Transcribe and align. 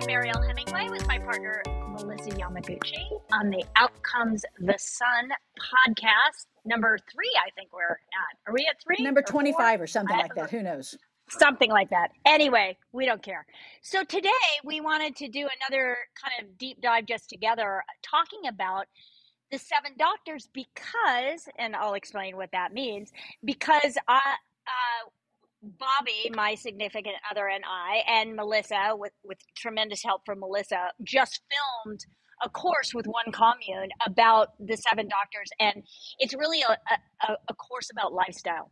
I'm 0.00 0.06
Mariel 0.06 0.40
Hemingway 0.40 0.88
with 0.88 1.06
my 1.06 1.18
partner 1.18 1.62
Melissa 1.90 2.30
Yamaguchi 2.30 3.04
on 3.34 3.50
the 3.50 3.62
Outcomes 3.76 4.46
the 4.58 4.74
Sun 4.78 5.28
podcast. 5.58 6.46
Number 6.64 6.96
three, 7.12 7.30
I 7.46 7.50
think 7.50 7.70
we're 7.70 7.90
at. 7.90 8.38
Are 8.46 8.54
we 8.54 8.66
at 8.66 8.82
three? 8.82 9.04
Number 9.04 9.20
or 9.20 9.24
25 9.24 9.54
four? 9.76 9.84
or 9.84 9.86
something 9.86 10.16
I 10.16 10.22
like 10.22 10.34
that. 10.36 10.50
Who 10.50 10.62
knows? 10.62 10.96
Something 11.28 11.70
like 11.70 11.90
that. 11.90 12.12
Anyway, 12.24 12.78
we 12.92 13.04
don't 13.04 13.22
care. 13.22 13.44
So 13.82 14.02
today 14.02 14.30
we 14.64 14.80
wanted 14.80 15.16
to 15.16 15.28
do 15.28 15.46
another 15.68 15.98
kind 16.18 16.48
of 16.48 16.56
deep 16.56 16.80
dive 16.80 17.04
just 17.04 17.28
together, 17.28 17.82
talking 18.02 18.48
about 18.48 18.86
the 19.50 19.58
seven 19.58 19.92
doctors 19.98 20.48
because, 20.54 21.46
and 21.58 21.76
I'll 21.76 21.94
explain 21.94 22.38
what 22.38 22.52
that 22.52 22.72
means, 22.72 23.12
because 23.44 23.98
I, 24.08 24.36
uh, 24.66 25.10
Bobby, 25.62 26.30
my 26.34 26.54
significant 26.54 27.16
other, 27.30 27.48
and 27.48 27.64
I, 27.66 28.02
and 28.08 28.34
Melissa, 28.34 28.92
with, 28.94 29.12
with 29.24 29.38
tremendous 29.56 30.02
help 30.02 30.22
from 30.24 30.40
Melissa, 30.40 30.90
just 31.02 31.40
filmed 31.50 32.00
a 32.42 32.48
course 32.48 32.94
with 32.94 33.06
one 33.06 33.32
commune 33.32 33.90
about 34.06 34.48
the 34.58 34.76
seven 34.76 35.08
doctors. 35.08 35.50
And 35.60 35.82
it's 36.18 36.34
really 36.34 36.62
a, 36.62 36.78
a, 37.28 37.36
a 37.48 37.54
course 37.54 37.90
about 37.90 38.12
lifestyle. 38.12 38.70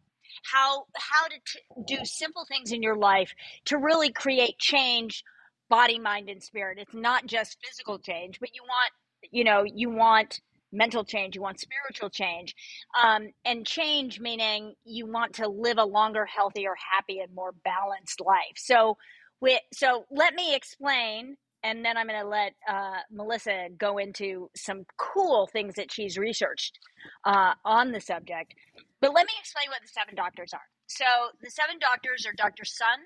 How 0.53 0.85
how 0.97 1.27
to 1.27 1.35
t- 1.35 1.97
do 1.97 2.05
simple 2.05 2.45
things 2.49 2.73
in 2.73 2.83
your 2.83 2.97
life 2.97 3.33
to 3.67 3.79
really 3.79 4.13
create 4.13 4.59
change, 4.59 5.25
body, 5.69 5.99
mind, 5.99 6.29
and 6.29 6.43
spirit. 6.43 6.79
It's 6.79 6.95
not 6.95 7.27
just 7.27 7.59
physical 7.67 7.99
change, 7.99 8.39
but 8.41 8.51
you 8.55 8.63
want 8.63 8.93
you 9.31 9.45
know 9.45 9.65
you 9.65 9.91
want 9.91 10.41
mental 10.73 11.05
change, 11.05 11.35
you 11.35 11.43
want 11.43 11.61
spiritual 11.61 12.11
change. 12.11 12.55
Um, 13.03 13.29
and 13.45 13.67
change 13.67 14.21
meaning 14.21 14.75
you 14.85 15.07
want 15.07 15.35
to 15.35 15.49
live 15.49 15.79
a 15.79 15.85
longer, 15.85 16.27
healthier, 16.27 16.75
happy, 16.93 17.21
and 17.21 17.35
more 17.35 17.53
balanced 17.65 18.21
life. 18.21 18.57
So, 18.57 18.97
we, 19.41 19.61
so 19.73 20.05
let 20.11 20.35
me 20.35 20.55
explain, 20.55 21.37
and 21.63 21.85
then 21.85 21.97
I'm 21.97 22.09
going 22.09 22.21
to 22.21 22.27
let 22.29 22.55
uh, 22.69 22.99
Melissa 23.11 23.69
go 23.79 23.99
into 23.99 24.51
some 24.57 24.85
cool 24.97 25.49
things 25.53 25.75
that 25.75 25.93
she's 25.93 26.19
researched 26.19 26.79
uh, 27.25 27.55
on 27.65 27.93
the 27.93 28.01
subject. 28.01 28.55
But 29.01 29.15
let 29.15 29.27
me 29.27 29.33
explain 29.39 29.69
what 29.69 29.81
the 29.81 29.89
seven 29.89 30.15
doctors 30.17 30.53
are. 30.53 30.67
So, 30.89 31.05
the 31.43 31.51
seven 31.51 31.79
doctors 31.79 32.27
are 32.27 32.33
Dr. 32.37 32.65
Sun, 32.65 32.99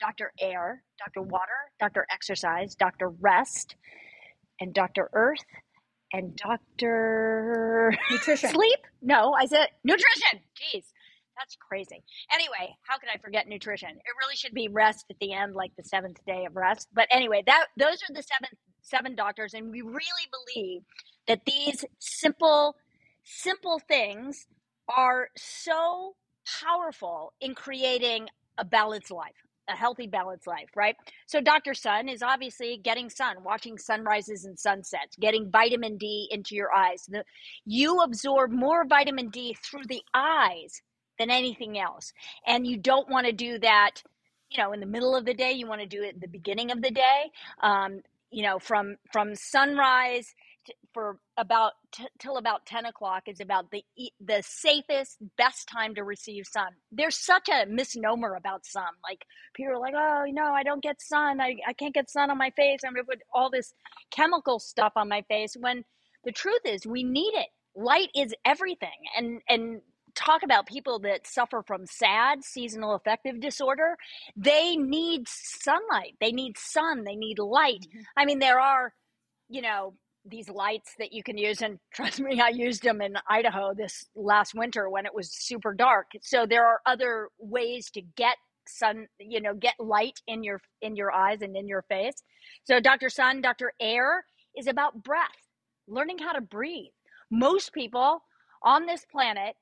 Dr. 0.00 0.32
Air, 0.40 0.82
Dr. 0.98 1.22
Water, 1.22 1.72
Dr. 1.80 2.06
Exercise, 2.10 2.74
Dr. 2.74 3.10
Rest, 3.20 3.76
and 4.60 4.72
Dr. 4.74 5.10
Earth 5.12 5.40
and 6.12 6.36
Dr. 6.36 7.94
Nutrition. 8.10 8.50
Sleep? 8.50 8.80
No, 9.02 9.32
I 9.32 9.46
said 9.46 9.68
nutrition. 9.84 10.40
Jeez, 10.56 10.84
that's 11.36 11.56
crazy. 11.56 12.02
Anyway, 12.32 12.76
how 12.82 12.98
could 12.98 13.08
I 13.14 13.18
forget 13.18 13.48
nutrition? 13.48 13.90
It 13.90 14.14
really 14.22 14.36
should 14.36 14.54
be 14.54 14.68
rest 14.68 15.06
at 15.10 15.18
the 15.20 15.32
end, 15.32 15.54
like 15.54 15.72
the 15.76 15.84
seventh 15.84 16.24
day 16.26 16.44
of 16.46 16.56
rest. 16.56 16.88
But 16.92 17.08
anyway, 17.10 17.42
that 17.46 17.66
those 17.76 18.02
are 18.02 18.14
the 18.14 18.22
seven 18.22 18.48
seven 18.82 19.14
doctors, 19.14 19.54
and 19.54 19.70
we 19.70 19.82
really 19.82 20.28
believe 20.54 20.82
that 21.28 21.42
these 21.46 21.84
simple, 21.98 22.76
simple 23.24 23.80
things 23.88 24.46
are 24.88 25.28
so 25.36 26.14
powerful 26.62 27.32
in 27.40 27.54
creating 27.54 28.28
a 28.58 28.64
balanced 28.64 29.10
life 29.10 29.34
a 29.70 29.76
healthy 29.76 30.06
balanced 30.06 30.46
life 30.46 30.70
right? 30.76 30.96
So 31.26 31.40
dr 31.40 31.74
sun 31.74 32.08
is 32.08 32.22
obviously 32.22 32.78
getting 32.82 33.10
sun 33.10 33.36
watching 33.44 33.78
sunrises 33.78 34.44
and 34.44 34.58
sunsets 34.58 35.16
getting 35.20 35.50
vitamin 35.50 35.98
d 35.98 36.28
into 36.30 36.54
your 36.54 36.72
eyes. 36.74 37.08
You 37.64 38.00
absorb 38.00 38.52
more 38.52 38.84
vitamin 38.86 39.30
d 39.30 39.56
through 39.64 39.86
the 39.88 40.02
eyes 40.14 40.82
than 41.18 41.30
anything 41.30 41.78
else. 41.78 42.12
And 42.46 42.66
you 42.66 42.76
don't 42.78 43.08
want 43.10 43.26
to 43.26 43.32
do 43.32 43.58
that 43.60 44.02
you 44.50 44.58
know 44.62 44.72
in 44.72 44.80
the 44.80 44.86
middle 44.86 45.16
of 45.16 45.24
the 45.24 45.34
day. 45.34 45.52
You 45.52 45.66
want 45.66 45.80
to 45.80 45.86
do 45.86 46.02
it 46.02 46.16
at 46.16 46.20
the 46.20 46.28
beginning 46.28 46.70
of 46.70 46.82
the 46.82 46.90
day 46.90 47.30
um, 47.62 48.00
you 48.30 48.42
know 48.42 48.58
from 48.58 48.96
from 49.12 49.34
sunrise 49.34 50.34
for 50.94 51.18
about 51.36 51.72
t- 51.92 52.06
till 52.18 52.36
about 52.36 52.66
10 52.66 52.86
o'clock 52.86 53.24
is 53.26 53.40
about 53.40 53.70
the 53.70 53.84
e- 53.96 54.10
the 54.20 54.42
safest 54.46 55.18
best 55.36 55.68
time 55.68 55.94
to 55.94 56.04
receive 56.04 56.46
sun. 56.46 56.72
There's 56.92 57.16
such 57.16 57.48
a 57.48 57.66
misnomer 57.66 58.34
about 58.34 58.66
sun. 58.66 58.92
Like 59.02 59.24
people 59.54 59.74
are 59.74 59.78
like 59.80 59.94
oh 59.96 60.24
no 60.28 60.52
i 60.52 60.62
don't 60.62 60.82
get 60.82 61.00
sun. 61.00 61.40
I, 61.40 61.56
I 61.66 61.72
can't 61.72 61.94
get 61.94 62.10
sun 62.10 62.30
on 62.30 62.38
my 62.38 62.50
face. 62.50 62.80
I'm 62.86 62.94
gonna 62.94 63.04
put 63.04 63.20
all 63.34 63.50
this 63.50 63.72
chemical 64.10 64.58
stuff 64.58 64.92
on 64.96 65.08
my 65.08 65.22
face 65.28 65.56
when 65.58 65.84
the 66.24 66.32
truth 66.32 66.62
is 66.64 66.86
we 66.86 67.04
need 67.04 67.32
it. 67.34 67.48
Light 67.76 68.08
is 68.14 68.34
everything. 68.44 68.90
And 69.16 69.40
and 69.48 69.80
talk 70.14 70.42
about 70.42 70.66
people 70.66 70.98
that 71.00 71.26
suffer 71.26 71.62
from 71.66 71.86
sad 71.86 72.44
seasonal 72.44 72.94
affective 72.94 73.40
disorder. 73.40 73.96
They 74.36 74.76
need 74.76 75.28
sunlight. 75.28 76.16
They 76.20 76.32
need 76.32 76.58
sun. 76.58 77.04
They 77.04 77.16
need 77.16 77.38
light. 77.38 77.86
Mhm. 77.94 78.02
i 78.16 78.24
mean 78.24 78.38
there 78.40 78.60
are 78.60 78.92
you 79.48 79.62
know 79.62 79.94
these 80.26 80.48
lights 80.48 80.94
that 80.98 81.12
you 81.12 81.22
can 81.22 81.38
use 81.38 81.62
and 81.62 81.78
trust 81.94 82.20
me 82.20 82.40
i 82.40 82.48
used 82.48 82.82
them 82.82 83.00
in 83.00 83.16
idaho 83.28 83.74
this 83.74 84.06
last 84.14 84.54
winter 84.54 84.88
when 84.90 85.06
it 85.06 85.14
was 85.14 85.30
super 85.32 85.74
dark. 85.74 86.06
So 86.22 86.46
there 86.46 86.66
are 86.66 86.80
other 86.86 87.28
ways 87.38 87.90
to 87.92 88.02
get 88.16 88.36
sun 88.68 89.08
you 89.18 89.40
know 89.40 89.54
get 89.54 89.74
light 89.80 90.20
in 90.28 90.44
your 90.44 90.60
in 90.82 90.96
your 90.96 91.12
eyes 91.12 91.42
and 91.42 91.56
in 91.56 91.68
your 91.68 91.82
face. 91.82 92.22
So 92.64 92.80
dr 92.80 93.08
sun 93.10 93.40
dr 93.40 93.72
air 93.80 94.24
is 94.56 94.66
about 94.66 95.02
breath 95.02 95.30
learning 95.88 96.18
how 96.18 96.32
to 96.32 96.40
breathe. 96.40 96.92
Most 97.30 97.72
people 97.72 98.22
on 98.62 98.86
this 98.86 99.04
planet 99.10 99.56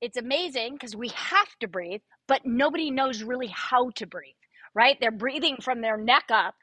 it's 0.00 0.18
amazing 0.18 0.74
because 0.74 0.96
we 0.96 1.08
have 1.10 1.48
to 1.60 1.68
breathe 1.68 2.02
but 2.28 2.42
nobody 2.44 2.90
knows 2.90 3.22
really 3.22 3.48
how 3.48 3.90
to 3.96 4.06
breathe 4.06 4.34
right? 4.74 4.98
They're 5.00 5.10
breathing 5.10 5.58
from 5.62 5.80
their 5.80 5.96
neck 5.96 6.24
up 6.30 6.54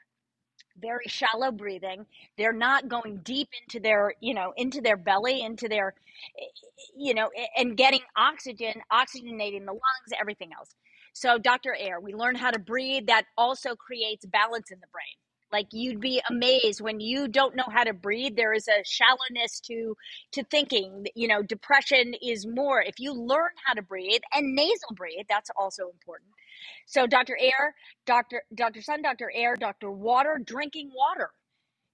very 0.80 1.04
shallow 1.06 1.50
breathing. 1.52 2.06
They're 2.38 2.52
not 2.52 2.88
going 2.88 3.18
deep 3.18 3.48
into 3.62 3.80
their 3.80 4.14
you 4.20 4.34
know 4.34 4.52
into 4.56 4.80
their 4.80 4.96
belly 4.96 5.42
into 5.42 5.68
their 5.68 5.94
eh, 6.38 6.44
eh, 6.44 6.82
you 6.96 7.14
know 7.14 7.30
and 7.56 7.76
getting 7.76 8.00
oxygen 8.16 8.74
oxygenating 8.92 9.64
the 9.66 9.72
lungs 9.72 10.12
everything 10.20 10.50
else. 10.56 10.74
So 11.14 11.38
dr 11.38 11.74
air 11.78 12.00
we 12.00 12.14
learn 12.14 12.36
how 12.36 12.50
to 12.50 12.58
breathe 12.58 13.06
that 13.06 13.24
also 13.36 13.74
creates 13.76 14.26
balance 14.26 14.70
in 14.70 14.80
the 14.80 14.86
brain. 14.92 15.16
Like 15.52 15.68
you'd 15.72 16.00
be 16.00 16.22
amazed 16.30 16.80
when 16.80 17.00
you 17.00 17.28
don't 17.28 17.54
know 17.56 17.66
how 17.70 17.84
to 17.84 17.92
breathe 17.92 18.36
there 18.36 18.54
is 18.54 18.68
a 18.68 18.82
shallowness 18.84 19.60
to 19.66 19.96
to 20.32 20.44
thinking. 20.44 21.06
You 21.14 21.28
know 21.28 21.42
depression 21.42 22.14
is 22.22 22.46
more. 22.46 22.82
If 22.82 22.98
you 22.98 23.12
learn 23.12 23.50
how 23.66 23.74
to 23.74 23.82
breathe 23.82 24.22
and 24.32 24.54
nasal 24.54 24.94
breathe 24.96 25.26
that's 25.28 25.50
also 25.58 25.90
important 25.90 26.30
so 26.86 27.06
dr 27.06 27.36
air 27.40 27.74
dr 28.06 28.42
dr 28.54 28.82
sun 28.82 29.02
dr 29.02 29.30
air 29.34 29.56
dr 29.56 29.90
water 29.90 30.40
drinking 30.44 30.90
water 30.94 31.30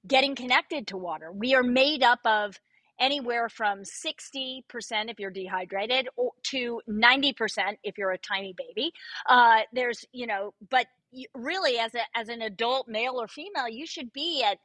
getting 0.09 0.35
connected 0.35 0.87
to 0.89 0.97
water. 0.97 1.31
We 1.33 1.55
are 1.55 1.63
made 1.63 2.03
up 2.03 2.21
of 2.25 2.59
anywhere 3.01 3.49
from 3.49 3.81
60% 3.81 4.63
if 5.09 5.21
you're 5.21 5.31
dehydrated 5.31 6.09
to 6.45 6.81
90% 6.89 7.77
if 7.85 7.99
you're 7.99 8.13
a 8.13 8.19
tiny 8.19 8.55
baby. 8.57 8.93
Uh, 9.29 9.61
there's, 9.73 10.05
you 10.13 10.27
know, 10.27 10.55
but 10.71 10.87
really 11.35 11.79
as 11.79 11.95
a 11.95 12.01
as 12.15 12.29
an 12.29 12.43
adult 12.43 12.89
male 12.89 13.21
or 13.21 13.29
female, 13.29 13.69
you 13.69 13.87
should 13.87 14.13
be 14.13 14.45
at 14.45 14.59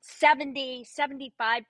70 0.00 0.84
75% 0.98 1.62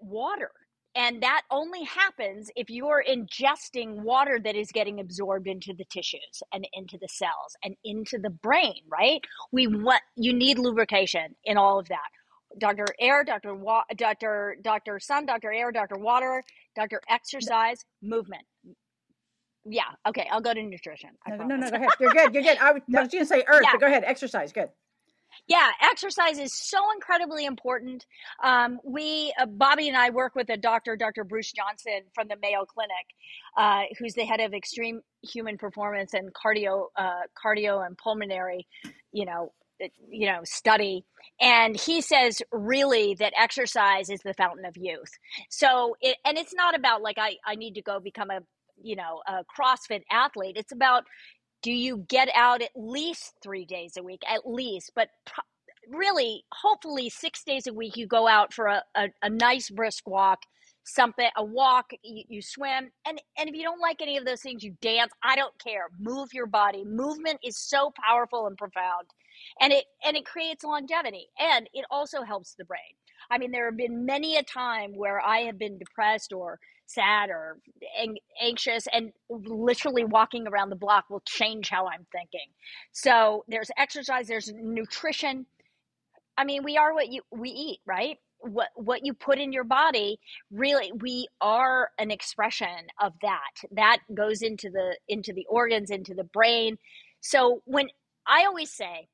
water. 0.00 0.50
And 0.98 1.22
that 1.22 1.42
only 1.52 1.84
happens 1.84 2.50
if 2.56 2.70
you're 2.70 3.04
ingesting 3.08 4.02
water 4.02 4.40
that 4.44 4.56
is 4.56 4.72
getting 4.72 5.00
absorbed 5.00 5.46
into 5.48 5.74
the 5.78 5.86
tissues 5.86 6.42
and 6.52 6.68
into 6.74 6.98
the 7.00 7.08
cells 7.08 7.56
and 7.64 7.76
into 7.84 8.18
the 8.18 8.30
brain, 8.30 8.82
right? 8.90 9.22
We 9.52 9.68
want 9.68 10.02
you 10.16 10.34
need 10.34 10.58
lubrication 10.58 11.36
in 11.44 11.58
all 11.58 11.78
of 11.80 11.88
that. 11.88 12.08
Dr. 12.58 12.86
Air, 13.00 13.24
Dr. 13.24 13.54
Wa- 13.54 13.84
Dr. 13.96 14.56
Dr. 14.62 15.00
Sun, 15.00 15.26
Dr. 15.26 15.52
Air, 15.52 15.72
Dr. 15.72 15.98
Water, 15.98 16.42
Dr. 16.76 17.00
Exercise, 17.08 17.84
movement. 18.02 18.42
Yeah, 19.66 19.84
okay, 20.08 20.28
I'll 20.32 20.42
go 20.42 20.54
to 20.54 20.62
nutrition. 20.62 21.10
I 21.26 21.36
No, 21.36 21.44
no, 21.44 21.56
no, 21.56 21.70
go 21.70 21.76
ahead. 21.76 21.90
You're 22.00 22.12
good. 22.12 22.34
You're 22.34 22.44
good. 22.44 22.58
I 22.58 22.72
was, 22.72 22.82
I 22.96 23.00
was 23.02 23.08
going 23.10 23.24
to 23.24 23.26
say 23.26 23.44
earth, 23.48 23.62
Yeah. 23.64 23.70
but 23.74 23.80
go 23.80 23.86
ahead. 23.88 24.04
Exercise. 24.06 24.52
Good. 24.52 24.70
Yeah, 25.46 25.70
exercise 25.80 26.38
is 26.38 26.54
so 26.54 26.78
incredibly 26.94 27.44
important. 27.44 28.06
Um, 28.42 28.80
we, 28.84 29.32
uh, 29.40 29.46
Bobby 29.46 29.88
and 29.88 29.96
I 29.96 30.10
work 30.10 30.34
with 30.34 30.48
a 30.50 30.56
doctor, 30.56 30.96
Dr. 30.96 31.24
Bruce 31.24 31.52
Johnson 31.52 32.02
from 32.14 32.28
the 32.28 32.36
Mayo 32.40 32.64
Clinic, 32.64 33.06
uh, 33.56 33.82
who's 33.98 34.14
the 34.14 34.24
head 34.24 34.40
of 34.40 34.52
extreme 34.54 35.00
human 35.22 35.58
performance 35.58 36.14
and 36.14 36.32
cardio, 36.32 36.86
uh, 36.96 37.22
cardio 37.42 37.84
and 37.84 37.96
pulmonary, 37.96 38.66
you 39.12 39.24
know, 39.24 39.52
you 40.10 40.26
know, 40.26 40.40
study. 40.44 41.04
And 41.40 41.76
he 41.76 42.00
says 42.00 42.42
really 42.50 43.14
that 43.14 43.32
exercise 43.38 44.10
is 44.10 44.20
the 44.24 44.34
fountain 44.34 44.64
of 44.64 44.76
youth. 44.76 45.10
So, 45.50 45.96
it, 46.00 46.16
and 46.24 46.36
it's 46.36 46.54
not 46.54 46.76
about 46.76 47.02
like 47.02 47.16
I, 47.18 47.36
I 47.46 47.54
need 47.54 47.74
to 47.74 47.82
go 47.82 48.00
become 48.00 48.30
a, 48.30 48.40
you 48.82 48.96
know, 48.96 49.20
a 49.26 49.44
CrossFit 49.44 50.02
athlete. 50.10 50.56
It's 50.56 50.72
about 50.72 51.04
do 51.62 51.72
you 51.72 51.98
get 52.08 52.28
out 52.34 52.62
at 52.62 52.70
least 52.76 53.34
three 53.42 53.64
days 53.64 53.96
a 53.98 54.02
week 54.02 54.22
at 54.28 54.46
least 54.46 54.92
but 54.94 55.08
pro- 55.26 55.44
really 55.98 56.44
hopefully 56.52 57.08
six 57.08 57.44
days 57.44 57.66
a 57.66 57.72
week 57.72 57.96
you 57.96 58.06
go 58.06 58.28
out 58.28 58.52
for 58.52 58.66
a, 58.66 58.82
a, 58.96 59.08
a 59.22 59.30
nice 59.30 59.70
brisk 59.70 60.06
walk 60.08 60.40
something 60.84 61.28
a 61.36 61.44
walk 61.44 61.90
you, 62.02 62.24
you 62.28 62.42
swim 62.42 62.90
and 63.06 63.20
and 63.38 63.48
if 63.48 63.54
you 63.54 63.62
don't 63.62 63.80
like 63.80 64.00
any 64.02 64.16
of 64.16 64.24
those 64.24 64.40
things 64.40 64.62
you 64.62 64.74
dance 64.82 65.12
i 65.22 65.36
don't 65.36 65.58
care 65.62 65.88
move 65.98 66.32
your 66.32 66.46
body 66.46 66.84
movement 66.84 67.38
is 67.44 67.56
so 67.58 67.92
powerful 68.06 68.46
and 68.46 68.56
profound 68.58 69.06
and 69.60 69.72
it 69.72 69.84
and 70.04 70.16
it 70.16 70.26
creates 70.26 70.64
longevity 70.64 71.28
and 71.38 71.68
it 71.74 71.84
also 71.90 72.22
helps 72.22 72.54
the 72.54 72.64
brain. 72.64 72.80
I 73.30 73.38
mean 73.38 73.50
there 73.52 73.66
have 73.66 73.76
been 73.76 74.06
many 74.06 74.36
a 74.36 74.42
time 74.42 74.92
where 74.94 75.20
i 75.20 75.40
have 75.40 75.58
been 75.58 75.78
depressed 75.78 76.32
or 76.32 76.58
sad 76.88 77.28
or 77.28 77.58
anxious 78.42 78.86
and 78.92 79.12
literally 79.28 80.04
walking 80.04 80.48
around 80.48 80.70
the 80.70 80.76
block 80.76 81.04
will 81.10 81.22
change 81.26 81.68
how 81.68 81.86
i'm 81.86 82.06
thinking. 82.10 82.48
So 82.92 83.44
there's 83.46 83.70
exercise 83.76 84.26
there's 84.26 84.50
nutrition. 84.54 85.46
I 86.36 86.44
mean 86.44 86.64
we 86.64 86.76
are 86.76 86.94
what 86.94 87.08
you 87.08 87.22
we 87.30 87.50
eat 87.50 87.80
right? 87.86 88.16
What 88.40 88.68
what 88.74 89.04
you 89.04 89.12
put 89.12 89.38
in 89.38 89.52
your 89.52 89.64
body 89.64 90.18
really 90.50 90.90
we 90.92 91.28
are 91.40 91.90
an 91.98 92.10
expression 92.10 92.88
of 93.00 93.12
that. 93.22 93.68
That 93.72 93.98
goes 94.14 94.40
into 94.42 94.70
the 94.70 94.96
into 95.08 95.32
the 95.32 95.46
organs 95.48 95.90
into 95.90 96.14
the 96.14 96.24
brain. 96.24 96.78
So 97.20 97.62
when 97.66 97.88
i 98.26 98.44
always 98.46 98.70
say 98.70 99.08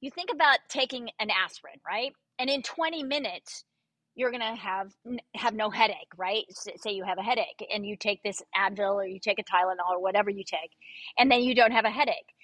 you 0.00 0.10
think 0.10 0.30
about 0.32 0.58
taking 0.68 1.10
an 1.20 1.28
aspirin 1.30 1.80
right? 1.86 2.12
And 2.40 2.50
in 2.50 2.62
20 2.62 3.04
minutes 3.04 3.64
you're 4.14 4.30
going 4.30 4.40
to 4.40 4.54
have 4.54 4.92
have 5.34 5.54
no 5.54 5.70
headache 5.70 6.12
right 6.16 6.44
say 6.50 6.92
you 6.92 7.04
have 7.04 7.18
a 7.18 7.22
headache 7.22 7.66
and 7.72 7.86
you 7.86 7.96
take 7.96 8.22
this 8.22 8.42
advil 8.56 8.94
or 8.94 9.06
you 9.06 9.18
take 9.18 9.38
a 9.38 9.44
tylenol 9.44 9.90
or 9.90 10.00
whatever 10.00 10.30
you 10.30 10.44
take 10.44 10.70
and 11.18 11.30
then 11.30 11.42
you 11.42 11.54
don't 11.54 11.72
have 11.72 11.84
a 11.84 11.90
headache 11.90 12.34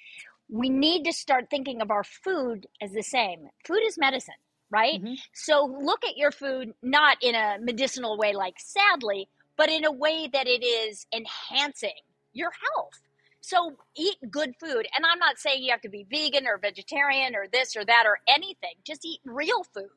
we 0.49 0.69
need 0.69 1.05
to 1.05 1.13
start 1.13 1.49
thinking 1.49 1.81
of 1.81 1.91
our 1.91 2.05
food 2.05 2.67
as 2.83 2.93
the 2.93 3.03
same 3.03 3.49
food 3.65 3.81
is 3.87 3.97
medicine 3.99 4.35
right? 4.71 5.03
Mm-hmm. 5.03 5.15
So 5.35 5.65
look 5.83 6.05
at 6.05 6.17
your 6.17 6.31
food 6.31 6.75
not 6.83 7.19
in 7.23 7.35
a 7.35 7.59
medicinal 7.61 8.17
way, 8.17 8.33
like 8.35 8.55
sadly, 8.59 9.29
but 9.57 9.69
in 9.69 9.85
a 9.85 9.93
way 9.93 10.29
that 10.33 10.47
it 10.47 10.65
is 10.65 11.07
enhancing 11.13 11.91
your 12.33 12.51
health. 12.51 13.01
So 13.41 13.77
eat 13.97 14.17
good 14.31 14.55
food. 14.61 14.87
And 14.95 15.05
I'm 15.05 15.19
not 15.19 15.39
saying 15.39 15.63
you 15.63 15.73
have 15.73 15.81
to 15.83 15.89
be 15.89 16.07
vegan 16.09 16.47
or 16.47 16.59
vegetarian 16.59 17.35
or 17.35 17.47
this 17.51 17.77
or 17.77 17.85
that 17.85 18.05
or 18.07 18.19
anything. 18.29 18.75
Just 18.87 19.05
eat 19.05 19.21
real 19.25 19.65
food. 19.65 19.89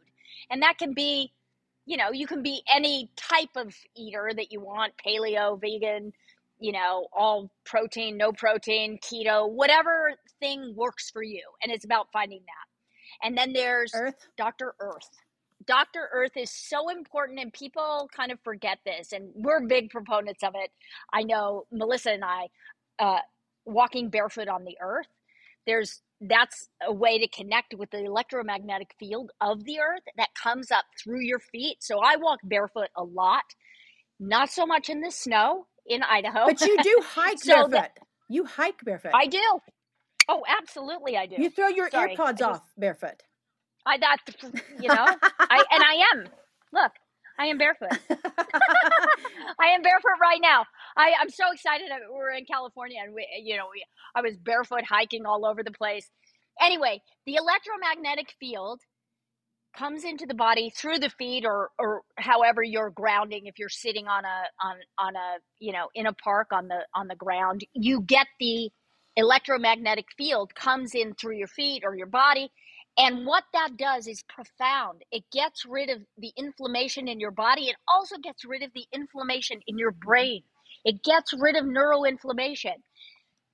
And 0.49 0.61
that 0.61 0.77
can 0.77 0.93
be, 0.93 1.31
you 1.85 1.97
know, 1.97 2.11
you 2.11 2.27
can 2.27 2.41
be 2.41 2.63
any 2.73 3.09
type 3.15 3.55
of 3.55 3.75
eater 3.95 4.31
that 4.35 4.51
you 4.51 4.61
want 4.61 4.93
paleo, 5.05 5.59
vegan, 5.59 6.13
you 6.59 6.71
know, 6.71 7.07
all 7.11 7.51
protein, 7.65 8.17
no 8.17 8.31
protein, 8.31 8.99
keto, 8.99 9.49
whatever 9.49 10.13
thing 10.39 10.73
works 10.75 11.09
for 11.09 11.21
you. 11.21 11.43
And 11.61 11.71
it's 11.71 11.85
about 11.85 12.07
finding 12.13 12.41
that. 12.45 13.27
And 13.27 13.37
then 13.37 13.53
there's 13.53 13.91
Earth. 13.95 14.15
Dr. 14.37 14.75
Earth. 14.79 15.09
Dr. 15.65 16.09
Earth 16.13 16.35
is 16.35 16.51
so 16.51 16.89
important, 16.89 17.39
and 17.39 17.53
people 17.53 18.09
kind 18.15 18.31
of 18.31 18.39
forget 18.43 18.79
this, 18.85 19.13
and 19.13 19.29
we're 19.33 19.61
big 19.65 19.89
proponents 19.89 20.43
of 20.43 20.55
it. 20.55 20.71
I 21.11 21.23
know 21.23 21.65
Melissa 21.71 22.11
and 22.11 22.23
I, 22.25 22.47
uh, 22.99 23.19
walking 23.65 24.09
barefoot 24.09 24.49
on 24.49 24.65
the 24.65 24.77
Earth. 24.81 25.07
There's 25.65 26.01
that's 26.27 26.67
a 26.85 26.93
way 26.93 27.19
to 27.19 27.27
connect 27.27 27.73
with 27.77 27.91
the 27.91 28.03
electromagnetic 28.03 28.95
field 28.99 29.31
of 29.41 29.63
the 29.63 29.79
Earth 29.79 30.03
that 30.17 30.29
comes 30.41 30.71
up 30.71 30.85
through 31.01 31.21
your 31.21 31.39
feet. 31.39 31.77
So 31.81 31.99
I 31.99 32.15
walk 32.17 32.39
barefoot 32.43 32.89
a 32.95 33.03
lot, 33.03 33.43
not 34.19 34.49
so 34.49 34.65
much 34.65 34.89
in 34.89 35.01
the 35.01 35.11
snow 35.11 35.67
in 35.85 36.01
Idaho. 36.03 36.45
But 36.45 36.61
you 36.61 36.77
do 36.81 37.01
hike 37.03 37.39
so 37.39 37.53
barefoot. 37.53 37.71
That, 37.71 37.97
you 38.29 38.45
hike 38.45 38.83
barefoot. 38.83 39.11
I 39.13 39.27
do. 39.27 39.41
Oh, 40.29 40.43
absolutely, 40.47 41.17
I 41.17 41.25
do. 41.25 41.35
You 41.37 41.49
throw 41.49 41.67
your 41.67 41.89
Sorry, 41.89 42.15
just, 42.15 42.41
off 42.41 42.61
barefoot. 42.77 43.21
I 43.85 43.97
that 43.97 44.17
you 44.79 44.87
know, 44.87 45.05
I 45.39 45.63
and 45.71 45.83
I 45.83 46.03
am. 46.13 46.27
Look, 46.73 46.91
I 47.37 47.47
am 47.47 47.57
barefoot. 47.57 47.91
I 48.09 49.67
am 49.75 49.81
barefoot 49.81 50.19
right 50.21 50.39
now. 50.41 50.65
I 50.97 51.13
I'm 51.19 51.29
so 51.29 51.45
excited. 51.53 51.87
We're 52.11 52.31
in 52.31 52.45
California, 52.45 52.99
and 53.03 53.13
we, 53.15 53.27
you 53.43 53.57
know, 53.57 53.65
we 53.73 53.85
I 54.15 54.21
was 54.21 54.37
barefoot 54.37 54.83
hiking 54.87 55.25
all 55.25 55.45
over 55.45 55.63
the 55.63 55.71
place. 55.71 56.09
Anyway, 56.61 57.01
the 57.25 57.35
electromagnetic 57.35 58.33
field 58.39 58.81
comes 59.77 60.03
into 60.03 60.25
the 60.25 60.33
body 60.35 60.71
through 60.75 60.99
the 60.99 61.09
feet 61.09 61.45
or 61.45 61.71
or 61.79 62.01
however 62.17 62.63
you're 62.63 62.91
grounding 62.91 63.47
if 63.47 63.59
you're 63.59 63.69
sitting 63.69 64.07
on 64.07 64.25
a 64.25 64.43
on 64.65 64.75
on 64.99 65.15
a 65.15 65.37
you 65.59 65.73
know 65.73 65.89
in 65.95 66.05
a 66.07 66.13
park 66.13 66.49
on 66.51 66.67
the 66.67 66.79
on 66.95 67.07
the 67.07 67.15
ground 67.15 67.63
you 67.73 68.01
get 68.01 68.27
the 68.39 68.69
electromagnetic 69.15 70.05
field 70.17 70.55
comes 70.55 70.95
in 70.95 71.13
through 71.15 71.37
your 71.37 71.47
feet 71.47 71.83
or 71.85 71.95
your 71.95 72.07
body. 72.07 72.51
And 72.97 73.25
what 73.25 73.43
that 73.53 73.77
does 73.77 74.07
is 74.07 74.23
profound. 74.29 75.01
It 75.11 75.23
gets 75.31 75.65
rid 75.65 75.89
of 75.89 76.01
the 76.17 76.31
inflammation 76.37 77.07
in 77.07 77.19
your 77.19 77.31
body. 77.31 77.63
It 77.69 77.75
also 77.87 78.17
gets 78.17 78.45
rid 78.45 78.61
of 78.63 78.71
the 78.73 78.85
inflammation 78.93 79.61
in 79.67 79.77
your 79.79 79.91
brain. 79.91 80.43
It 80.85 81.03
gets 81.03 81.33
rid 81.37 81.55
of 81.55 81.65
neuroinflammation. 81.65 82.75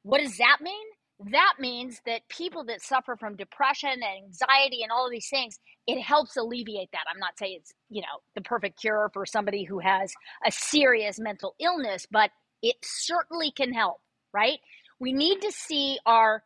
What 0.04 0.22
does 0.22 0.38
that 0.38 0.58
mean? 0.62 0.86
That 1.32 1.56
means 1.60 2.00
that 2.06 2.30
people 2.30 2.64
that 2.66 2.82
suffer 2.82 3.18
from 3.18 3.36
depression 3.36 3.90
and 3.92 4.04
anxiety 4.26 4.84
and 4.84 4.92
all 4.92 5.06
of 5.06 5.12
these 5.12 5.30
things, 5.30 5.60
it 5.86 6.02
helps 6.02 6.38
alleviate 6.38 6.92
that. 6.94 7.04
I'm 7.14 7.20
not 7.20 7.38
saying 7.38 7.58
it's, 7.60 7.74
you 7.90 8.02
know, 8.02 8.08
the 8.36 8.42
perfect 8.42 8.80
cure 8.80 9.10
for 9.14 9.26
somebody 9.26 9.66
who 9.66 9.80
has 9.80 10.14
a 10.46 10.52
serious 10.52 11.20
mental 11.20 11.56
illness, 11.60 12.08
but 12.10 12.32
it 12.64 12.76
certainly 12.82 13.52
can 13.52 13.74
help, 13.74 13.98
right? 14.34 14.60
We 15.00 15.14
need 15.14 15.42
to 15.42 15.52
see 15.52 16.00
our 16.06 16.44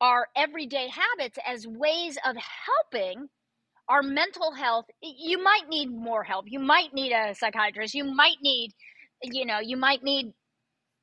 our 0.00 0.28
everyday 0.36 0.88
habits 0.88 1.38
as 1.46 1.66
ways 1.66 2.18
of 2.26 2.36
helping 2.36 3.28
our 3.88 4.02
mental 4.02 4.52
health. 4.52 4.86
You 5.00 5.42
might 5.42 5.68
need 5.68 5.90
more 5.90 6.24
help. 6.24 6.46
You 6.48 6.60
might 6.60 6.92
need 6.92 7.12
a 7.12 7.34
psychiatrist. 7.34 7.94
You 7.94 8.04
might 8.04 8.36
need, 8.42 8.72
you 9.22 9.46
know, 9.46 9.58
you 9.60 9.76
might 9.76 10.02
need, 10.02 10.32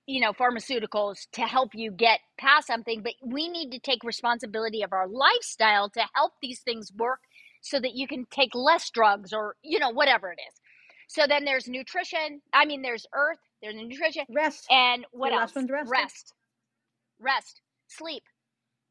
you 0.05 0.21
know, 0.21 0.33
pharmaceuticals 0.33 1.27
to 1.33 1.41
help 1.41 1.71
you 1.73 1.91
get 1.91 2.19
past 2.37 2.67
something. 2.67 3.01
But 3.03 3.13
we 3.25 3.49
need 3.49 3.71
to 3.71 3.79
take 3.79 4.03
responsibility 4.03 4.83
of 4.83 4.93
our 4.93 5.07
lifestyle 5.07 5.89
to 5.91 6.01
help 6.15 6.33
these 6.41 6.59
things 6.59 6.91
work 6.97 7.19
so 7.61 7.79
that 7.79 7.95
you 7.95 8.07
can 8.07 8.25
take 8.31 8.53
less 8.53 8.89
drugs 8.89 9.33
or, 9.33 9.55
you 9.63 9.79
know, 9.79 9.89
whatever 9.89 10.31
it 10.31 10.39
is. 10.49 10.59
So 11.07 11.23
then 11.27 11.45
there's 11.45 11.67
nutrition. 11.67 12.41
I 12.53 12.65
mean, 12.65 12.81
there's 12.81 13.05
earth, 13.13 13.39
there's 13.61 13.75
nutrition, 13.75 14.25
rest, 14.29 14.65
and 14.69 15.05
what 15.11 15.29
the 15.29 15.35
else? 15.35 15.53
Rest. 15.55 15.91
rest 15.91 16.33
rest, 17.19 17.61
sleep, 17.87 18.23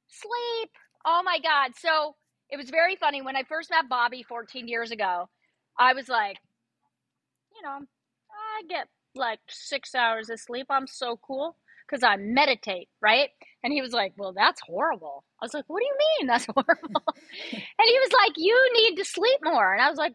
sleep. 0.09 0.71
Oh 1.05 1.23
my 1.25 1.39
God. 1.43 1.73
So 1.79 2.17
it 2.51 2.57
was 2.57 2.71
very 2.71 2.97
funny. 2.97 3.23
When 3.23 3.37
I 3.37 3.43
first 3.45 3.71
met 3.71 3.89
Bobby 3.89 4.23
14 4.23 4.69
years 4.69 4.91
ago, 4.91 5.29
I 5.79 5.95
was 5.95 6.09
like, 6.09 6.39
you 7.55 7.63
know, 7.63 7.79
I 7.79 8.63
get 8.69 8.89
like 9.15 9.41
six 9.49 9.95
hours 9.95 10.31
of 10.31 10.41
sleep. 10.41 10.67
I'm 10.71 10.87
so 10.87 11.19
cool 11.23 11.57
because 11.87 12.03
I 12.03 12.17
meditate, 12.17 12.89
right? 13.01 13.29
And 13.63 13.73
he 13.73 13.83
was 13.83 13.93
like, 13.93 14.15
well, 14.17 14.33
that's 14.33 14.61
horrible. 14.61 15.25
I 15.41 15.45
was 15.45 15.55
like, 15.55 15.65
what 15.67 15.81
do 15.81 15.87
you 15.87 15.97
mean 16.19 16.27
that's 16.27 16.47
horrible? 16.55 17.03
and 17.53 17.87
he 17.87 17.99
was 17.99 18.13
like, 18.13 18.33
you 18.37 18.71
need 18.75 18.97
to 18.97 19.05
sleep 19.05 19.39
more. 19.43 19.73
And 19.73 19.83
I 19.83 19.89
was 19.91 19.99
like, 19.99 20.15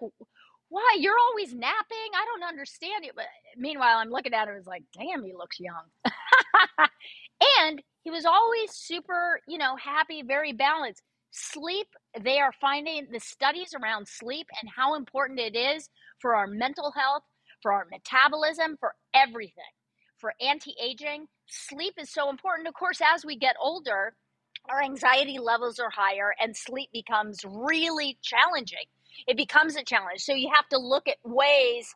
why? 0.70 0.98
You're 1.00 1.20
always 1.30 1.54
napping. 1.54 2.12
I 2.14 2.26
don't 2.26 2.50
understand 2.50 3.06
it. 3.06 3.14
But 3.16 3.26
meanwhile, 3.56 3.98
I'm 3.98 4.10
looking 4.10 4.34
at 4.34 4.48
him 4.48 4.56
was 4.56 4.68
like, 4.68 4.84
damn, 4.94 5.24
he 5.24 5.34
looks 5.34 5.60
young. 5.60 5.84
and 7.60 7.82
he 8.04 8.12
was 8.12 8.26
always 8.26 8.72
super, 8.74 9.42
you 9.48 9.58
know, 9.58 9.76
happy, 9.76 10.24
very 10.24 10.54
balanced. 10.54 11.04
Sleep, 11.32 11.88
they 12.22 12.40
are 12.40 12.54
finding 12.60 13.08
the 13.12 13.20
studies 13.20 13.74
around 13.80 14.08
sleep 14.08 14.48
and 14.62 14.72
how 14.76 14.96
important 14.96 15.40
it 15.40 15.56
is 15.56 15.90
for 16.20 16.36
our 16.36 16.48
mental 16.48 16.92
health, 16.96 17.24
for 17.62 17.74
our 17.74 17.88
metabolism, 17.92 18.78
for 18.80 18.94
everything, 19.14 19.74
for 20.18 20.34
anti 20.42 20.76
aging. 20.82 21.28
Sleep 21.48 21.96
is 22.00 22.12
so 22.12 22.30
important. 22.30 22.68
Of 22.68 22.74
course, 22.74 23.02
as 23.14 23.26
we 23.26 23.38
get 23.38 23.56
older, 23.62 24.16
our 24.70 24.82
anxiety 24.82 25.40
levels 25.40 25.80
are 25.80 25.92
higher 25.92 26.34
and 26.42 26.56
sleep 26.56 26.90
becomes 26.94 27.40
really 27.46 28.18
challenging. 28.22 28.86
It 29.28 29.38
becomes 29.38 29.76
a 29.76 29.84
challenge. 29.84 30.22
So 30.22 30.34
you 30.34 30.52
have 30.54 30.68
to 30.70 30.78
look 30.78 31.08
at 31.08 31.18
ways 31.24 31.88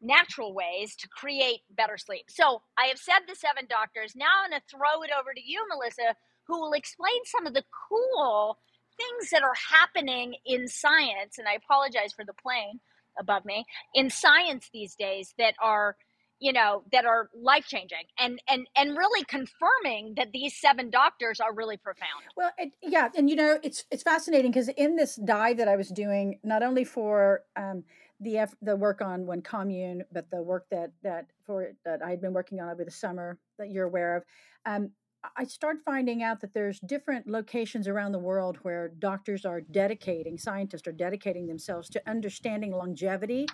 natural 0.00 0.54
ways 0.54 0.96
to 0.96 1.08
create 1.08 1.60
better 1.70 1.96
sleep. 1.96 2.26
So 2.28 2.62
I 2.78 2.86
have 2.86 2.98
said 2.98 3.20
the 3.28 3.34
seven 3.34 3.66
doctors. 3.68 4.14
Now 4.16 4.44
I'm 4.44 4.50
going 4.50 4.60
to 4.60 4.76
throw 4.76 5.02
it 5.02 5.10
over 5.18 5.32
to 5.34 5.40
you, 5.44 5.64
Melissa, 5.68 6.14
who 6.46 6.60
will 6.60 6.72
explain 6.72 7.24
some 7.24 7.46
of 7.46 7.54
the 7.54 7.64
cool 7.88 8.58
things 8.96 9.30
that 9.30 9.42
are 9.42 9.56
happening 9.72 10.36
in 10.46 10.68
science. 10.68 11.38
And 11.38 11.48
I 11.48 11.54
apologize 11.54 12.12
for 12.14 12.24
the 12.24 12.34
plane 12.34 12.80
above 13.18 13.44
me 13.44 13.64
in 13.94 14.10
science 14.10 14.68
these 14.72 14.94
days 14.94 15.34
that 15.38 15.54
are 15.62 15.96
you 16.40 16.52
know 16.52 16.82
that 16.92 17.04
are 17.04 17.30
life 17.34 17.64
changing 17.66 18.04
and 18.18 18.40
and 18.48 18.66
and 18.76 18.96
really 18.96 19.24
confirming 19.24 20.14
that 20.16 20.32
these 20.32 20.54
seven 20.60 20.90
doctors 20.90 21.38
are 21.40 21.54
really 21.54 21.76
profound 21.76 22.24
well 22.36 22.50
it, 22.58 22.72
yeah 22.82 23.08
and 23.16 23.30
you 23.30 23.36
know 23.36 23.58
it's 23.62 23.84
it's 23.90 24.02
fascinating 24.02 24.50
because 24.50 24.68
in 24.68 24.96
this 24.96 25.14
dive 25.14 25.56
that 25.56 25.68
i 25.68 25.76
was 25.76 25.88
doing 25.88 26.38
not 26.42 26.62
only 26.62 26.84
for 26.84 27.42
um, 27.54 27.84
the 28.20 28.46
the 28.62 28.76
work 28.76 29.00
on 29.00 29.26
one 29.26 29.42
commune, 29.42 30.04
but 30.12 30.30
the 30.30 30.42
work 30.42 30.66
that 30.70 30.90
that 31.02 31.26
for 31.46 31.72
that 31.84 32.02
I 32.02 32.10
had 32.10 32.20
been 32.20 32.32
working 32.32 32.60
on 32.60 32.70
over 32.70 32.84
the 32.84 32.90
summer 32.90 33.38
that 33.58 33.70
you're 33.70 33.86
aware 33.86 34.16
of. 34.16 34.22
Um, 34.66 34.90
I 35.36 35.44
start 35.44 35.78
finding 35.84 36.22
out 36.22 36.40
that 36.40 36.54
there's 36.54 36.80
different 36.80 37.26
locations 37.26 37.88
around 37.88 38.12
the 38.12 38.18
world 38.18 38.58
where 38.62 38.88
doctors 38.88 39.44
are 39.44 39.60
dedicating, 39.60 40.36
scientists 40.38 40.86
are 40.86 40.92
dedicating 40.92 41.46
themselves 41.46 41.88
to 41.90 42.08
understanding 42.08 42.72
longevity, 42.72 43.46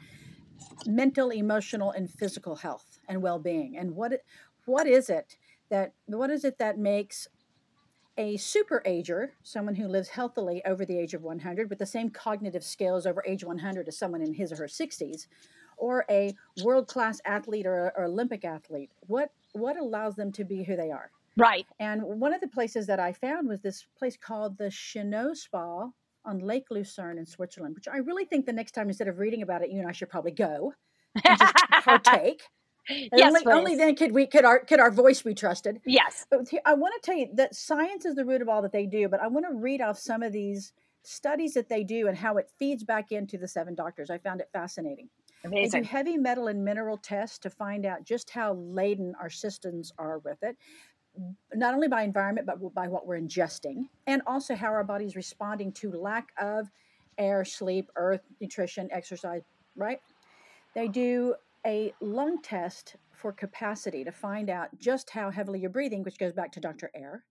mental, 0.86 1.30
emotional, 1.30 1.92
and 1.92 2.10
physical 2.10 2.56
health 2.56 2.98
and 3.08 3.22
well-being. 3.22 3.76
And 3.76 3.94
what 3.94 4.12
what 4.66 4.86
is 4.86 5.08
it 5.08 5.36
that 5.70 5.92
what 6.06 6.30
is 6.30 6.44
it 6.44 6.58
that 6.58 6.78
makes 6.78 7.28
a 8.18 8.36
super 8.36 8.82
ager, 8.84 9.32
someone 9.42 9.76
who 9.76 9.88
lives 9.88 10.08
healthily 10.08 10.62
over 10.66 10.84
the 10.84 10.98
age 10.98 11.14
of 11.14 11.22
100 11.22 11.70
with 11.70 11.78
the 11.78 11.86
same 11.86 12.10
cognitive 12.10 12.64
skills 12.64 13.06
over 13.06 13.24
age 13.26 13.44
100 13.44 13.88
as 13.88 13.96
someone 13.96 14.20
in 14.20 14.34
his 14.34 14.52
or 14.52 14.56
her 14.56 14.66
60s, 14.66 15.26
or 15.78 16.04
a 16.10 16.34
world 16.62 16.86
class 16.86 17.20
athlete 17.24 17.66
or, 17.66 17.92
or 17.96 18.04
Olympic 18.04 18.44
athlete? 18.44 18.90
What 19.06 19.30
what 19.52 19.76
allows 19.76 20.16
them 20.16 20.32
to 20.32 20.44
be 20.44 20.64
who 20.64 20.76
they 20.76 20.90
are? 20.90 21.10
Right. 21.36 21.66
And 21.78 22.02
one 22.02 22.34
of 22.34 22.40
the 22.40 22.48
places 22.48 22.86
that 22.86 23.00
I 23.00 23.12
found 23.12 23.48
was 23.48 23.60
this 23.60 23.86
place 23.98 24.16
called 24.16 24.58
the 24.58 24.70
Chenot 24.70 25.36
Spa 25.36 25.90
on 26.24 26.38
Lake 26.40 26.66
Lucerne 26.70 27.18
in 27.18 27.26
Switzerland, 27.26 27.74
which 27.74 27.88
I 27.88 27.98
really 27.98 28.24
think 28.24 28.46
the 28.46 28.52
next 28.52 28.72
time 28.72 28.88
instead 28.88 29.08
of 29.08 29.18
reading 29.18 29.42
about 29.42 29.62
it, 29.62 29.70
you 29.70 29.78
and 29.78 29.88
I 29.88 29.92
should 29.92 30.08
probably 30.08 30.32
go 30.32 30.74
and 31.24 31.38
just 31.38 31.54
partake. 31.84 32.42
yes, 32.88 33.34
only, 33.34 33.46
only 33.46 33.76
then 33.76 33.94
could 33.94 34.12
we 34.12 34.26
could 34.26 34.44
our 34.44 34.58
could 34.58 34.80
our 34.80 34.90
voice 34.90 35.22
be 35.22 35.34
trusted. 35.34 35.80
Yes. 35.86 36.26
But 36.30 36.48
I 36.66 36.74
want 36.74 36.94
to 37.00 37.06
tell 37.06 37.16
you 37.16 37.28
that 37.34 37.54
science 37.54 38.04
is 38.04 38.16
the 38.16 38.24
root 38.24 38.42
of 38.42 38.48
all 38.48 38.62
that 38.62 38.72
they 38.72 38.86
do, 38.86 39.08
but 39.08 39.20
I 39.20 39.28
want 39.28 39.46
to 39.48 39.54
read 39.54 39.80
off 39.80 39.98
some 39.98 40.22
of 40.22 40.32
these 40.32 40.72
studies 41.02 41.54
that 41.54 41.68
they 41.68 41.84
do 41.84 42.08
and 42.08 42.16
how 42.16 42.36
it 42.36 42.50
feeds 42.58 42.84
back 42.84 43.12
into 43.12 43.38
the 43.38 43.48
seven 43.48 43.74
doctors. 43.74 44.10
I 44.10 44.18
found 44.18 44.40
it 44.40 44.48
fascinating. 44.52 45.08
They 45.42 45.66
do 45.68 45.82
heavy 45.82 46.18
metal 46.18 46.48
and 46.48 46.64
mineral 46.64 46.98
tests 46.98 47.38
to 47.38 47.50
find 47.50 47.86
out 47.86 48.04
just 48.04 48.28
how 48.28 48.54
laden 48.54 49.14
our 49.18 49.30
systems 49.30 49.90
are 49.96 50.18
with 50.18 50.42
it, 50.42 50.56
not 51.54 51.74
only 51.74 51.88
by 51.88 52.02
environment, 52.02 52.46
but 52.46 52.74
by 52.74 52.88
what 52.88 53.06
we're 53.06 53.20
ingesting, 53.20 53.88
and 54.06 54.22
also 54.26 54.54
how 54.54 54.68
our 54.68 54.84
body's 54.84 55.16
responding 55.16 55.72
to 55.72 55.90
lack 55.92 56.28
of 56.40 56.70
air, 57.18 57.44
sleep, 57.44 57.90
earth, 57.96 58.22
nutrition, 58.40 58.88
exercise, 58.92 59.42
right? 59.76 60.00
They 60.74 60.88
do 60.88 61.34
a 61.66 61.92
lung 62.00 62.40
test 62.42 62.96
for 63.12 63.32
capacity 63.32 64.04
to 64.04 64.12
find 64.12 64.48
out 64.48 64.68
just 64.78 65.10
how 65.10 65.30
heavily 65.30 65.60
you're 65.60 65.70
breathing, 65.70 66.02
which 66.02 66.18
goes 66.18 66.32
back 66.32 66.52
to 66.52 66.60
Dr. 66.60 66.90
Air. 66.94 67.24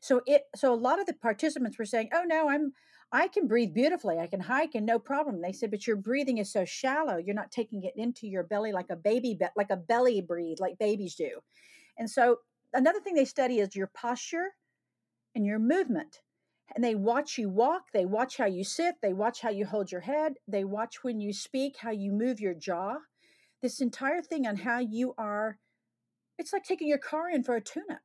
So 0.00 0.22
it 0.26 0.42
so 0.56 0.72
a 0.72 0.76
lot 0.76 1.00
of 1.00 1.06
the 1.06 1.14
participants 1.14 1.78
were 1.78 1.84
saying, 1.84 2.10
"Oh 2.12 2.24
no, 2.24 2.48
I'm 2.48 2.72
I 3.12 3.28
can 3.28 3.46
breathe 3.46 3.74
beautifully. 3.74 4.18
I 4.18 4.26
can 4.26 4.40
hike 4.40 4.74
and 4.74 4.86
no 4.86 4.98
problem." 4.98 5.40
They 5.40 5.52
said, 5.52 5.70
"But 5.70 5.86
your 5.86 5.96
breathing 5.96 6.38
is 6.38 6.50
so 6.50 6.64
shallow. 6.64 7.16
You're 7.16 7.34
not 7.34 7.52
taking 7.52 7.84
it 7.84 7.94
into 7.96 8.26
your 8.26 8.42
belly 8.42 8.72
like 8.72 8.90
a 8.90 8.96
baby 8.96 9.38
like 9.56 9.70
a 9.70 9.76
belly 9.76 10.20
breathe 10.20 10.58
like 10.60 10.78
babies 10.78 11.14
do." 11.14 11.40
And 11.98 12.10
so 12.10 12.38
another 12.74 13.00
thing 13.00 13.14
they 13.14 13.24
study 13.24 13.60
is 13.60 13.74
your 13.74 13.86
posture 13.86 14.54
and 15.34 15.46
your 15.46 15.58
movement. 15.58 16.20
And 16.74 16.82
they 16.82 16.94
watch 16.94 17.38
you 17.38 17.50
walk, 17.50 17.84
they 17.92 18.06
watch 18.06 18.36
how 18.38 18.46
you 18.46 18.64
sit, 18.64 18.96
they 19.02 19.12
watch 19.12 19.40
how 19.40 19.50
you 19.50 19.66
hold 19.66 19.92
your 19.92 20.00
head, 20.00 20.34
they 20.48 20.64
watch 20.64 21.04
when 21.04 21.20
you 21.20 21.32
speak, 21.32 21.76
how 21.78 21.90
you 21.90 22.10
move 22.10 22.40
your 22.40 22.54
jaw. 22.54 22.96
This 23.62 23.80
entire 23.80 24.22
thing 24.22 24.46
on 24.46 24.56
how 24.56 24.78
you 24.78 25.14
are 25.16 25.58
it's 26.38 26.52
like 26.52 26.64
taking 26.64 26.88
your 26.88 26.98
car 26.98 27.30
in 27.30 27.44
for 27.44 27.54
a 27.54 27.60
tune-up. 27.60 28.00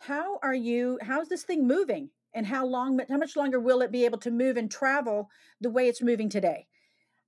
How 0.00 0.38
are 0.42 0.54
you 0.54 0.98
how's 1.02 1.28
this 1.28 1.44
thing 1.44 1.66
moving? 1.66 2.10
And 2.34 2.46
how 2.46 2.66
long 2.66 3.00
how 3.08 3.16
much 3.16 3.36
longer 3.36 3.58
will 3.58 3.80
it 3.80 3.90
be 3.90 4.04
able 4.04 4.18
to 4.18 4.30
move 4.30 4.56
and 4.56 4.70
travel 4.70 5.30
the 5.60 5.70
way 5.70 5.88
it's 5.88 6.02
moving 6.02 6.28
today? 6.28 6.66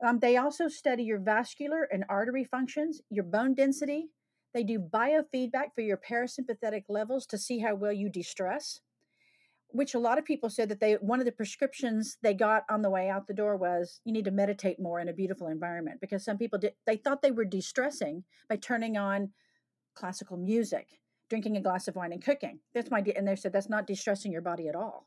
Um, 0.04 0.18
they 0.18 0.36
also 0.36 0.68
study 0.68 1.04
your 1.04 1.18
vascular 1.18 1.88
and 1.90 2.04
artery 2.08 2.44
functions, 2.44 3.00
your 3.10 3.24
bone 3.24 3.54
density. 3.54 4.10
They 4.52 4.64
do 4.64 4.78
biofeedback 4.78 5.74
for 5.74 5.80
your 5.80 5.98
parasympathetic 5.98 6.84
levels 6.88 7.26
to 7.26 7.38
see 7.38 7.60
how 7.60 7.74
well 7.74 7.92
you 7.92 8.08
de-stress 8.08 8.80
which 9.72 9.94
a 9.94 9.98
lot 9.98 10.18
of 10.18 10.24
people 10.24 10.50
said 10.50 10.68
that 10.68 10.80
they 10.80 10.94
one 10.94 11.20
of 11.20 11.26
the 11.26 11.32
prescriptions 11.32 12.16
they 12.22 12.34
got 12.34 12.64
on 12.68 12.82
the 12.82 12.90
way 12.90 13.08
out 13.08 13.26
the 13.26 13.34
door 13.34 13.56
was 13.56 14.00
you 14.04 14.12
need 14.12 14.24
to 14.24 14.30
meditate 14.30 14.80
more 14.80 15.00
in 15.00 15.08
a 15.08 15.12
beautiful 15.12 15.48
environment 15.48 16.00
because 16.00 16.24
some 16.24 16.36
people 16.36 16.58
did 16.58 16.72
they 16.86 16.96
thought 16.96 17.22
they 17.22 17.30
were 17.30 17.44
de-stressing 17.44 18.24
by 18.48 18.56
turning 18.56 18.96
on 18.96 19.30
classical 19.94 20.36
music 20.36 20.88
drinking 21.28 21.56
a 21.56 21.60
glass 21.60 21.86
of 21.86 21.94
wine 21.94 22.12
and 22.12 22.24
cooking. 22.24 22.58
That's 22.74 22.90
my 22.90 23.02
and 23.16 23.26
they 23.26 23.36
said 23.36 23.52
that's 23.52 23.70
not 23.70 23.86
de-stressing 23.86 24.32
your 24.32 24.42
body 24.42 24.68
at 24.68 24.74
all. 24.74 25.06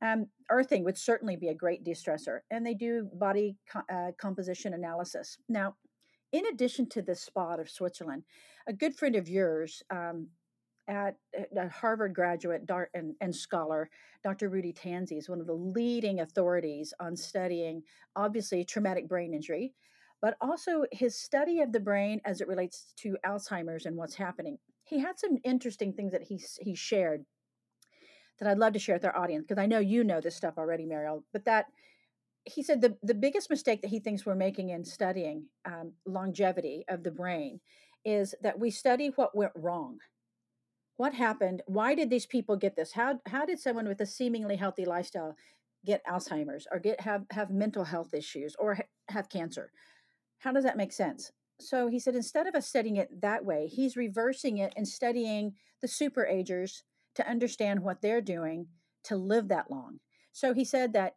Um, 0.00 0.26
earthing 0.50 0.84
would 0.84 0.96
certainly 0.96 1.36
be 1.36 1.48
a 1.48 1.54
great 1.54 1.82
de-stressor 1.82 2.40
and 2.50 2.64
they 2.64 2.74
do 2.74 3.08
body 3.14 3.56
co- 3.70 3.82
uh, 3.92 4.12
composition 4.18 4.74
analysis. 4.74 5.38
Now 5.48 5.74
in 6.32 6.46
addition 6.46 6.88
to 6.88 7.02
this 7.02 7.20
spot 7.20 7.60
of 7.60 7.70
switzerland 7.70 8.22
a 8.66 8.72
good 8.72 8.94
friend 8.94 9.16
of 9.16 9.28
yours 9.28 9.82
um, 9.90 10.28
at 10.88 11.16
a 11.56 11.68
Harvard 11.68 12.14
graduate 12.14 12.62
and, 12.94 13.14
and 13.20 13.34
scholar, 13.34 13.90
Dr. 14.22 14.48
Rudy 14.48 14.72
Tanzi, 14.72 15.18
is 15.18 15.28
one 15.28 15.40
of 15.40 15.46
the 15.46 15.52
leading 15.52 16.20
authorities 16.20 16.94
on 17.00 17.16
studying, 17.16 17.82
obviously, 18.14 18.64
traumatic 18.64 19.08
brain 19.08 19.34
injury, 19.34 19.72
but 20.22 20.36
also 20.40 20.84
his 20.92 21.18
study 21.18 21.60
of 21.60 21.72
the 21.72 21.80
brain 21.80 22.20
as 22.24 22.40
it 22.40 22.48
relates 22.48 22.92
to 22.98 23.16
Alzheimer's 23.26 23.86
and 23.86 23.96
what's 23.96 24.14
happening. 24.14 24.58
He 24.84 25.00
had 25.00 25.18
some 25.18 25.38
interesting 25.44 25.92
things 25.92 26.12
that 26.12 26.22
he, 26.22 26.40
he 26.60 26.74
shared 26.74 27.24
that 28.38 28.48
I'd 28.48 28.58
love 28.58 28.74
to 28.74 28.78
share 28.78 28.96
with 28.96 29.04
our 29.04 29.16
audience 29.16 29.44
because 29.48 29.60
I 29.60 29.66
know 29.66 29.78
you 29.78 30.04
know 30.04 30.20
this 30.20 30.36
stuff 30.36 30.58
already, 30.58 30.86
Mariel, 30.86 31.24
but 31.32 31.44
that 31.46 31.66
he 32.46 32.62
said 32.62 32.80
the, 32.80 32.96
the 33.02 33.14
biggest 33.14 33.50
mistake 33.50 33.82
that 33.82 33.90
he 33.90 33.98
thinks 33.98 34.24
we're 34.24 34.34
making 34.34 34.70
in 34.70 34.84
studying 34.84 35.46
um, 35.64 35.92
longevity 36.06 36.84
of 36.88 37.02
the 37.02 37.10
brain 37.10 37.60
is 38.04 38.34
that 38.40 38.58
we 38.58 38.70
study 38.70 39.08
what 39.16 39.36
went 39.36 39.52
wrong. 39.56 39.98
What 40.96 41.12
happened? 41.12 41.62
Why 41.66 41.94
did 41.94 42.08
these 42.08 42.24
people 42.24 42.56
get 42.56 42.76
this? 42.76 42.92
How 42.92 43.20
how 43.26 43.44
did 43.44 43.58
someone 43.58 43.88
with 43.88 44.00
a 44.00 44.06
seemingly 44.06 44.56
healthy 44.56 44.84
lifestyle 44.86 45.36
get 45.84 46.06
alzheimer's 46.06 46.66
or 46.72 46.78
get 46.78 47.00
have 47.00 47.24
have 47.32 47.50
mental 47.50 47.84
health 47.84 48.14
issues 48.14 48.54
or 48.58 48.76
ha- 48.76 48.82
have 49.08 49.28
cancer? 49.28 49.72
How 50.38 50.52
does 50.52 50.64
that 50.64 50.76
make 50.76 50.92
sense? 50.92 51.32
So 51.60 51.88
he 51.88 51.98
said 51.98 52.14
instead 52.14 52.46
of 52.46 52.54
us 52.54 52.66
studying 52.66 52.96
it 52.96 53.20
that 53.20 53.44
way 53.44 53.66
he's 53.66 53.96
reversing 53.96 54.58
it 54.58 54.72
and 54.76 54.86
studying 54.86 55.54
the 55.82 55.88
super 55.88 56.24
agers 56.24 56.84
to 57.16 57.28
understand 57.28 57.80
what 57.80 58.00
they're 58.00 58.20
doing 58.20 58.68
to 59.04 59.16
live 59.16 59.48
that 59.48 59.70
long. 59.70 59.98
So 60.32 60.54
he 60.54 60.64
said 60.64 60.92
that 60.92 61.16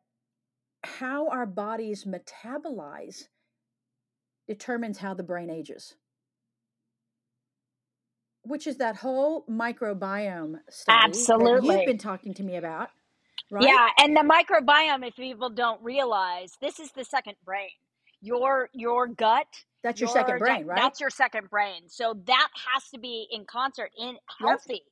how 0.84 1.30
our 1.30 1.46
bodies 1.48 2.06
metabolize 2.06 3.26
determines 4.48 5.00
how 5.00 5.14
the 5.14 5.24
brain 5.24 5.50
ages 5.50 5.96
which 8.44 8.68
is 8.68 8.78
that 8.78 8.98
whole 8.98 9.46
microbiome 9.50 10.56
study 10.70 11.32
that 11.52 11.62
Absolutely. 11.62 11.64
you've 11.64 11.86
been 11.86 11.98
talking 11.98 12.34
to 12.36 12.44
me 12.44 12.56
about, 12.58 12.90
right? 13.52 13.80
Yeah, 13.80 13.90
and 14.00 14.18
the 14.18 14.22
microbiome, 14.22 15.08
if 15.08 15.16
people 15.16 15.50
don't 15.50 15.82
realize, 15.84 16.54
this 16.62 16.82
is 16.82 16.92
the 16.94 17.06
second 17.06 17.36
brain. 17.46 17.70
Your 18.22 18.70
your 18.74 19.08
gut, 19.08 19.48
That's 19.84 20.02
your 20.02 20.10
second 20.10 20.40
brain, 20.40 20.66
right? 20.68 20.86
That's 20.86 21.02
your 21.02 21.12
second 21.12 21.52
brain. 21.52 21.90
So 21.90 22.16
that 22.28 22.50
has 22.74 22.90
to 22.92 23.00
be 23.00 23.28
in 23.32 23.46
concert, 23.46 23.92
in 23.98 24.18
healthy, 24.42 24.84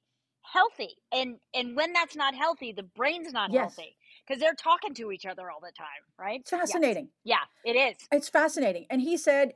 healthy. 0.43 0.95
And 1.13 1.37
and 1.55 1.75
when 1.77 1.93
that's 1.93 2.15
not 2.15 2.35
healthy, 2.35 2.73
the 2.73 2.83
brain's 2.83 3.33
not 3.33 3.51
Yes. 3.51 3.53
healthy 3.53 3.96
because 4.27 4.39
they're 4.41 4.53
talking 4.55 4.93
to 4.95 5.11
each 5.11 5.25
other 5.25 5.49
all 5.49 5.59
the 5.61 5.71
time, 5.71 5.87
right? 6.19 6.41
It's 6.41 6.51
Yes. 6.51 6.61
fascinating. 6.61 7.09
Yeah, 7.23 7.45
it 7.63 7.73
is. 7.75 8.07
It's 8.11 8.29
fascinating. 8.29 8.85
And 8.89 9.01
he 9.01 9.17
said 9.17 9.53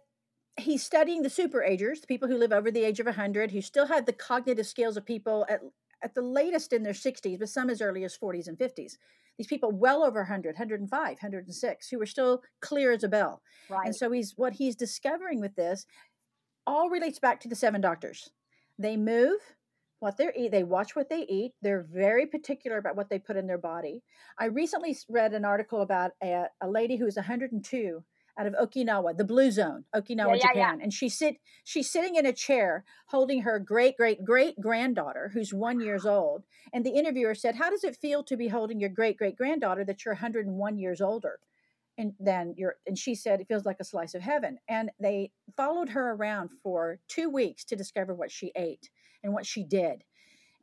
he's 0.57 0.83
studying 0.83 1.23
the 1.23 1.29
super 1.29 1.63
agers, 1.63 2.01
the 2.01 2.07
people 2.07 2.27
who 2.27 2.37
live 2.37 2.53
over 2.53 2.71
the 2.71 2.83
age 2.83 2.99
of 2.99 3.07
100, 3.07 3.51
who 3.51 3.61
still 3.61 3.87
have 3.87 4.05
the 4.05 4.13
cognitive 4.13 4.67
skills 4.67 4.97
of 4.97 5.05
people 5.05 5.45
at, 5.49 5.61
at 6.01 6.13
the 6.15 6.21
latest 6.21 6.73
in 6.73 6.83
their 6.83 6.93
60s, 6.93 7.39
but 7.39 7.49
some 7.49 7.69
as 7.69 7.81
early 7.81 8.03
as 8.03 8.17
40s 8.17 8.47
and 8.47 8.57
50s. 8.57 8.97
These 9.37 9.47
people 9.47 9.71
well 9.71 10.03
over 10.03 10.19
100, 10.21 10.55
105, 10.55 11.09
106, 11.09 11.89
who 11.89 12.01
are 12.01 12.05
still 12.05 12.43
clear 12.61 12.91
as 12.91 13.03
a 13.03 13.07
bell. 13.07 13.41
Right. 13.69 13.85
And 13.85 13.95
so 13.95 14.11
he's 14.11 14.37
what 14.37 14.53
he's 14.53 14.75
discovering 14.75 15.39
with 15.39 15.55
this 15.55 15.85
all 16.67 16.89
relates 16.89 17.19
back 17.19 17.39
to 17.41 17.47
the 17.47 17.55
seven 17.55 17.81
doctors. 17.81 18.29
They 18.77 18.97
move 18.97 19.39
what 20.01 20.17
they 20.17 20.31
eat, 20.35 20.51
they 20.51 20.63
watch 20.63 20.95
what 20.95 21.09
they 21.09 21.25
eat. 21.29 21.53
They're 21.61 21.85
very 21.89 22.25
particular 22.25 22.77
about 22.77 22.95
what 22.95 23.09
they 23.09 23.19
put 23.19 23.37
in 23.37 23.45
their 23.45 23.59
body. 23.59 24.01
I 24.37 24.45
recently 24.45 24.97
read 25.07 25.33
an 25.33 25.45
article 25.45 25.81
about 25.81 26.11
a, 26.23 26.45
a 26.59 26.67
lady 26.67 26.97
who 26.97 27.05
is 27.05 27.15
102 27.15 28.03
out 28.39 28.47
of 28.47 28.53
Okinawa, 28.53 29.15
the 29.15 29.23
blue 29.23 29.51
zone, 29.51 29.85
Okinawa, 29.95 30.37
yeah, 30.37 30.47
yeah. 30.53 30.53
Japan. 30.53 30.79
And 30.81 30.91
she 30.91 31.07
sit 31.07 31.35
she's 31.63 31.91
sitting 31.91 32.15
in 32.15 32.25
a 32.25 32.33
chair 32.33 32.83
holding 33.07 33.43
her 33.43 33.59
great 33.59 33.95
great 33.95 34.25
great 34.25 34.59
granddaughter 34.59 35.29
who's 35.33 35.53
1 35.53 35.79
years 35.81 36.05
old. 36.05 36.43
And 36.73 36.83
the 36.83 36.91
interviewer 36.97 37.35
said, 37.35 37.55
"How 37.55 37.69
does 37.69 37.83
it 37.83 37.95
feel 37.95 38.23
to 38.23 38.35
be 38.35 38.47
holding 38.47 38.79
your 38.79 38.89
great 38.89 39.17
great 39.17 39.37
granddaughter 39.37 39.85
that 39.85 40.03
you're 40.03 40.15
101 40.15 40.79
years 40.79 41.01
older?" 41.01 41.39
And 42.01 42.13
then 42.19 42.53
you're 42.57 42.75
and 42.87 42.97
she 42.97 43.15
said 43.15 43.39
it 43.39 43.47
feels 43.47 43.65
like 43.65 43.77
a 43.79 43.85
slice 43.85 44.13
of 44.15 44.21
heaven 44.21 44.57
and 44.67 44.89
they 44.99 45.31
followed 45.55 45.89
her 45.89 46.11
around 46.11 46.49
for 46.63 46.99
two 47.07 47.29
weeks 47.29 47.63
to 47.63 47.75
discover 47.75 48.13
what 48.13 48.31
she 48.31 48.51
ate 48.55 48.89
and 49.23 49.33
what 49.33 49.45
she 49.45 49.63
did 49.63 50.03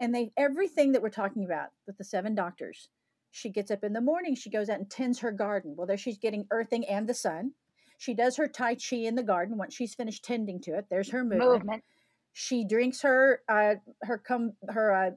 and 0.01 0.15
they 0.15 0.31
everything 0.37 0.93
that 0.93 1.01
we're 1.03 1.09
talking 1.09 1.45
about 1.45 1.69
with 1.87 1.97
the 1.97 2.05
seven 2.05 2.35
doctors 2.35 2.89
she 3.31 3.51
gets 3.51 3.71
up 3.71 3.85
in 3.85 3.93
the 3.93 4.01
morning 4.01 4.35
she 4.35 4.51
goes 4.51 4.69
out 4.69 4.79
and 4.79 4.91
tends 4.91 5.19
her 5.21 5.31
garden. 5.31 5.75
Well 5.77 5.87
there 5.87 5.97
she's 5.99 6.19
getting 6.19 6.47
earthing 6.51 6.85
and 6.87 7.07
the 7.09 7.15
sun. 7.15 7.53
She 7.99 8.15
does 8.15 8.37
her 8.37 8.49
tai 8.49 8.75
chi 8.77 8.97
in 8.97 9.17
the 9.17 9.23
garden. 9.23 9.59
Once 9.59 9.75
she's 9.75 9.95
finished 9.95 10.25
tending 10.25 10.61
to 10.63 10.77
it 10.79 10.87
there's 10.91 11.11
her 11.11 11.23
movement, 11.25 11.51
Movement. 11.51 11.85
she 12.33 12.65
drinks 12.65 13.03
her 13.03 13.43
uh 13.49 13.75
her 14.03 14.19
come 14.19 14.53
her 14.71 14.93
uh 14.95 15.11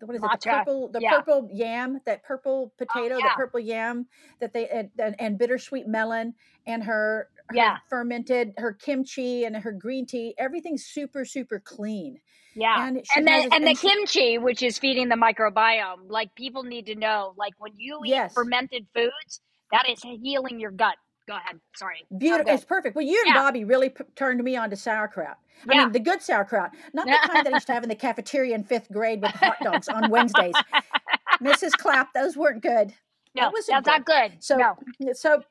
what 0.00 0.14
is 0.16 0.22
it 0.22 0.30
the 0.30 0.38
purple 0.50 0.88
the 0.88 1.00
Yeah. 1.00 1.10
purple 1.12 1.48
yam 1.52 2.00
that 2.06 2.22
purple 2.24 2.72
oh, 2.72 2.84
potato 2.84 3.16
yeah. 3.18 3.28
the 3.28 3.34
purple 3.36 3.60
yam 3.60 4.06
that 4.40 4.52
they 4.52 4.68
and, 4.68 4.90
and, 4.98 5.14
and 5.18 5.38
bittersweet 5.38 5.86
melon 5.86 6.34
and 6.66 6.82
her 6.84 7.28
her 7.48 7.56
Yeah. 7.56 7.76
fermented, 7.90 8.54
her 8.56 8.72
kimchi 8.72 9.44
and 9.44 9.54
her 9.56 9.72
green 9.72 10.06
tea. 10.06 10.34
Everything's 10.38 10.86
super, 10.86 11.26
super 11.26 11.60
clean. 11.60 12.18
Yeah. 12.54 12.86
And 12.88 13.04
And 13.16 13.28
has 13.28 13.44
the 13.44 13.48
this- 13.50 13.56
and 13.58 13.66
the 13.66 13.74
she- 13.74 13.88
kimchi, 13.88 14.38
which 14.38 14.62
is 14.62 14.78
feeding 14.78 15.08
the 15.10 15.16
microbiome, 15.16 16.08
like 16.08 16.34
people 16.34 16.62
need 16.62 16.86
to 16.86 16.94
know, 16.94 17.34
like 17.36 17.52
when 17.58 17.72
you 17.76 18.00
eat 18.06 18.10
Yes. 18.10 18.32
fermented 18.32 18.86
foods, 18.94 19.40
that 19.72 19.88
is 19.90 20.00
healing 20.02 20.58
your 20.58 20.70
gut. 20.70 20.96
Go 21.26 21.36
ahead. 21.36 21.58
Sorry. 21.74 22.04
Beautiful. 22.18 22.52
It's 22.52 22.64
perfect. 22.64 22.94
Well, 22.96 23.04
you 23.04 23.18
and 23.26 23.34
Yeah. 23.34 23.40
Bobby 23.42 23.64
really 23.64 23.88
p- 23.88 24.04
turned 24.14 24.42
me 24.44 24.56
on 24.56 24.68
to 24.70 24.76
sauerkraut. 24.76 25.38
I 25.68 25.74
Yeah. 25.74 25.84
mean, 25.84 25.92
the 25.92 26.00
good 26.00 26.20
sauerkraut, 26.20 26.74
not 26.92 27.06
the 27.06 27.18
kind 27.28 27.46
that 27.46 27.52
I 27.52 27.56
used 27.56 27.66
to 27.68 27.72
have 27.72 27.82
in 27.82 27.88
the 27.88 27.94
cafeteria 27.94 28.54
in 28.54 28.64
fifth 28.64 28.90
grade 28.92 29.22
with 29.22 29.30
hot 29.32 29.56
dogs 29.62 29.88
on 29.88 30.10
Wednesdays. 30.10 30.54
Mrs. 31.40 31.72
Clapp, 31.72 32.12
those 32.12 32.36
weren't 32.36 32.62
good. 32.62 32.92
No, 33.34 33.50
wasn't 33.50 33.84
that's 33.84 33.86
not 33.86 34.04
good. 34.04 34.42
So, 34.42 34.56
no. 34.56 34.76
so 35.12 35.42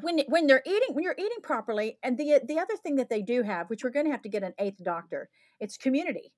when 0.00 0.20
when 0.28 0.46
they're 0.46 0.62
eating, 0.64 0.94
when 0.94 1.04
you're 1.04 1.14
eating 1.18 1.38
properly, 1.42 1.98
and 2.02 2.16
the 2.18 2.40
the 2.44 2.58
other 2.58 2.76
thing 2.76 2.96
that 2.96 3.08
they 3.10 3.22
do 3.22 3.42
have, 3.42 3.68
which 3.70 3.84
we're 3.84 3.90
going 3.90 4.06
to 4.06 4.10
have 4.10 4.22
to 4.22 4.28
get 4.28 4.42
an 4.42 4.54
eighth 4.58 4.82
doctor, 4.82 5.28
it's 5.60 5.76
community. 5.76 6.32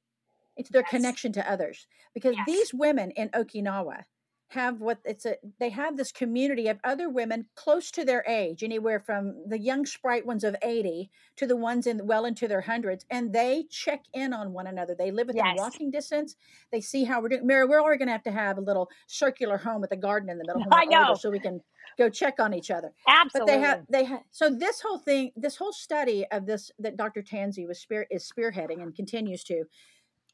It's 0.57 0.69
their 0.69 0.83
Yes. 0.83 0.91
connection 0.91 1.33
to 1.33 1.51
others 1.51 1.87
because 2.13 2.35
Yes. 2.37 2.47
these 2.47 2.75
women 2.75 3.11
in 3.13 3.31
Okinawa 3.31 4.05
have 4.53 4.81
what 4.81 4.99
it's 5.05 5.27
a 5.27 5.37
they 5.61 5.71
have 5.71 5.97
this 5.97 6.13
community 6.13 6.69
of 6.69 6.79
other 6.85 7.09
women 7.09 7.47
close 7.55 7.91
to 7.91 8.05
their 8.05 8.25
age 8.29 8.63
anywhere 8.63 9.01
from 9.01 9.35
the 9.47 9.59
young 9.59 9.85
sprite 9.87 10.27
ones 10.27 10.45
of 10.45 10.57
80 10.63 11.11
to 11.37 11.47
the 11.47 11.57
ones 11.57 11.87
in 11.87 12.07
well 12.07 12.25
into 12.25 12.47
their 12.49 12.61
hundreds 12.63 13.05
and 13.11 13.33
they 13.33 13.65
check 13.71 14.03
in 14.13 14.33
on 14.33 14.53
one 14.53 14.67
another 14.67 14.95
they 14.99 15.11
live 15.11 15.27
within 15.29 15.45
Yes. 15.45 15.57
walking 15.59 15.91
distance 15.91 16.37
they 16.71 16.81
see 16.81 17.05
how 17.05 17.21
we're 17.21 17.31
doing 17.31 17.47
mary 17.47 17.67
we're 17.67 17.81
already 17.83 17.99
going 17.99 18.09
to 18.09 18.13
have 18.13 18.23
to 18.25 18.33
have 18.33 18.59
a 18.59 18.63
little 18.63 18.89
circular 19.07 19.57
home 19.59 19.81
with 19.81 19.93
a 19.93 19.97
garden 19.97 20.29
in 20.31 20.39
the 20.39 20.45
middle 20.47 20.65
I 20.73 20.85
know. 20.85 21.15
so 21.15 21.31
we 21.31 21.41
can 21.41 21.61
go 21.99 22.09
check 22.09 22.39
on 22.39 22.55
each 22.55 22.71
other 22.71 22.93
Absolutely. 23.09 23.53
but 23.55 23.61
they 23.61 23.67
have 23.67 23.81
they 23.91 24.05
have 24.05 24.21
so 24.31 24.49
this 24.51 24.81
whole 24.81 24.99
thing 24.99 25.33
this 25.37 25.57
whole 25.57 25.73
study 25.73 26.27
of 26.31 26.47
this 26.47 26.71
that 26.79 26.97
dr 26.97 27.23
Tanzi 27.23 27.67
was 27.67 27.79
spear 27.81 28.07
is 28.11 28.31
spearheading 28.31 28.83
and 28.83 28.95
continues 28.95 29.45
to 29.45 29.65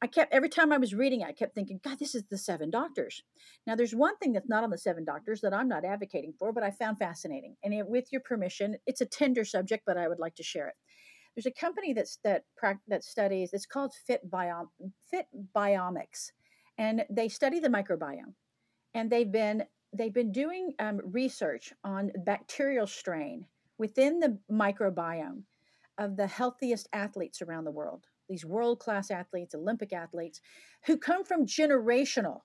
i 0.01 0.07
kept 0.07 0.33
every 0.33 0.49
time 0.49 0.71
i 0.71 0.77
was 0.77 0.93
reading 0.93 1.23
i 1.23 1.31
kept 1.31 1.55
thinking 1.55 1.79
god 1.83 1.99
this 1.99 2.15
is 2.15 2.23
the 2.29 2.37
seven 2.37 2.69
doctors. 2.69 3.21
Now 3.67 3.75
there's 3.75 3.95
one 3.95 4.17
thing 4.17 4.33
that's 4.33 4.49
not 4.49 4.63
on 4.63 4.69
the 4.69 4.77
seven 4.77 5.05
doctors 5.05 5.41
that 5.41 5.53
i'm 5.53 5.67
not 5.67 5.85
advocating 5.85 6.33
for 6.37 6.51
but 6.51 6.63
i 6.63 6.71
found 6.71 6.97
fascinating 6.97 7.55
and 7.63 7.73
it, 7.73 7.87
with 7.87 8.11
your 8.11 8.21
permission 8.21 8.77
it's 8.85 9.01
a 9.01 9.05
tender 9.05 9.45
subject 9.45 9.83
but 9.85 9.97
i 9.97 10.07
would 10.07 10.19
like 10.19 10.35
to 10.35 10.43
share 10.43 10.67
it. 10.67 10.75
There's 11.35 11.45
a 11.45 11.51
company 11.51 11.93
that's 11.93 12.19
that 12.23 12.43
that 12.87 13.03
studies 13.03 13.51
it's 13.53 13.65
called 13.65 13.93
fit 13.93 14.21
fit 15.09 15.27
biomics 15.55 16.31
and 16.77 17.05
they 17.09 17.29
study 17.29 17.59
the 17.59 17.69
microbiome 17.69 18.33
and 18.93 19.09
they've 19.09 19.31
been 19.31 19.63
they've 19.93 20.13
been 20.13 20.31
doing 20.31 20.73
um, 20.79 20.99
research 21.03 21.73
on 21.83 22.11
bacterial 22.25 22.87
strain 22.87 23.45
within 23.77 24.19
the 24.19 24.37
microbiome 24.51 25.43
of 25.97 26.15
the 26.15 26.27
healthiest 26.27 26.87
athletes 26.93 27.41
around 27.41 27.65
the 27.65 27.71
world 27.71 28.05
these 28.29 28.45
world 28.45 28.79
class 28.79 29.11
athletes 29.11 29.55
olympic 29.55 29.91
athletes 29.93 30.41
who 30.85 30.97
come 30.97 31.23
from 31.23 31.45
generational. 31.45 32.41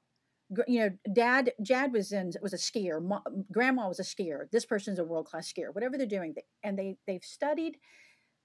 You 0.67 0.81
know 0.81 0.91
dad 1.12 1.53
dad 1.62 1.93
was 1.93 2.12
in 2.12 2.33
was 2.43 2.53
a 2.53 2.59
skier 2.59 3.03
mo- 3.03 3.23
grandma 3.50 3.88
was 3.88 4.00
a 4.00 4.03
skier 4.03 4.50
this 4.50 4.67
person's 4.67 4.99
a 4.99 5.05
world 5.05 5.26
class 5.26 5.53
skier 5.53 5.75
whatever 5.75 5.97
they're 5.97 6.07
doing 6.07 6.35
they, 6.35 6.45
and 6.62 6.79
they 6.79 6.97
they've 7.07 7.25
studied 7.25 7.79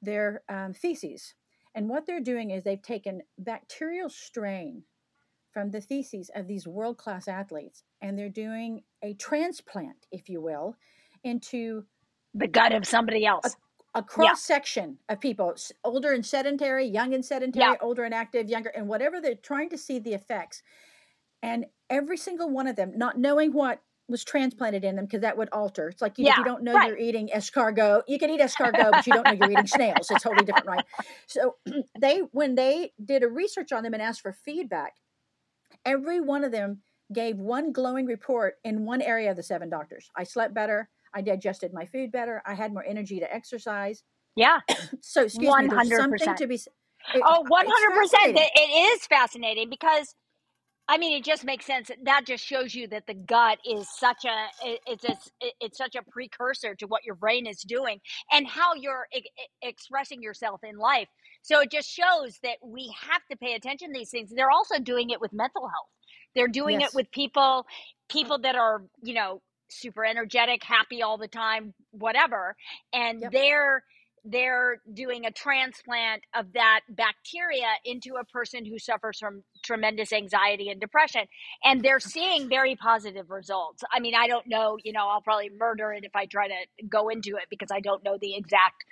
their 0.02 0.44
um, 0.50 0.74
feces 0.74 1.34
and 1.76 1.90
what 1.90 2.06
they're 2.08 2.22
doing 2.22 2.52
is 2.52 2.64
they've 2.64 2.82
taken 2.82 3.22
bacterial 3.38 4.10
strain 4.10 4.84
from 5.52 5.72
the 5.72 5.82
theses 5.82 6.30
of 6.36 6.48
these 6.48 6.68
world 6.68 6.98
class 6.98 7.28
athletes, 7.28 7.84
and 8.02 8.18
they're 8.18 8.30
doing 8.30 8.84
a 9.04 9.14
transplant, 9.16 10.08
if 10.12 10.30
you 10.30 10.42
will, 10.42 10.76
into 11.24 11.84
the 12.34 12.48
gut 12.48 12.72
of 12.74 12.86
somebody 12.86 13.26
else. 13.26 13.56
A 13.96 14.04
cross 14.04 14.42
section 14.42 15.00
of 15.10 15.20
people, 15.20 15.56
older 15.84 16.14
and 16.14 16.26
sedentary, 16.26 16.86
young 16.86 17.14
and 17.14 17.26
sedentary, 17.26 17.78
older 17.80 18.04
and 18.04 18.14
active, 18.14 18.50
younger, 18.50 18.70
and 18.70 18.88
whatever 18.88 19.20
they're 19.20 19.36
trying 19.36 19.70
to 19.70 19.78
see 19.78 20.00
the 20.00 20.14
effects. 20.14 20.62
And 21.42 21.68
every 21.90 22.18
single 22.18 22.50
one 22.50 22.68
of 22.68 22.76
them, 22.76 22.94
not 22.98 23.18
knowing 23.18 23.54
what 23.54 23.82
was 24.08 24.24
transplanted 24.24 24.84
in 24.84 24.96
them, 24.96 25.06
because 25.06 25.22
that 25.22 25.38
would 25.38 25.50
alter. 25.52 25.90
It's 25.90 26.02
like 26.02 26.18
you, 26.18 26.28
if 26.28 26.38
Yeah, 26.38 26.38
you 26.38 26.44
don't 26.44 26.64
know 26.64 26.76
right. 26.76 26.78
you're 26.78 26.98
eating 26.98 27.30
escargot, 27.30 28.04
you 28.08 28.20
can 28.20 28.30
eat 28.30 28.42
escargot, 28.42 28.96
but 28.96 29.08
you 29.08 29.14
don't 29.14 29.28
know 29.28 29.34
you're 29.34 29.50
eating 29.52 29.68
snails. 29.68 30.12
It's 30.12 30.24
totally 30.24 30.46
different, 30.46 30.68
right? 30.68 30.86
So 31.28 31.58
they, 31.96 32.20
when 32.32 32.56
they 32.56 32.94
did 33.04 33.24
a 33.24 33.28
research 33.28 33.72
on 33.72 33.84
them 33.84 33.94
and 33.94 34.02
asked 34.04 34.22
for 34.22 34.34
feedback, 34.34 34.96
every 35.86 36.22
one 36.22 36.44
of 36.44 36.52
them 36.52 36.82
gave 37.14 37.38
one 37.38 37.72
glowing 37.72 38.06
report 38.06 38.56
in 38.64 38.86
one 38.86 39.02
area 39.02 39.32
of 39.32 39.38
the 39.38 39.44
seven 39.44 39.70
doctors. 39.70 40.12
I 40.16 40.24
slept 40.24 40.54
better. 40.54 40.90
I 41.14 41.22
digested 41.22 41.74
my 41.74 41.86
food 41.86 42.12
better. 42.12 42.42
I 42.46 42.56
had 42.56 42.74
more 42.74 42.86
energy 42.86 43.20
to 43.20 43.34
exercise. 43.34 44.04
yeah. 44.36 44.60
So, 45.02 45.24
excuse 45.24 45.58
me, 45.58 45.68
there's 45.70 45.96
something 45.96 46.36
100%. 46.36 46.36
to 46.36 46.48
be. 46.48 46.56
it- 46.56 47.28
Oh, 47.28 47.46
it's 47.62 47.86
100%. 47.86 48.12
fascinating. 48.12 48.50
It 48.56 48.94
is 49.00 49.08
fascinating 49.08 49.70
because 49.70 50.08
I 50.88 51.00
mean, 51.00 51.18
it 51.18 51.24
just 51.24 51.44
makes 51.46 51.66
sense. 51.66 51.90
That 52.04 52.26
just 52.28 52.46
shows 52.46 52.76
you 52.76 52.88
that 52.90 53.08
the 53.08 53.16
gut 53.16 53.60
is 53.66 53.88
such 53.90 54.26
a 54.26 54.48
it- 54.68 54.82
it's 54.88 55.06
a, 55.06 55.18
it's 55.62 55.78
such 55.80 55.96
a 55.96 56.04
precursor 56.12 56.76
to 56.76 56.86
what 56.88 57.06
your 57.06 57.16
brain 57.16 57.48
is 57.48 57.62
doing 57.64 58.00
and 58.32 58.48
how 58.48 58.76
you're 58.76 59.08
e- 59.16 59.24
expressing 59.64 60.22
yourself 60.22 60.62
in 60.64 60.78
life. 60.78 61.08
So 61.42 61.62
it 61.62 61.72
just 61.72 61.90
shows 61.90 62.40
that 62.44 62.58
we 62.64 62.94
have 63.10 63.22
to 63.32 63.38
pay 63.38 63.56
attention 63.56 63.94
to 63.94 64.00
these 64.00 64.12
things. 64.12 64.32
They're 64.36 64.52
also 64.52 64.80
doing 64.80 65.10
it 65.12 65.22
with 65.22 65.34
mental 65.34 65.64
health. 65.64 65.90
They're 66.36 66.48
doing 66.48 66.82
Yes. 66.82 66.90
it 66.90 66.92
with 66.94 67.12
people 67.12 67.66
people 68.10 68.40
that 68.40 68.56
are, 68.56 68.84
you 69.04 69.16
know, 69.16 69.42
super 69.70 70.06
energetic, 70.06 70.64
happy 70.64 71.02
all 71.04 71.18
the 71.18 71.28
time, 71.30 71.74
whatever, 71.92 72.56
and 72.94 73.24
Yep. 73.24 73.34
they're 73.34 73.84
they're 74.26 74.82
doing 74.94 75.26
a 75.26 75.32
transplant 75.32 76.24
of 76.36 76.54
that 76.54 76.82
bacteria 76.90 77.68
into 77.86 78.16
a 78.22 78.26
person 78.26 78.66
who 78.66 78.80
suffers 78.80 79.20
from 79.20 79.44
tremendous 79.64 80.14
anxiety 80.14 80.70
and 80.70 80.82
depression 80.82 81.22
and 81.64 81.84
they're 81.84 82.00
seeing 82.02 82.50
very 82.50 82.76
positive 82.76 83.30
results 83.32 83.84
i 83.94 84.00
mean 84.00 84.14
i 84.16 84.28
don't 84.28 84.48
know 84.48 84.78
you 84.84 84.94
know 84.94 85.08
i'll 85.10 85.22
probably 85.22 85.50
murder 85.58 85.94
it 85.94 86.04
if 86.06 86.16
i 86.16 86.26
try 86.26 86.48
to 86.48 86.56
go 86.90 87.10
into 87.10 87.38
it 87.38 87.46
because 87.50 87.70
i 87.72 87.80
don't 87.80 88.04
know 88.04 88.18
the 88.22 88.36
exact 88.36 88.84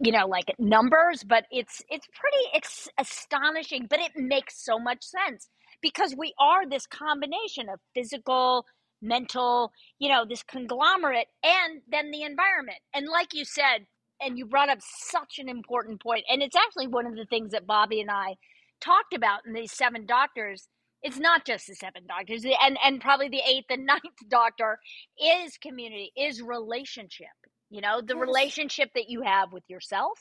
you 0.00 0.12
know 0.12 0.26
like 0.26 0.54
numbers 0.58 1.24
but 1.24 1.46
it's 1.50 1.82
it's 1.90 2.08
pretty 2.20 2.44
ex- 2.54 2.88
astonishing 2.98 3.86
but 3.88 4.00
it 4.00 4.12
makes 4.16 4.64
so 4.64 4.78
much 4.78 5.04
sense 5.04 5.48
because 5.82 6.14
we 6.16 6.34
are 6.38 6.68
this 6.68 6.86
combination 6.86 7.68
of 7.68 7.80
physical 7.94 8.66
mental 9.04 9.72
you 10.00 10.10
know 10.10 10.26
this 10.28 10.44
conglomerate 10.44 11.28
and 11.44 11.82
then 11.90 12.12
the 12.12 12.22
environment. 12.24 12.78
And 12.94 13.08
like 13.08 13.34
you 13.34 13.46
said 13.46 13.86
and 14.22 14.38
you 14.38 14.46
brought 14.46 14.70
up 14.70 14.80
such 14.82 15.38
an 15.40 15.48
important 15.50 16.02
point 16.02 16.24
and 16.30 16.42
it's 16.42 16.56
actually 16.56 16.88
one 16.88 17.06
of 17.06 17.16
the 17.16 17.26
things 17.26 17.52
that 17.52 17.66
bobby 17.68 18.00
and 18.00 18.10
i 18.10 18.36
talked 18.80 19.14
about 19.14 19.40
in 19.46 19.54
these 19.54 19.72
seven 19.72 20.06
doctors. 20.06 20.68
It's 21.02 21.18
not 21.18 21.46
just 21.46 21.68
the 21.68 21.76
seven 21.76 22.04
doctors 22.08 22.44
and 22.46 22.78
and 22.84 23.00
probably 23.00 23.30
the 23.30 23.42
eighth 23.48 23.66
and 23.70 23.86
ninth 23.94 24.02
doctor 24.30 24.80
is 25.20 25.58
community 25.58 26.12
is 26.16 26.42
relationship 26.42 27.28
you 27.70 27.82
know 27.82 28.02
the 28.02 28.16
Yes. 28.16 28.26
relationship 28.26 28.90
that 28.96 29.10
you 29.10 29.22
have 29.22 29.52
with 29.52 29.64
yourself 29.68 30.18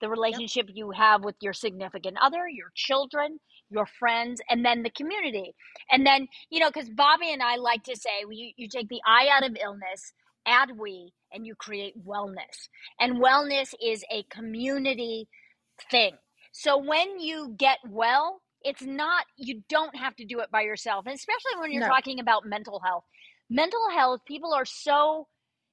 the 0.00 0.08
relationship 0.10 0.66
you 0.72 0.90
have 0.92 1.24
with 1.24 1.36
your 1.40 1.52
significant 1.54 2.16
other 2.22 2.48
your 2.48 2.70
children 2.74 3.38
your 3.72 3.86
friends 3.86 4.42
and 4.50 4.64
then 4.66 4.84
the 4.84 4.90
community. 4.90 5.54
And 5.92 6.06
then 6.06 6.28
you 6.50 6.60
know 6.60 6.70
because 6.70 6.90
bobby 6.90 7.32
and 7.32 7.42
i 7.42 7.56
like 7.56 7.84
to 7.84 7.96
say 7.96 8.10
you, 8.30 8.52
you 8.56 8.68
take 8.68 8.88
the 8.90 9.00
i 9.06 9.28
out 9.34 9.44
of 9.48 9.56
illness 9.62 10.12
add 10.46 10.70
we 10.78 11.12
and 11.32 11.46
you 11.46 11.54
create 11.56 11.94
wellness. 12.06 12.68
And 13.00 13.16
wellness 13.22 13.74
is 13.84 14.04
a 14.12 14.24
community 14.30 15.28
thing. 15.90 16.14
So 16.52 16.78
when 16.78 17.20
you 17.20 17.54
get 17.58 17.78
well 17.88 18.42
it's 18.62 18.82
not 18.82 19.26
you 19.36 19.62
don't 19.68 19.96
have 19.96 20.16
to 20.16 20.24
do 20.24 20.40
it 20.40 20.50
by 20.52 20.62
yourself. 20.62 21.06
And 21.06 21.14
especially 21.14 21.60
when 21.60 21.72
you're 21.72 21.82
No. 21.82 21.88
talking 21.94 22.20
about 22.20 22.46
mental 22.46 22.80
health. 22.84 23.04
Mental 23.50 23.90
health 23.94 24.20
people 24.26 24.54
are 24.54 24.64
so 24.66 25.28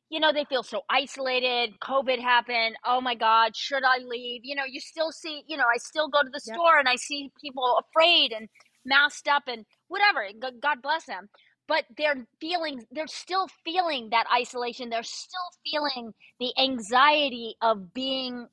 you 0.09 0.19
know 0.19 0.33
they 0.33 0.45
feel 0.45 0.63
so 0.63 0.81
isolated 0.89 1.71
covid 1.81 2.19
happened 2.21 2.75
oh 2.85 3.01
my 3.01 3.15
god 3.15 3.55
should 3.55 3.83
i 3.83 3.99
leave? 3.99 4.41
You 4.43 4.55
know 4.55 4.63
you 4.69 4.79
still 4.79 5.11
see 5.11 5.43
you 5.47 5.57
know 5.57 5.65
i 5.73 5.77
still 5.77 6.09
go 6.09 6.21
to 6.23 6.29
the 6.31 6.39
Yep. 6.45 6.61
store 6.61 6.79
and 6.79 6.89
i 6.89 6.95
see 6.95 7.31
people 7.41 7.79
afraid 7.89 8.31
and 8.33 8.49
masked 8.85 9.27
up 9.27 9.43
and 9.47 9.65
whatever 9.87 10.25
god 10.61 10.81
bless 10.81 11.05
them. 11.05 11.29
But 11.67 11.85
they're 11.97 12.27
feeling 12.41 12.85
they're 12.91 13.07
still 13.07 13.47
feeling 13.65 14.09
that 14.11 14.25
isolation. 14.35 14.89
They're 14.89 15.03
still 15.03 15.39
feeling 15.63 16.13
the 16.39 16.53
anxiety 16.59 17.55
of 17.61 17.93
being 17.93 18.47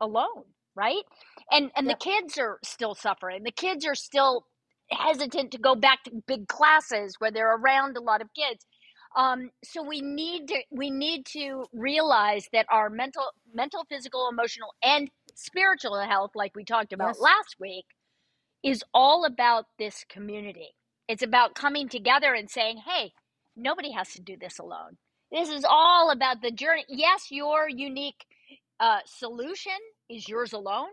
alone 0.00 0.44
right? 0.76 1.02
And 1.50 1.70
and 1.76 1.88
Yep. 1.88 1.90
the 1.90 1.96
kids 1.96 2.38
are 2.38 2.58
still 2.64 2.94
suffering. 2.94 3.42
The 3.44 3.52
kids 3.52 3.86
are 3.86 3.94
still 3.96 4.46
hesitant 4.90 5.52
to 5.52 5.58
go 5.58 5.74
back 5.74 6.04
to 6.04 6.12
big 6.26 6.48
classes 6.48 7.16
where 7.18 7.30
they're 7.32 7.56
around 7.56 7.96
a 7.96 8.02
lot 8.02 8.22
of 8.22 8.28
kids 8.34 8.64
um, 9.16 9.50
so 9.64 9.82
we 9.82 10.02
need 10.02 10.48
to 10.48 10.62
we 10.70 10.90
need 10.90 11.26
to 11.26 11.66
realize 11.72 12.48
that 12.52 12.66
our 12.70 12.90
mental 12.90 13.24
mental 13.54 13.84
physical 13.88 14.28
emotional 14.30 14.74
and 14.82 15.10
spiritual 15.34 15.98
health 16.00 16.32
like 16.34 16.54
we 16.56 16.64
talked 16.64 16.92
about 16.92 17.16
Yes. 17.16 17.20
last 17.20 17.56
week 17.60 17.86
is 18.64 18.84
all 18.94 19.24
about 19.26 19.66
this 19.78 20.04
community 20.08 20.70
it's 21.08 21.22
about 21.22 21.54
coming 21.54 21.88
together 21.88 22.34
and 22.34 22.50
saying 22.50 22.78
hey 22.86 23.12
nobody 23.56 23.92
has 23.92 24.12
to 24.12 24.22
do 24.22 24.36
this 24.40 24.58
alone 24.58 24.98
this 25.32 25.50
is 25.50 25.64
all 25.68 26.10
about 26.10 26.42
the 26.42 26.50
journey 26.52 26.84
yes 26.88 27.28
your 27.30 27.68
unique 27.68 28.16
uh, 28.80 29.00
solution 29.06 29.72
is 30.10 30.28
yours 30.28 30.52
alone, 30.52 30.88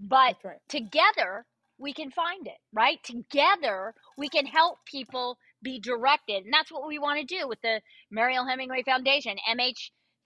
but 0.00 0.36
right. 0.44 0.58
together 0.68 1.44
we 1.78 1.92
can 1.92 2.10
find 2.10 2.46
it, 2.46 2.58
right? 2.72 2.98
Together 3.04 3.94
we 4.16 4.28
can 4.28 4.46
help 4.46 4.78
people 4.86 5.38
be 5.62 5.80
directed. 5.80 6.44
And 6.44 6.54
that's 6.54 6.72
what 6.72 6.88
we 6.88 6.98
want 6.98 7.20
to 7.20 7.26
do 7.38 7.48
with 7.48 7.60
the 7.62 7.80
Mariel 8.10 8.46
Hemingway 8.46 8.82
Foundation, 8.84 9.36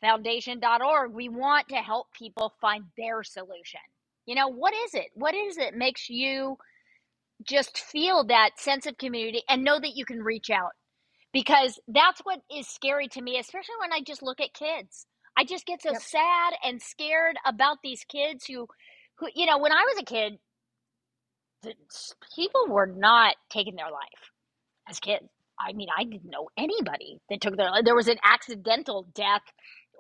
mhfoundation.org. 0.04 1.12
We 1.14 1.28
want 1.28 1.68
to 1.70 1.76
help 1.76 2.08
people 2.18 2.54
find 2.60 2.84
their 2.98 3.22
solution. 3.24 3.80
You 4.26 4.36
know, 4.36 4.48
what 4.48 4.74
is 4.74 4.94
it? 4.94 5.08
What 5.14 5.34
is 5.34 5.58
it 5.58 5.74
makes 5.74 6.10
you 6.10 6.56
just 7.46 7.78
feel 7.78 8.24
that 8.26 8.52
sense 8.58 8.86
of 8.86 8.98
community 8.98 9.42
and 9.48 9.64
know 9.64 9.80
that 9.80 9.96
you 9.96 10.04
can 10.06 10.22
reach 10.22 10.50
out? 10.50 10.72
Because 11.32 11.80
that's 11.88 12.20
what 12.24 12.40
is 12.56 12.68
scary 12.68 13.08
to 13.08 13.22
me, 13.22 13.38
especially 13.38 13.76
when 13.80 13.92
I 13.92 14.02
just 14.06 14.22
look 14.22 14.40
at 14.40 14.54
kids. 14.54 15.06
I 15.38 15.44
just 15.44 15.66
get 15.66 15.82
so 15.82 15.92
Yep. 15.92 15.98
sad 15.98 16.54
and 16.64 16.82
scared 16.82 17.36
about 17.46 17.78
these 17.84 18.04
kids 18.08 18.46
who 18.46 18.68
who 19.18 19.28
you 19.34 19.46
know, 19.46 19.58
when 19.58 19.72
I 19.72 19.84
was 19.84 19.98
a 20.00 20.04
kid, 20.04 20.34
people 22.36 22.66
were 22.68 22.86
not 22.86 23.36
taking 23.50 23.76
their 23.76 23.90
life 23.90 24.30
as 24.88 25.00
kids. 25.00 25.26
I 25.60 25.72
mean, 25.72 25.88
I 25.96 26.04
didn't 26.04 26.30
know 26.30 26.48
anybody 26.56 27.20
that 27.30 27.40
took 27.40 27.56
their 27.56 27.70
life. 27.70 27.84
There 27.84 27.94
was 27.96 28.08
an 28.08 28.18
accidental 28.24 29.06
death 29.14 29.42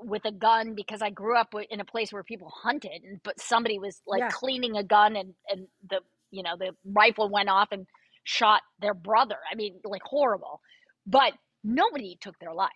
with 0.00 0.24
a 0.26 0.32
gun 0.32 0.74
because 0.74 1.02
I 1.02 1.10
grew 1.10 1.36
up 1.36 1.54
in 1.70 1.80
a 1.80 1.84
place 1.84 2.12
where 2.12 2.22
people 2.22 2.50
hunted, 2.62 3.02
and 3.04 3.20
but 3.24 3.40
somebody 3.40 3.78
was 3.78 4.02
like 4.06 4.20
Yeah. 4.22 4.28
cleaning 4.28 4.76
a 4.76 4.84
gun, 4.84 5.16
and 5.16 5.34
and 5.48 5.68
the 5.88 6.00
you 6.30 6.42
know 6.42 6.56
the 6.58 6.72
rifle 6.84 7.28
went 7.30 7.48
off 7.48 7.68
and 7.72 7.86
shot 8.24 8.62
their 8.80 8.94
brother. 8.94 9.36
I 9.50 9.54
mean, 9.54 9.80
like 9.84 10.02
horrible, 10.04 10.60
but 11.06 11.32
nobody 11.64 12.18
took 12.20 12.38
their 12.38 12.54
life. 12.54 12.70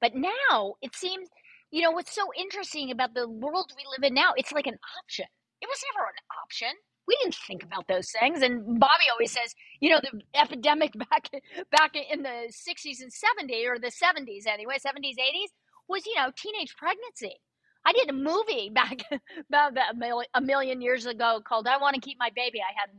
But 0.00 0.14
now 0.14 0.74
it 0.82 0.94
seems, 0.94 1.28
you 1.70 1.82
know, 1.82 1.90
what's 1.92 2.14
so 2.14 2.28
interesting 2.38 2.90
about 2.90 3.14
the 3.14 3.28
world 3.28 3.72
we 3.76 3.84
live 3.96 4.06
in 4.06 4.14
now? 4.14 4.32
It's 4.36 4.52
like 4.52 4.66
an 4.66 4.78
option. 5.02 5.26
It 5.60 5.68
was 5.68 5.80
never 5.94 6.06
an 6.06 6.14
option. 6.44 6.68
We 7.08 7.16
didn't 7.22 7.36
think 7.46 7.64
about 7.64 7.88
those 7.88 8.10
things. 8.10 8.42
And 8.42 8.78
Bobby 8.78 9.04
always 9.10 9.32
says, 9.32 9.54
you 9.80 9.88
know, 9.90 10.00
the 10.00 10.20
epidemic 10.38 10.92
back 11.10 11.30
back 11.72 11.94
in 11.96 12.22
the 12.22 12.52
60s 12.52 13.00
and 13.00 13.10
70s, 13.10 13.66
or 13.66 13.78
the 13.78 13.88
70s 13.90 14.46
anyway, 14.46 14.76
70s, 14.76 15.16
80s, 15.18 15.48
was, 15.88 16.04
you 16.06 16.14
know, 16.16 16.30
teenage 16.36 16.76
pregnancy. 16.76 17.40
I 17.86 17.92
did 17.94 18.10
a 18.10 18.12
movie 18.12 18.70
back 18.74 19.00
about 19.48 19.72
a 20.34 20.40
million, 20.42 20.82
years 20.82 21.06
ago 21.06 21.40
called 21.46 21.66
"I 21.66 21.78
Want 21.78 21.94
to 21.94 22.00
Keep 22.00 22.18
My 22.20 22.30
Baby." 22.36 22.60
I 22.60 22.74
had 22.78 22.90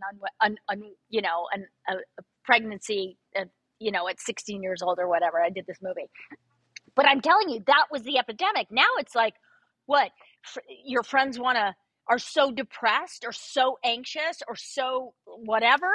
an, 0.50 0.58
un, 0.68 0.84
you 1.10 1.22
know, 1.22 1.48
an, 1.54 1.68
a, 1.88 1.94
a 2.20 2.24
pregnancy, 2.44 3.18
uh, 3.40 3.46
you 3.80 3.92
know, 3.92 4.08
at 4.08 4.20
16 4.20 4.64
years 4.64 4.82
old 4.82 4.98
or 4.98 5.08
whatever. 5.08 5.40
I 5.40 5.52
did 5.52 5.68
this 5.68 5.78
movie, 5.84 6.10
but 6.96 7.08
I'm 7.08 7.22
telling 7.22 7.50
you, 7.50 7.62
that 7.68 7.86
was 7.92 8.02
the 8.02 8.18
epidemic. 8.18 8.68
Now 8.72 8.90
it's 8.98 9.14
like, 9.14 9.36
what? 9.86 10.10
Your 10.84 11.04
friends 11.04 11.38
want 11.38 11.58
to 11.58 11.76
are 12.10 12.20
so 12.20 12.52
depressed 12.52 13.24
or 13.26 13.32
so 13.32 13.80
anxious 13.84 14.42
or 14.48 14.56
so 14.56 15.14
whatever. 15.26 15.90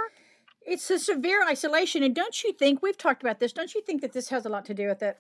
It's 0.62 0.90
a 0.90 0.98
severe 0.98 1.44
isolation, 1.46 2.02
and 2.02 2.14
don't 2.14 2.42
you 2.42 2.52
think 2.52 2.82
we've 2.82 2.96
talked 2.98 3.22
about 3.22 3.40
this? 3.40 3.52
Don't 3.52 3.74
you 3.74 3.82
think 3.82 4.00
that 4.02 4.12
this 4.12 4.30
has 4.30 4.46
a 4.46 4.48
lot 4.48 4.64
to 4.66 4.74
do 4.74 4.88
with 4.88 5.02
it? 5.02 5.18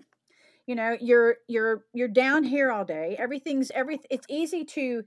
You 0.66 0.74
know, 0.74 0.96
you're 1.00 1.36
you're 1.48 1.84
you're 1.92 2.08
down 2.08 2.44
here 2.44 2.72
all 2.72 2.84
day. 2.84 3.16
Everything's 3.18 3.70
every. 3.72 4.00
It's 4.10 4.26
easy 4.30 4.64
to 4.66 5.04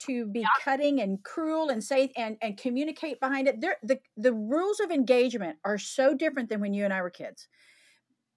to 0.00 0.26
be 0.26 0.40
Yeah. 0.40 0.46
cutting 0.62 1.00
and 1.00 1.22
cruel 1.24 1.70
and 1.70 1.82
say 1.82 2.12
and 2.16 2.36
and 2.42 2.56
communicate 2.58 3.20
behind 3.20 3.48
it. 3.48 3.60
There, 3.60 3.78
the 3.82 4.00
the 4.16 4.32
rules 4.32 4.80
of 4.80 4.90
engagement 4.90 5.58
are 5.64 5.78
so 5.78 6.14
different 6.14 6.48
than 6.50 6.60
when 6.60 6.74
you 6.74 6.84
and 6.84 6.92
I 6.94 7.02
were 7.02 7.10
kids. 7.10 7.48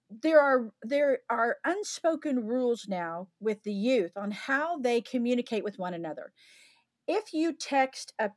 There 0.10 0.40
are 0.40 0.72
there 0.84 1.20
are 1.30 1.58
unspoken 1.66 2.46
rules 2.46 2.88
now 2.88 3.28
with 3.40 3.64
the 3.64 3.74
youth 3.74 4.16
on 4.16 4.32
how 4.32 4.78
they 4.78 5.02
communicate 5.02 5.64
with 5.64 5.78
one 5.80 5.94
another. 5.94 6.32
If 7.08 7.34
you 7.34 7.54
text 7.54 8.14
a 8.20 8.32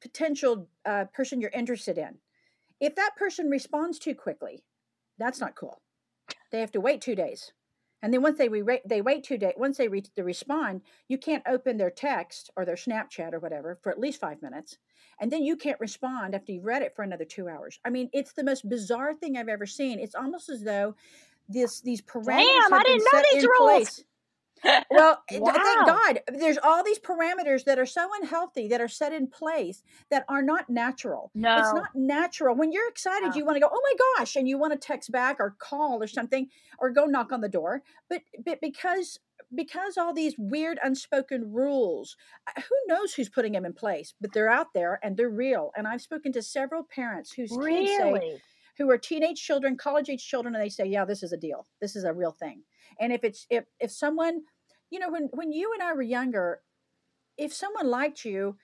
potential 0.00 0.68
uh, 0.84 1.06
person 1.12 1.40
you're 1.40 1.50
interested 1.50 1.98
in, 1.98 2.18
if 2.80 2.94
that 2.94 3.16
person 3.16 3.50
responds 3.50 3.98
too 3.98 4.14
quickly, 4.14 4.64
that's 5.18 5.40
not 5.40 5.56
cool. 5.56 5.80
They 6.50 6.60
have 6.60 6.72
to 6.72 6.80
wait 6.80 7.00
two 7.00 7.14
days, 7.14 7.52
and 8.02 8.14
then 8.14 8.22
once 8.22 8.38
they 8.38 8.48
re- 8.48 8.80
they 8.86 9.02
wait 9.02 9.24
two 9.24 9.36
days, 9.38 9.54
once 9.56 9.76
they, 9.76 9.88
re- 9.88 10.04
they 10.14 10.22
respond, 10.22 10.82
you 11.08 11.18
can't 11.18 11.42
open 11.46 11.76
their 11.76 11.90
text 11.90 12.50
or 12.56 12.64
their 12.64 12.76
Snapchat 12.76 13.32
or 13.32 13.40
whatever 13.40 13.78
for 13.82 13.90
at 13.90 13.98
least 13.98 14.20
five 14.20 14.40
minutes, 14.40 14.78
and 15.20 15.30
then 15.30 15.42
you 15.42 15.56
can't 15.56 15.80
respond 15.80 16.34
after 16.34 16.52
you've 16.52 16.64
read 16.64 16.82
it 16.82 16.94
for 16.94 17.02
another 17.02 17.24
two 17.24 17.48
hours. 17.48 17.80
I 17.84 17.90
mean, 17.90 18.08
it's 18.12 18.32
the 18.32 18.44
most 18.44 18.68
bizarre 18.68 19.14
thing 19.14 19.36
I've 19.36 19.48
ever 19.48 19.66
seen. 19.66 19.98
It's 19.98 20.14
almost 20.14 20.48
as 20.48 20.62
though 20.62 20.94
this 21.48 21.80
these 21.80 22.00
parameters 22.00 22.36
Damn, 22.36 22.70
have 22.70 22.72
I 22.72 22.84
been 22.84 22.98
didn't 22.98 23.04
know 23.04 23.10
set 23.10 23.26
these 23.32 23.44
in 23.44 23.50
rules. 23.50 23.70
place. 23.72 24.04
Well, 24.90 25.22
Wow. 25.32 25.52
thank 25.54 25.86
God. 25.86 26.20
There's 26.38 26.58
all 26.58 26.82
these 26.84 26.98
parameters 26.98 27.64
that 27.64 27.78
are 27.78 27.86
so 27.86 28.08
unhealthy 28.20 28.68
that 28.68 28.80
are 28.80 28.88
set 28.88 29.12
in 29.12 29.26
place 29.28 29.82
that 30.10 30.24
are 30.28 30.42
not 30.42 30.68
natural. 30.70 31.30
No. 31.34 31.58
It's 31.58 31.72
not 31.72 31.94
natural. 31.94 32.54
When 32.56 32.72
you're 32.72 32.88
excited, 32.88 33.28
No. 33.30 33.34
you 33.36 33.44
want 33.44 33.56
to 33.56 33.60
go, 33.60 33.68
"Oh 33.70 33.80
my 33.82 33.94
gosh," 34.18 34.36
and 34.36 34.48
you 34.48 34.58
want 34.58 34.72
to 34.72 34.78
text 34.78 35.12
back 35.12 35.36
or 35.40 35.56
call 35.58 36.02
or 36.02 36.06
something 36.06 36.48
or 36.78 36.90
go 36.90 37.06
knock 37.06 37.32
on 37.32 37.40
the 37.40 37.48
door. 37.48 37.82
But 38.08 38.22
but 38.44 38.60
because 38.60 39.18
because 39.54 39.96
all 39.96 40.12
these 40.12 40.34
weird 40.38 40.78
unspoken 40.82 41.52
rules, 41.52 42.16
uh, 42.46 42.60
who 42.60 42.74
knows 42.86 43.14
who's 43.14 43.28
putting 43.30 43.52
them 43.52 43.64
in 43.64 43.72
place, 43.72 44.14
but 44.20 44.32
they're 44.32 44.50
out 44.50 44.74
there 44.74 44.98
and 45.02 45.16
they're 45.16 45.30
real. 45.30 45.70
And 45.76 45.86
I've 45.88 46.02
spoken 46.02 46.32
to 46.32 46.42
several 46.42 46.82
parents 46.84 47.32
whose 47.32 47.50
kids 47.56 47.94
say 47.96 48.42
who 48.76 48.90
are 48.90 48.98
teenage 48.98 49.42
children, 49.42 49.76
college 49.76 50.08
age 50.08 50.24
children, 50.26 50.54
and 50.54 50.62
they 50.62 50.68
say, 50.68 50.84
"Yeah, 50.86 51.04
this 51.04 51.22
is 51.22 51.32
a 51.32 51.36
deal. 51.36 51.66
This 51.80 51.96
is 51.96 52.04
a 52.04 52.12
real 52.12 52.32
thing." 52.32 52.64
And 53.00 53.12
if 53.12 53.24
it's 53.24 53.46
if 53.50 53.64
if 53.80 53.90
someone, 53.90 54.42
you 54.90 54.98
know, 54.98 55.10
when 55.10 55.28
when 55.32 55.52
you 55.52 55.72
and 55.72 55.82
I 55.82 55.92
were 55.94 56.02
younger, 56.02 56.62
if 57.36 57.52
someone 57.54 57.88
liked 57.88 58.24
you, 58.24 58.56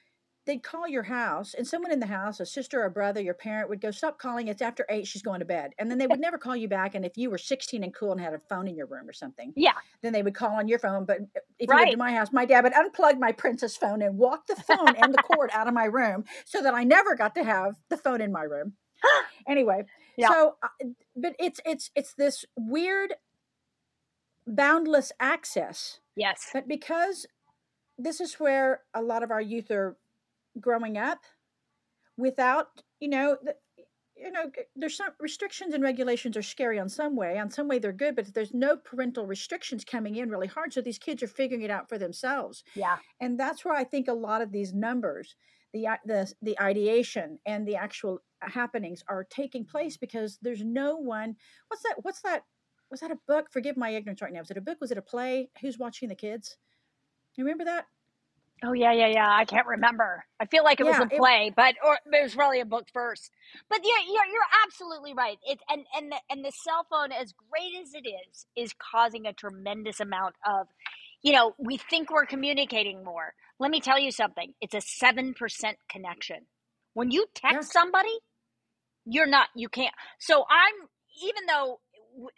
they'd 0.46 0.62
call 0.62 0.88
your 0.88 1.04
house, 1.04 1.54
and 1.54 1.66
someone 1.66 1.92
in 1.92 2.00
the 2.00 2.06
house, 2.06 2.40
a 2.40 2.46
sister 2.46 2.82
or 2.82 2.86
a 2.86 2.90
brother, 2.90 3.20
your 3.20 3.34
parent 3.34 3.68
would 3.70 3.80
go, 3.80 3.90
"Stop 3.90 4.18
calling. 4.18 4.48
It's 4.48 4.62
after 4.62 4.86
eight. 4.90 5.06
She's 5.06 5.22
going 5.22 5.40
to 5.40 5.46
bed." 5.46 5.72
And 5.78 5.90
then 5.90 5.98
they 5.98 6.06
would 6.06 6.20
never 6.20 6.38
call 6.38 6.56
you 6.56 6.68
back. 6.68 6.94
And 6.94 7.04
if 7.04 7.16
you 7.16 7.30
were 7.30 7.38
sixteen 7.38 7.84
and 7.84 7.94
cool 7.94 8.12
and 8.12 8.20
had 8.20 8.34
a 8.34 8.40
phone 8.50 8.68
in 8.68 8.76
your 8.76 8.86
room 8.86 9.08
or 9.08 9.12
something, 9.14 9.54
Yeah. 9.54 9.74
then 10.02 10.12
they 10.12 10.22
would 10.22 10.34
call 10.34 10.56
on 10.56 10.68
your 10.68 10.78
phone. 10.78 11.04
But 11.06 11.20
if 11.58 11.72
you 11.72 11.78
lived 11.78 11.80
Right. 11.80 11.92
in 11.92 11.98
my 11.98 12.12
house, 12.12 12.32
my 12.32 12.44
dad 12.46 12.64
would 12.64 12.74
unplug 12.74 13.18
my 13.18 13.32
princess 13.32 13.76
phone 13.76 14.02
and 14.02 14.18
walk 14.18 14.46
the 14.48 14.56
phone 14.56 14.96
and 14.96 15.14
the 15.14 15.18
cord 15.18 15.50
out 15.52 15.68
of 15.68 15.74
my 15.74 15.84
room 15.86 16.24
so 16.44 16.62
that 16.62 16.74
I 16.74 16.84
never 16.84 17.14
got 17.16 17.34
to 17.36 17.44
have 17.44 17.76
the 17.90 17.96
phone 17.96 18.20
in 18.20 18.32
my 18.32 18.42
room. 18.42 18.74
Anyway, 19.48 19.84
Yeah. 20.16 20.28
so 20.28 20.56
uh, 20.62 20.68
but 21.16 21.34
it's 21.38 21.60
it's 21.66 21.90
it's 21.94 22.14
this 22.14 22.44
weird 22.56 23.14
boundless 24.46 25.12
access. 25.20 26.00
Yes. 26.16 26.50
But 26.52 26.68
because 26.68 27.26
this 27.98 28.20
is 28.20 28.34
where 28.34 28.82
a 28.92 29.02
lot 29.02 29.22
of 29.22 29.30
our 29.30 29.40
youth 29.40 29.70
are 29.70 29.96
growing 30.60 30.96
up 30.98 31.20
without, 32.16 32.82
you 33.00 33.08
know, 33.08 33.36
the, 33.42 33.56
you 34.16 34.30
know, 34.30 34.50
there's 34.76 34.96
some 34.96 35.10
restrictions 35.18 35.74
and 35.74 35.82
regulations 35.82 36.36
are 36.36 36.42
scary 36.42 36.78
on 36.78 36.88
some 36.88 37.16
way. 37.16 37.38
On 37.38 37.50
some 37.50 37.66
way, 37.66 37.78
they're 37.78 37.92
good, 37.92 38.14
but 38.14 38.32
there's 38.32 38.54
no 38.54 38.76
parental 38.76 39.26
restrictions 39.26 39.84
coming 39.84 40.14
in 40.16 40.30
really 40.30 40.46
hard. 40.46 40.72
So 40.72 40.80
these 40.80 40.98
kids 40.98 41.22
are 41.22 41.26
figuring 41.28 41.62
it 41.62 41.70
out 41.70 41.88
for 41.88 41.98
themselves, 41.98 42.62
Yeah. 42.74 42.98
and 43.20 43.38
that's 43.38 43.64
where 43.64 43.74
I 43.74 43.82
think 43.84 44.06
a 44.06 44.12
lot 44.12 44.40
of 44.40 44.52
these 44.52 44.72
numbers, 44.72 45.34
the 45.72 45.88
the 46.04 46.32
the 46.40 46.58
ideation 46.60 47.40
and 47.44 47.66
the 47.66 47.74
actual 47.74 48.20
happenings 48.40 49.02
are 49.08 49.24
taking 49.24 49.64
place 49.64 49.96
because 49.96 50.38
there's 50.40 50.62
no 50.62 50.94
one. 50.96 51.34
What's 51.68 51.82
that? 51.82 51.96
What's 52.02 52.22
that? 52.22 52.44
Was 52.90 53.00
that 53.00 53.10
a 53.10 53.18
book? 53.28 53.46
Forgive 53.52 53.76
my 53.76 53.90
ignorance 53.90 54.22
right 54.22 54.32
now. 54.32 54.40
Was 54.40 54.50
it 54.50 54.56
a 54.58 54.62
book? 54.62 54.78
Was 54.80 54.92
it 54.92 54.98
a 54.98 55.02
play? 55.02 55.50
Who's 55.60 55.78
watching 55.78 56.08
the 56.08 56.14
kids? 56.14 56.56
You 57.36 57.44
remember 57.44 57.64
that? 57.64 57.86
Oh 58.64 58.74
yeah, 58.74 58.92
yeah, 58.92 59.08
yeah. 59.08 59.28
I 59.30 59.46
can't 59.46 59.66
remember. 59.66 60.24
I 60.40 60.46
feel 60.46 60.64
like 60.64 60.80
it 60.80 60.86
was 60.86 60.98
Yeah, 60.98 61.00
a 61.00 61.06
it- 61.10 61.16
play, 61.16 61.52
but 61.56 61.76
or 61.84 61.98
it 62.12 62.22
was 62.24 62.34
probably 62.36 62.60
a 62.60 62.66
book 62.66 62.88
first. 62.92 63.32
But 63.70 63.80
yeah, 63.84 64.04
you're 64.06 64.26
you're 64.26 64.50
absolutely 64.66 65.14
right. 65.14 65.38
It 65.44 65.60
and 65.70 65.86
and 65.96 66.12
the, 66.12 66.18
and 66.30 66.44
the 66.44 66.52
cell 66.52 66.86
phone, 66.90 67.12
as 67.12 67.34
great 67.50 67.74
as 67.82 67.94
it 67.94 68.06
is, 68.08 68.46
is 68.56 68.74
causing 68.78 69.26
a 69.26 69.32
tremendous 69.34 70.00
amount 70.00 70.36
of, 70.46 70.68
you 71.22 71.32
know, 71.32 71.54
we 71.58 71.78
think 71.78 72.12
we're 72.12 72.26
communicating 72.26 73.04
more. 73.04 73.34
Let 73.60 73.70
me 73.72 73.80
tell 73.80 73.98
you 73.98 74.12
something. 74.12 74.54
It's 74.60 74.74
a 74.74 74.82
seven 74.82 75.34
percent 75.34 75.78
connection. 75.90 76.46
When 76.94 77.10
you 77.12 77.26
text 77.34 77.72
somebody, 77.72 78.18
you're 79.06 79.26
not. 79.28 79.48
You 79.56 79.68
can't. 79.70 79.94
So 80.20 80.44
I'm 80.50 80.88
even 81.24 81.46
though 81.48 81.80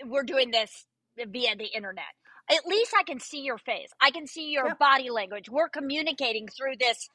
we're 0.05 0.23
doing 0.25 0.51
this 0.51 0.87
via 1.17 1.57
the 1.57 1.67
internet 1.67 2.05
at 2.51 2.67
least 2.67 2.95
I 2.99 3.03
can 3.03 3.21
see 3.21 3.41
your 3.41 3.59
face. 3.59 3.91
I 4.01 4.11
can 4.11 4.27
see 4.27 4.51
your 4.51 4.69
Yep. 4.69 4.79
body 4.79 5.11
language. 5.11 5.49
We're 5.49 5.69
communicating 5.69 6.49
through 6.49 6.77
this. 6.79 7.09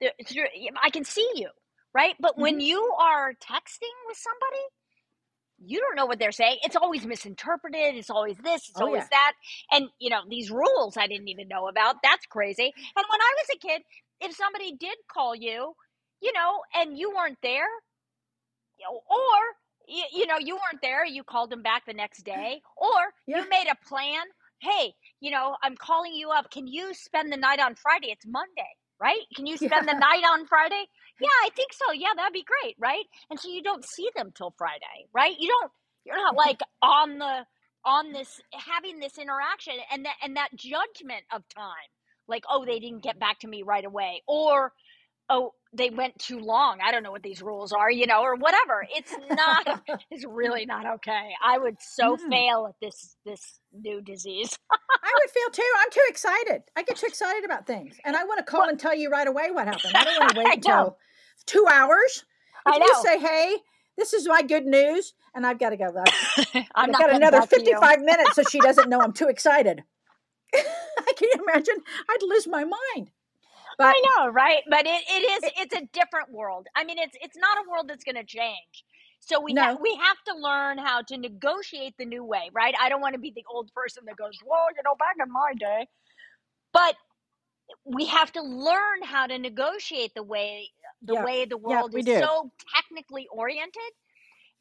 Through, 0.00 0.44
I 0.82 0.90
can 0.90 1.04
see 1.04 1.28
you, 1.36 1.50
right? 1.94 2.14
But 2.20 2.36
when 2.36 2.54
mm-hmm. 2.54 2.60
you 2.60 2.94
are 3.00 3.32
texting 3.34 3.94
with 4.06 4.18
somebody, 4.18 4.62
you 5.58 5.80
don't 5.80 5.96
know 5.96 6.04
what 6.04 6.18
they're 6.18 6.32
saying. 6.32 6.58
It's 6.62 6.76
always 6.76 7.06
misinterpreted. 7.06 7.94
It's 7.96 8.10
always 8.10 8.36
this. 8.36 8.68
It's 8.68 8.78
Oh, 8.80 8.86
always 8.86 9.04
yeah. 9.04 9.08
that. 9.10 9.32
And 9.72 9.88
you 9.98 10.10
know 10.10 10.20
these 10.28 10.50
rules 10.50 10.96
I 10.98 11.06
didn't 11.06 11.28
even 11.28 11.48
know 11.48 11.66
about. 11.66 11.96
That's 12.02 12.26
crazy. 12.26 12.64
And 12.64 13.04
when 13.08 13.20
I 13.20 13.34
was 13.38 13.46
a 13.56 13.58
kid, 13.58 13.82
if 14.20 14.36
somebody 14.36 14.76
did 14.78 14.96
call 15.12 15.34
you, 15.34 15.74
you 16.20 16.32
know, 16.34 16.60
and 16.74 16.96
you 16.98 17.10
weren't 17.14 17.38
there, 17.42 17.66
you 18.78 18.84
know, 18.86 19.00
or 19.08 19.40
you, 19.86 20.04
you 20.12 20.26
know 20.26 20.36
you 20.38 20.54
weren't 20.54 20.82
there, 20.82 21.04
you 21.04 21.24
called 21.24 21.50
them 21.50 21.62
back 21.62 21.86
the 21.86 21.94
next 21.94 22.22
day, 22.24 22.60
or 22.76 23.12
Yeah. 23.26 23.42
you 23.42 23.48
made 23.48 23.66
a 23.70 23.88
plan. 23.88 24.24
Hey, 24.60 24.94
you 25.20 25.30
know, 25.30 25.56
I'm 25.62 25.76
calling 25.76 26.14
you 26.14 26.30
up. 26.30 26.50
Can 26.50 26.66
you 26.66 26.94
spend 26.94 27.32
the 27.32 27.36
night 27.36 27.60
on 27.60 27.74
Friday? 27.74 28.08
It's 28.10 28.26
Monday, 28.26 28.72
right? 29.00 29.20
Can 29.34 29.46
you 29.46 29.56
spend 29.56 29.86
yeah. 29.86 29.92
the 29.92 29.98
night 29.98 30.22
on 30.24 30.46
Friday? 30.46 30.84
Yeah, 31.18 31.28
I 31.44 31.48
think 31.56 31.72
so. 31.72 31.92
Yeah, 31.92 32.08
that'd 32.14 32.34
be 32.34 32.44
great, 32.44 32.76
right? 32.78 33.06
And 33.30 33.40
so 33.40 33.48
you 33.48 33.62
don't 33.62 33.82
see 33.82 34.10
them 34.14 34.32
till 34.36 34.52
Friday, 34.58 35.08
right? 35.14 35.34
You 35.38 35.48
don't 35.48 35.72
you're 36.04 36.16
not 36.16 36.36
mm-hmm. 36.36 36.48
like 36.48 36.60
on 36.82 37.18
the 37.18 37.46
on 37.86 38.12
this 38.12 38.40
having 38.52 38.98
this 38.98 39.16
interaction 39.18 39.74
and 39.92 40.04
that 40.04 40.16
and 40.22 40.36
that 40.36 40.50
judgment 40.54 41.24
of 41.32 41.42
time. 41.48 41.90
Like, 42.28 42.44
oh, 42.50 42.64
they 42.64 42.80
didn't 42.80 43.02
get 43.02 43.18
back 43.18 43.40
to 43.40 43.48
me 43.48 43.62
right 43.62 43.84
away. 43.84 44.22
Or 44.26 44.72
oh 45.30 45.52
they 45.76 45.90
went 45.90 46.18
too 46.18 46.38
long 46.38 46.78
i 46.84 46.90
don't 46.90 47.02
know 47.02 47.10
what 47.10 47.22
these 47.22 47.42
rules 47.42 47.72
are 47.72 47.90
you 47.90 48.06
know 48.06 48.22
or 48.22 48.34
whatever 48.36 48.86
it's 48.94 49.14
not 49.30 49.82
it's 50.10 50.24
really 50.24 50.66
not 50.66 50.86
okay 50.86 51.30
i 51.44 51.58
would 51.58 51.76
so 51.80 52.16
mm. 52.16 52.30
fail 52.30 52.66
at 52.68 52.74
this 52.80 53.16
this 53.24 53.60
new 53.72 54.00
disease. 54.00 54.58
I 54.70 55.12
would 55.22 55.30
feel 55.30 55.50
too 55.52 55.72
i'm 55.80 55.90
too 55.90 56.04
excited 56.08 56.62
i 56.76 56.82
get 56.82 56.96
too 56.96 57.06
excited 57.06 57.44
about 57.44 57.66
things 57.66 57.96
and 58.04 58.16
i 58.16 58.24
want 58.24 58.38
to 58.38 58.44
call 58.44 58.68
and 58.68 58.78
tell 58.78 58.94
you 58.94 59.10
right 59.10 59.26
away 59.26 59.50
what 59.50 59.66
happened 59.66 59.94
i 59.94 60.04
don't 60.04 60.20
want 60.20 60.34
to 60.34 60.38
wait 60.44 60.54
until 60.54 60.96
two 61.46 61.66
hours 61.70 62.24
if 62.66 62.74
I 62.74 62.78
know. 62.78 62.86
you 62.86 63.02
say 63.04 63.18
hey 63.20 63.56
this 63.96 64.12
is 64.12 64.26
my 64.26 64.42
good 64.42 64.66
news 64.66 65.14
and 65.34 65.46
i've 65.46 65.58
got 65.60 65.70
to 65.70 65.76
go 65.76 65.92
i've 66.74 66.92
got 66.92 67.14
another 67.14 67.42
55 67.42 68.00
minutes 68.00 68.34
so 68.34 68.42
she 68.42 68.58
doesn't 68.60 68.88
know 68.88 69.00
i'm 69.00 69.12
too 69.12 69.28
excited. 69.28 69.82
I 70.54 71.12
can 71.16 71.28
you 71.32 71.44
imagine 71.48 71.76
i'd 72.08 72.22
lose 72.22 72.46
my 72.46 72.64
mind 72.64 73.10
but 73.78 73.88
I 73.88 74.02
know, 74.18 74.28
right? 74.28 74.62
But 74.68 74.86
it, 74.86 75.04
it 75.08 75.44
is 75.44 75.50
it's 75.58 75.74
a 75.74 75.86
different 75.92 76.30
world. 76.30 76.66
I 76.74 76.84
mean, 76.84 76.98
it's 76.98 77.16
it's 77.20 77.36
not 77.36 77.58
a 77.58 77.70
world 77.70 77.86
that's 77.88 78.04
going 78.04 78.16
to 78.16 78.24
change. 78.24 78.84
So 79.20 79.40
we 79.40 79.52
no. 79.52 79.62
ha- 79.62 79.76
we 79.80 79.94
have 79.96 80.16
to 80.28 80.40
learn 80.40 80.78
how 80.78 81.02
to 81.02 81.18
negotiate 81.18 81.94
the 81.98 82.04
new 82.04 82.24
way, 82.24 82.50
right? 82.52 82.74
I 82.80 82.88
don't 82.88 83.00
want 83.00 83.14
to 83.14 83.20
be 83.20 83.32
the 83.34 83.44
old 83.50 83.72
person 83.74 84.04
that 84.06 84.16
goes, 84.16 84.38
"Well, 84.44 84.66
you 84.74 84.82
know, 84.84 84.94
back 84.98 85.16
in 85.20 85.32
my 85.32 85.52
day." 85.58 85.88
But 86.72 86.96
we 87.84 88.06
have 88.06 88.32
to 88.32 88.42
learn 88.42 89.02
how 89.02 89.26
to 89.26 89.38
negotiate 89.38 90.12
the 90.14 90.22
way 90.22 90.70
the 91.02 91.14
yeah. 91.14 91.24
way 91.24 91.44
the 91.44 91.58
world 91.58 91.92
yeah, 91.92 91.98
is 91.98 92.04
do. 92.04 92.18
so 92.20 92.50
technically 92.74 93.26
oriented, 93.32 93.92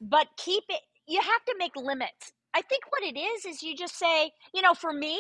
but 0.01 0.27
keep 0.37 0.63
it 0.69 0.81
you 1.07 1.21
have 1.21 1.45
to 1.45 1.55
make 1.57 1.75
limits. 1.75 2.33
I 2.53 2.61
think 2.61 2.83
what 2.89 3.03
it 3.03 3.17
is 3.19 3.45
is 3.45 3.61
you 3.61 3.75
just 3.75 3.97
say, 3.97 4.31
you 4.53 4.61
know, 4.61 4.73
for 4.73 4.93
me, 4.93 5.19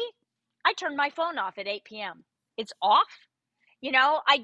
I 0.65 0.73
turn 0.73 0.95
my 0.95 1.09
phone 1.09 1.37
off 1.37 1.57
at 1.57 1.67
8 1.67 1.83
p.m. 1.83 2.23
It's 2.57 2.73
off 2.81 3.07
you 3.81 3.91
know 3.91 4.21
i, 4.27 4.43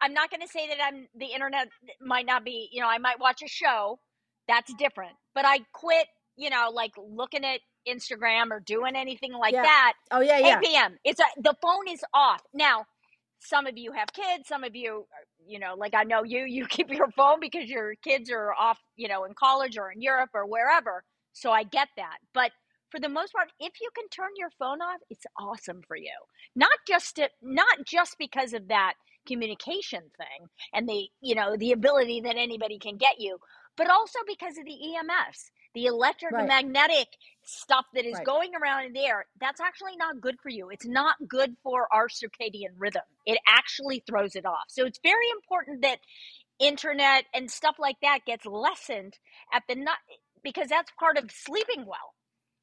I 0.00 0.06
am 0.06 0.14
not 0.14 0.30
going 0.30 0.40
to 0.40 0.48
say 0.48 0.68
that 0.68 0.78
i'm 0.82 1.06
the 1.14 1.26
internet 1.26 1.68
might 2.00 2.26
not 2.26 2.44
be 2.44 2.68
you 2.72 2.80
know 2.80 2.88
i 2.88 2.98
might 2.98 3.20
watch 3.20 3.42
a 3.42 3.48
show 3.48 3.98
that's 4.48 4.72
different 4.74 5.12
but 5.34 5.44
i 5.46 5.58
quit 5.72 6.06
you 6.36 6.50
know 6.50 6.70
like 6.72 6.92
looking 6.96 7.44
at 7.44 7.60
instagram 7.88 8.50
or 8.50 8.60
doing 8.60 8.94
anything 8.94 9.32
like 9.32 9.52
yeah. 9.52 9.62
that. 9.62 9.92
Oh 10.12 10.20
yeah 10.20 10.38
yeah. 10.38 10.58
8 10.58 10.64
p.m 10.64 10.96
it's 11.04 11.20
a, 11.20 11.24
the 11.40 11.54
phone 11.60 11.88
is 11.88 12.04
off. 12.14 12.42
Now 12.54 12.84
some 13.42 13.66
of 13.66 13.76
you 13.76 13.92
have 13.92 14.12
kids 14.12 14.48
some 14.48 14.64
of 14.64 14.74
you 14.74 15.04
uh, 15.12 15.24
you 15.46 15.58
know 15.58 15.74
like 15.76 15.94
i 15.94 16.04
know 16.04 16.22
you 16.22 16.44
you 16.44 16.66
keep 16.70 16.90
your 16.90 17.10
phone 17.10 17.40
because 17.40 17.68
your 17.68 17.94
kids 18.02 18.30
are 18.30 18.52
off 18.54 18.78
you 18.96 19.08
know 19.08 19.24
in 19.24 19.34
college 19.34 19.76
or 19.76 19.90
in 19.90 20.00
europe 20.00 20.30
or 20.34 20.46
wherever 20.46 21.02
so 21.32 21.50
i 21.50 21.62
get 21.62 21.88
that 21.96 22.18
but 22.34 22.50
for 22.92 23.00
the 23.00 23.08
most 23.08 23.32
part, 23.32 23.48
if 23.58 23.72
you 23.80 23.88
can 23.96 24.06
turn 24.10 24.28
your 24.36 24.50
phone 24.58 24.82
off, 24.82 25.00
it's 25.08 25.24
awesome 25.40 25.80
for 25.88 25.96
you. 25.96 26.12
Not 26.54 26.78
just 26.86 27.16
to, 27.16 27.30
not 27.40 27.86
just 27.86 28.16
because 28.18 28.52
of 28.52 28.68
that 28.68 28.94
communication 29.26 30.02
thing 30.18 30.48
and 30.74 30.88
the 30.88 31.06
you 31.20 31.34
know 31.34 31.56
the 31.56 31.72
ability 31.72 32.20
that 32.20 32.36
anybody 32.36 32.78
can 32.78 32.98
get 32.98 33.18
you, 33.18 33.38
but 33.78 33.88
also 33.88 34.18
because 34.26 34.58
of 34.58 34.64
the 34.66 34.72
EMFs, 34.72 35.50
the 35.74 35.86
electromagnetic 35.86 36.96
right. 36.96 37.16
stuff 37.44 37.86
that 37.94 38.04
is 38.04 38.16
right. 38.16 38.26
going 38.26 38.50
around 38.54 38.84
in 38.84 38.92
the 38.92 39.06
air. 39.06 39.24
That's 39.40 39.60
actually 39.60 39.96
not 39.96 40.20
good 40.20 40.36
for 40.42 40.50
you. 40.50 40.68
It's 40.68 40.86
not 40.86 41.16
good 41.26 41.56
for 41.62 41.88
our 41.94 42.08
circadian 42.08 42.74
rhythm. 42.76 43.02
It 43.24 43.38
actually 43.48 44.02
throws 44.06 44.36
it 44.36 44.44
off. 44.44 44.64
So 44.68 44.84
it's 44.84 45.00
very 45.02 45.30
important 45.34 45.80
that 45.80 46.00
internet 46.58 47.24
and 47.32 47.50
stuff 47.50 47.76
like 47.78 47.96
that 48.02 48.20
gets 48.26 48.44
lessened 48.44 49.18
at 49.54 49.62
the 49.66 49.76
night 49.76 49.96
because 50.44 50.68
that's 50.68 50.92
part 50.98 51.16
of 51.16 51.30
sleeping 51.30 51.86
well 51.86 52.12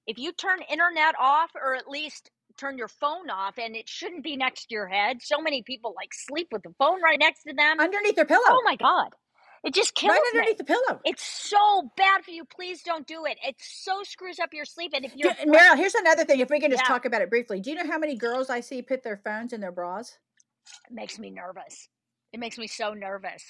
if 0.09 0.17
you 0.17 0.33
turn 0.33 0.59
internet 0.69 1.13
off 1.19 1.51
or 1.55 1.75
at 1.75 1.87
least 1.87 2.31
turn 2.57 2.77
your 2.77 2.87
phone 2.87 3.29
off 3.29 3.57
and 3.57 3.75
it 3.75 3.87
shouldn't 3.87 4.23
be 4.23 4.35
next 4.35 4.65
to 4.65 4.75
your 4.75 4.87
head 4.87 5.17
so 5.21 5.39
many 5.39 5.61
people 5.63 5.93
like 5.95 6.09
sleep 6.11 6.47
with 6.51 6.63
the 6.63 6.73
phone 6.79 7.01
right 7.01 7.19
next 7.19 7.43
to 7.43 7.53
them 7.53 7.79
underneath 7.79 8.15
their 8.15 8.25
pillow 8.25 8.41
oh 8.47 8.61
my 8.65 8.75
god 8.75 9.09
it 9.63 9.73
just 9.73 9.93
kills 9.93 10.11
right 10.11 10.21
underneath 10.33 10.57
me. 10.57 10.57
the 10.57 10.63
pillow. 10.63 11.01
It's 11.03 11.21
so 11.21 11.91
bad 11.97 12.23
for 12.23 12.31
you. 12.31 12.45
Please 12.45 12.81
don't 12.81 13.05
do 13.05 13.25
it. 13.25 13.37
It 13.45 13.55
so 13.59 14.03
screws 14.03 14.39
up 14.39 14.53
your 14.53 14.63
sleep. 14.63 14.93
And 14.95 15.03
if 15.03 15.13
you're 15.17 15.33
do, 15.33 15.51
Mariel, 15.51 15.75
here's 15.75 15.95
another 15.95 16.23
thing. 16.23 16.39
If 16.39 16.49
we 16.49 16.61
can 16.61 16.71
just 16.71 16.83
yeah. 16.83 16.87
talk 16.87 17.03
about 17.03 17.21
it 17.21 17.29
briefly, 17.29 17.59
do 17.59 17.69
you 17.69 17.75
know 17.75 17.85
how 17.85 17.97
many 17.97 18.15
girls 18.15 18.49
I 18.49 18.61
see 18.61 18.81
put 18.81 19.03
their 19.03 19.17
phones 19.17 19.51
in 19.51 19.59
their 19.59 19.73
bras? 19.73 20.17
It 20.89 20.93
makes 20.93 21.19
me 21.19 21.29
nervous. 21.29 21.89
It 22.31 22.39
makes 22.39 22.57
me 22.57 22.67
so 22.67 22.93
nervous. 22.93 23.43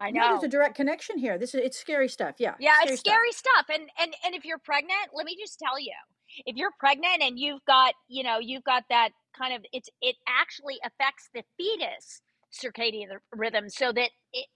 I 0.00 0.10
know. 0.10 0.20
No, 0.20 0.28
there's 0.30 0.44
a 0.44 0.48
direct 0.48 0.74
connection 0.74 1.18
here. 1.18 1.38
This 1.38 1.54
is 1.54 1.60
it's 1.64 1.78
scary 1.78 2.08
stuff. 2.08 2.36
Yeah. 2.38 2.54
Yeah, 2.58 2.72
scary 2.80 2.92
it's 2.92 3.00
scary 3.00 3.32
stuff. 3.32 3.64
stuff. 3.66 3.76
And 3.76 3.88
and 4.00 4.14
and 4.24 4.34
if 4.34 4.44
you're 4.44 4.58
pregnant, 4.58 5.10
let 5.14 5.26
me 5.26 5.36
just 5.38 5.58
tell 5.58 5.78
you, 5.78 5.94
if 6.46 6.56
you're 6.56 6.72
pregnant 6.78 7.22
and 7.22 7.38
you've 7.38 7.64
got, 7.66 7.94
you 8.08 8.22
know, 8.22 8.38
you've 8.40 8.64
got 8.64 8.84
that 8.90 9.10
kind 9.38 9.54
of 9.54 9.62
it's 9.72 9.88
it 10.00 10.16
actually 10.28 10.78
affects 10.84 11.28
the 11.34 11.42
fetus 11.56 12.22
circadian 12.52 13.06
rhythm 13.32 13.68
so 13.68 13.92
that 13.92 14.10
it, 14.32 14.46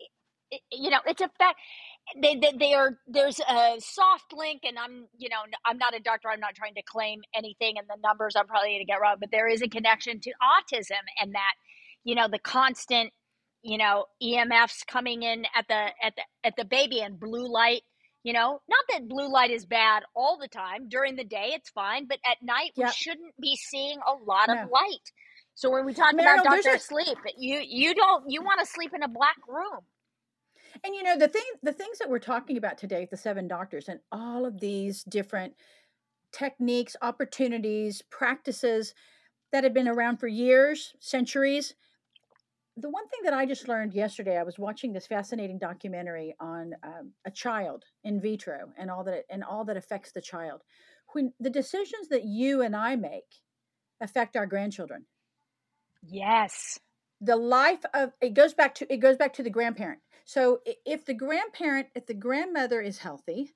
it 0.50 0.60
you 0.70 0.90
know, 0.90 1.00
it's 1.06 1.20
effect 1.20 1.56
they, 2.20 2.36
they, 2.36 2.52
they 2.58 2.74
are 2.74 2.98
there's 3.06 3.40
a 3.40 3.76
soft 3.80 4.32
link 4.32 4.62
and 4.64 4.78
i'm 4.78 5.06
you 5.18 5.28
know 5.28 5.36
i'm 5.66 5.78
not 5.78 5.94
a 5.94 6.00
doctor 6.00 6.28
i'm 6.30 6.40
not 6.40 6.54
trying 6.54 6.74
to 6.74 6.82
claim 6.82 7.20
anything 7.34 7.76
and 7.78 7.86
the 7.88 8.00
numbers 8.02 8.34
i'm 8.36 8.46
probably 8.46 8.70
going 8.70 8.80
to 8.80 8.86
get 8.86 9.00
wrong 9.00 9.16
but 9.20 9.30
there 9.30 9.48
is 9.48 9.62
a 9.62 9.68
connection 9.68 10.20
to 10.20 10.30
autism 10.42 11.04
and 11.20 11.34
that 11.34 11.52
you 12.04 12.14
know 12.14 12.28
the 12.28 12.38
constant 12.38 13.12
you 13.62 13.78
know 13.78 14.06
emfs 14.22 14.86
coming 14.86 15.22
in 15.22 15.44
at 15.54 15.66
the 15.68 15.88
at 16.02 16.14
the 16.16 16.22
at 16.44 16.54
the 16.56 16.64
baby 16.64 17.00
and 17.00 17.18
blue 17.18 17.52
light 17.52 17.82
you 18.22 18.32
know 18.32 18.60
not 18.68 18.84
that 18.90 19.08
blue 19.08 19.30
light 19.32 19.50
is 19.50 19.66
bad 19.66 20.02
all 20.14 20.38
the 20.40 20.48
time 20.48 20.88
during 20.88 21.16
the 21.16 21.24
day 21.24 21.52
it's 21.54 21.70
fine 21.70 22.06
but 22.06 22.18
at 22.24 22.36
night 22.42 22.72
yep. 22.76 22.88
we 22.88 22.92
shouldn't 22.92 23.34
be 23.40 23.56
seeing 23.56 23.98
a 24.06 24.24
lot 24.24 24.48
of 24.48 24.70
light. 24.70 25.12
So 25.54 25.70
when 25.70 25.84
we 25.84 25.92
talk 25.92 26.14
Mariel, 26.14 26.42
about 26.42 26.44
doctor 26.44 26.74
a- 26.74 26.78
sleep 26.78 27.18
you 27.36 27.60
you 27.66 27.94
don't 27.94 28.24
you 28.28 28.42
want 28.42 28.60
to 28.60 28.66
sleep 28.66 28.92
in 28.94 29.02
a 29.02 29.08
black 29.08 29.36
room. 29.48 29.80
And 30.84 30.94
you 30.94 31.02
know 31.02 31.18
the 31.18 31.28
thing 31.28 31.42
the 31.62 31.72
things 31.72 31.98
that 31.98 32.08
we're 32.08 32.18
talking 32.18 32.56
about 32.56 32.78
today 32.78 33.08
the 33.10 33.16
seven 33.16 33.48
doctors 33.48 33.88
and 33.88 34.00
all 34.12 34.46
of 34.46 34.60
these 34.60 35.02
different 35.02 35.54
techniques 36.32 36.94
opportunities 37.02 38.02
practices 38.02 38.94
that 39.50 39.64
have 39.64 39.74
been 39.74 39.88
around 39.88 40.18
for 40.18 40.28
years 40.28 40.94
centuries 41.00 41.74
the 42.80 42.90
one 42.90 43.08
thing 43.08 43.20
that 43.24 43.34
I 43.34 43.44
just 43.46 43.68
learned 43.68 43.94
yesterday, 43.94 44.38
I 44.38 44.42
was 44.42 44.58
watching 44.58 44.92
this 44.92 45.06
fascinating 45.06 45.58
documentary 45.58 46.34
on 46.38 46.74
um, 46.82 47.12
a 47.26 47.30
child 47.30 47.84
in 48.04 48.20
vitro 48.20 48.72
and 48.78 48.90
all 48.90 49.04
that 49.04 49.14
it, 49.14 49.26
and 49.30 49.42
all 49.42 49.64
that 49.64 49.76
affects 49.76 50.12
the 50.12 50.20
child. 50.20 50.62
When 51.12 51.32
the 51.40 51.50
decisions 51.50 52.08
that 52.08 52.24
you 52.24 52.62
and 52.62 52.76
I 52.76 52.96
make 52.96 53.42
affect 54.00 54.36
our 54.36 54.46
grandchildren. 54.46 55.06
Yes. 56.06 56.78
The 57.20 57.36
life 57.36 57.84
of 57.94 58.12
it 58.20 58.34
goes 58.34 58.54
back 58.54 58.74
to 58.76 58.92
it 58.92 58.98
goes 58.98 59.16
back 59.16 59.34
to 59.34 59.42
the 59.42 59.50
grandparent. 59.50 60.00
So 60.24 60.60
if 60.86 61.04
the 61.04 61.14
grandparent, 61.14 61.88
if 61.94 62.06
the 62.06 62.14
grandmother 62.14 62.80
is 62.80 62.98
healthy, 62.98 63.54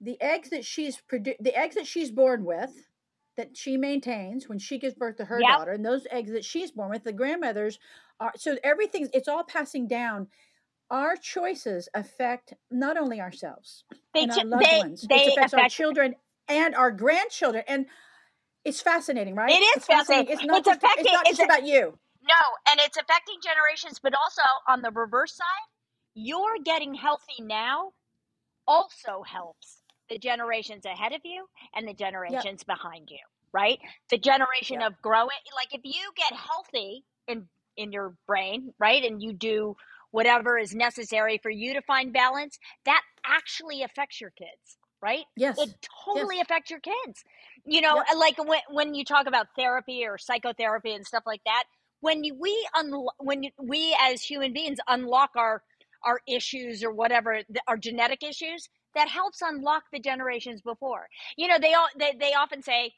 the 0.00 0.20
eggs 0.20 0.50
that 0.50 0.64
she's 0.64 0.98
produ- 1.10 1.38
the 1.40 1.58
eggs 1.58 1.74
that 1.74 1.86
she's 1.86 2.12
born 2.12 2.44
with 2.44 2.87
that 3.38 3.56
she 3.56 3.76
maintains 3.76 4.48
when 4.48 4.58
she 4.58 4.78
gives 4.78 4.94
birth 4.94 5.16
to 5.16 5.24
her 5.24 5.40
yep. 5.40 5.56
daughter 5.56 5.72
and 5.72 5.86
those 5.86 6.06
eggs 6.10 6.32
that 6.32 6.44
she's 6.44 6.72
born 6.72 6.90
with 6.90 7.04
the 7.04 7.12
grandmothers 7.12 7.78
are 8.20 8.32
so 8.36 8.58
everything's 8.62 9.08
it's 9.14 9.28
all 9.28 9.44
passing 9.44 9.86
down 9.86 10.26
our 10.90 11.16
choices 11.16 11.88
affect 11.94 12.52
not 12.70 12.98
only 12.98 13.20
ourselves 13.20 13.84
they, 14.12 14.22
and 14.22 14.32
our 14.32 14.44
loved 14.44 14.64
they, 14.64 14.78
ones 14.78 15.06
they 15.08 15.26
it 15.26 15.32
affects 15.32 15.52
affect, 15.52 15.62
our 15.62 15.68
children 15.68 16.14
and 16.48 16.74
our 16.74 16.90
grandchildren 16.90 17.62
and 17.68 17.86
it's 18.64 18.80
fascinating 18.80 19.34
right 19.34 19.50
it 19.50 19.62
is 19.62 19.76
it's 19.76 19.86
fascinating. 19.86 20.26
fascinating. 20.26 20.32
it's 20.32 20.46
not, 20.46 20.58
it's 20.58 20.66
just, 20.66 20.76
affecting, 20.82 21.04
it's 21.04 21.12
not 21.12 21.26
just 21.26 21.40
about 21.40 21.64
you 21.64 21.98
no 22.22 22.70
and 22.70 22.80
it's 22.80 22.96
affecting 22.96 23.36
generations 23.42 24.00
but 24.02 24.12
also 24.14 24.42
on 24.66 24.82
the 24.82 24.90
reverse 24.90 25.34
side 25.36 25.46
you're 26.14 26.58
getting 26.64 26.94
healthy 26.94 27.40
now 27.40 27.92
also 28.66 29.22
helps 29.22 29.77
the 30.08 30.18
generations 30.18 30.84
ahead 30.84 31.12
of 31.12 31.20
you 31.24 31.46
and 31.74 31.86
the 31.86 31.94
generations 31.94 32.64
yep. 32.66 32.66
behind 32.66 33.08
you, 33.10 33.18
right? 33.52 33.78
The 34.10 34.18
generation 34.18 34.80
yep. 34.80 34.92
of 34.92 35.02
growing 35.02 35.28
like 35.54 35.72
if 35.72 35.80
you 35.84 36.10
get 36.16 36.38
healthy 36.38 37.04
in 37.26 37.48
in 37.76 37.92
your 37.92 38.14
brain, 38.26 38.72
right? 38.78 39.04
And 39.04 39.22
you 39.22 39.32
do 39.32 39.76
whatever 40.10 40.58
is 40.58 40.74
necessary 40.74 41.38
for 41.42 41.50
you 41.50 41.74
to 41.74 41.82
find 41.82 42.12
balance, 42.12 42.58
that 42.84 43.02
actually 43.24 43.82
affects 43.82 44.20
your 44.20 44.30
kids, 44.30 44.78
right? 45.02 45.24
Yes. 45.36 45.58
It 45.58 45.74
totally 46.04 46.36
yes. 46.36 46.44
affects 46.46 46.70
your 46.70 46.80
kids. 46.80 47.24
You 47.64 47.80
know, 47.80 47.96
yep. 47.96 48.06
like 48.18 48.38
when 48.44 48.60
when 48.70 48.94
you 48.94 49.04
talk 49.04 49.26
about 49.26 49.46
therapy 49.56 50.04
or 50.04 50.18
psychotherapy 50.18 50.92
and 50.92 51.06
stuff 51.06 51.24
like 51.26 51.42
that, 51.44 51.64
when 52.00 52.22
we 52.38 52.68
un- 52.76 53.06
when 53.18 53.44
we 53.58 53.96
as 54.00 54.22
human 54.22 54.52
beings 54.52 54.78
unlock 54.88 55.30
our 55.36 55.62
our 56.04 56.20
issues 56.28 56.84
or 56.84 56.92
whatever 56.92 57.40
our 57.66 57.76
genetic 57.76 58.22
issues 58.22 58.68
that 58.94 59.08
helps 59.08 59.42
unlock 59.42 59.84
the 59.92 60.00
generations 60.00 60.62
before. 60.62 61.08
You 61.36 61.48
know, 61.48 61.58
they 61.60 61.74
all 61.74 61.88
they, 61.98 62.14
they 62.18 62.34
often 62.34 62.62
say 62.62 62.92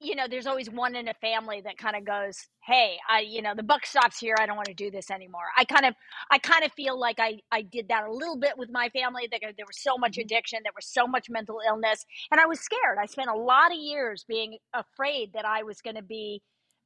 you 0.00 0.14
know, 0.14 0.26
there's 0.28 0.46
always 0.46 0.70
one 0.70 0.94
in 0.94 1.08
a 1.08 1.14
family 1.14 1.60
that 1.60 1.76
kind 1.76 1.96
of 1.96 2.04
goes, 2.04 2.46
"Hey, 2.64 2.98
I, 3.08 3.20
you 3.20 3.42
know, 3.42 3.54
the 3.54 3.62
buck 3.62 3.84
stops 3.84 4.18
here. 4.18 4.34
I 4.38 4.46
don't 4.46 4.56
want 4.56 4.68
to 4.68 4.74
do 4.74 4.90
this 4.90 5.10
anymore." 5.10 5.46
I 5.56 5.64
kind 5.64 5.84
of, 5.84 5.94
I 6.30 6.38
kind 6.38 6.64
of 6.64 6.72
feel 6.72 6.98
like 6.98 7.18
I, 7.18 7.40
I 7.50 7.62
did 7.62 7.88
that 7.88 8.04
a 8.04 8.12
little 8.12 8.38
bit 8.38 8.56
with 8.56 8.70
my 8.70 8.88
family. 8.90 9.28
That 9.30 9.40
there 9.40 9.66
was 9.66 9.80
so 9.80 9.98
much 9.98 10.12
mm-hmm. 10.12 10.22
addiction, 10.22 10.60
there 10.62 10.72
was 10.74 10.86
so 10.86 11.06
much 11.06 11.28
mental 11.28 11.60
illness, 11.66 12.04
and 12.30 12.40
I 12.40 12.46
was 12.46 12.60
scared. 12.60 12.98
I 13.00 13.06
spent 13.06 13.28
a 13.28 13.34
lot 13.34 13.72
of 13.72 13.78
years 13.78 14.24
being 14.26 14.58
afraid 14.72 15.32
that 15.34 15.44
I 15.44 15.64
was 15.64 15.80
going 15.80 15.96
to 15.96 16.02
be, 16.02 16.42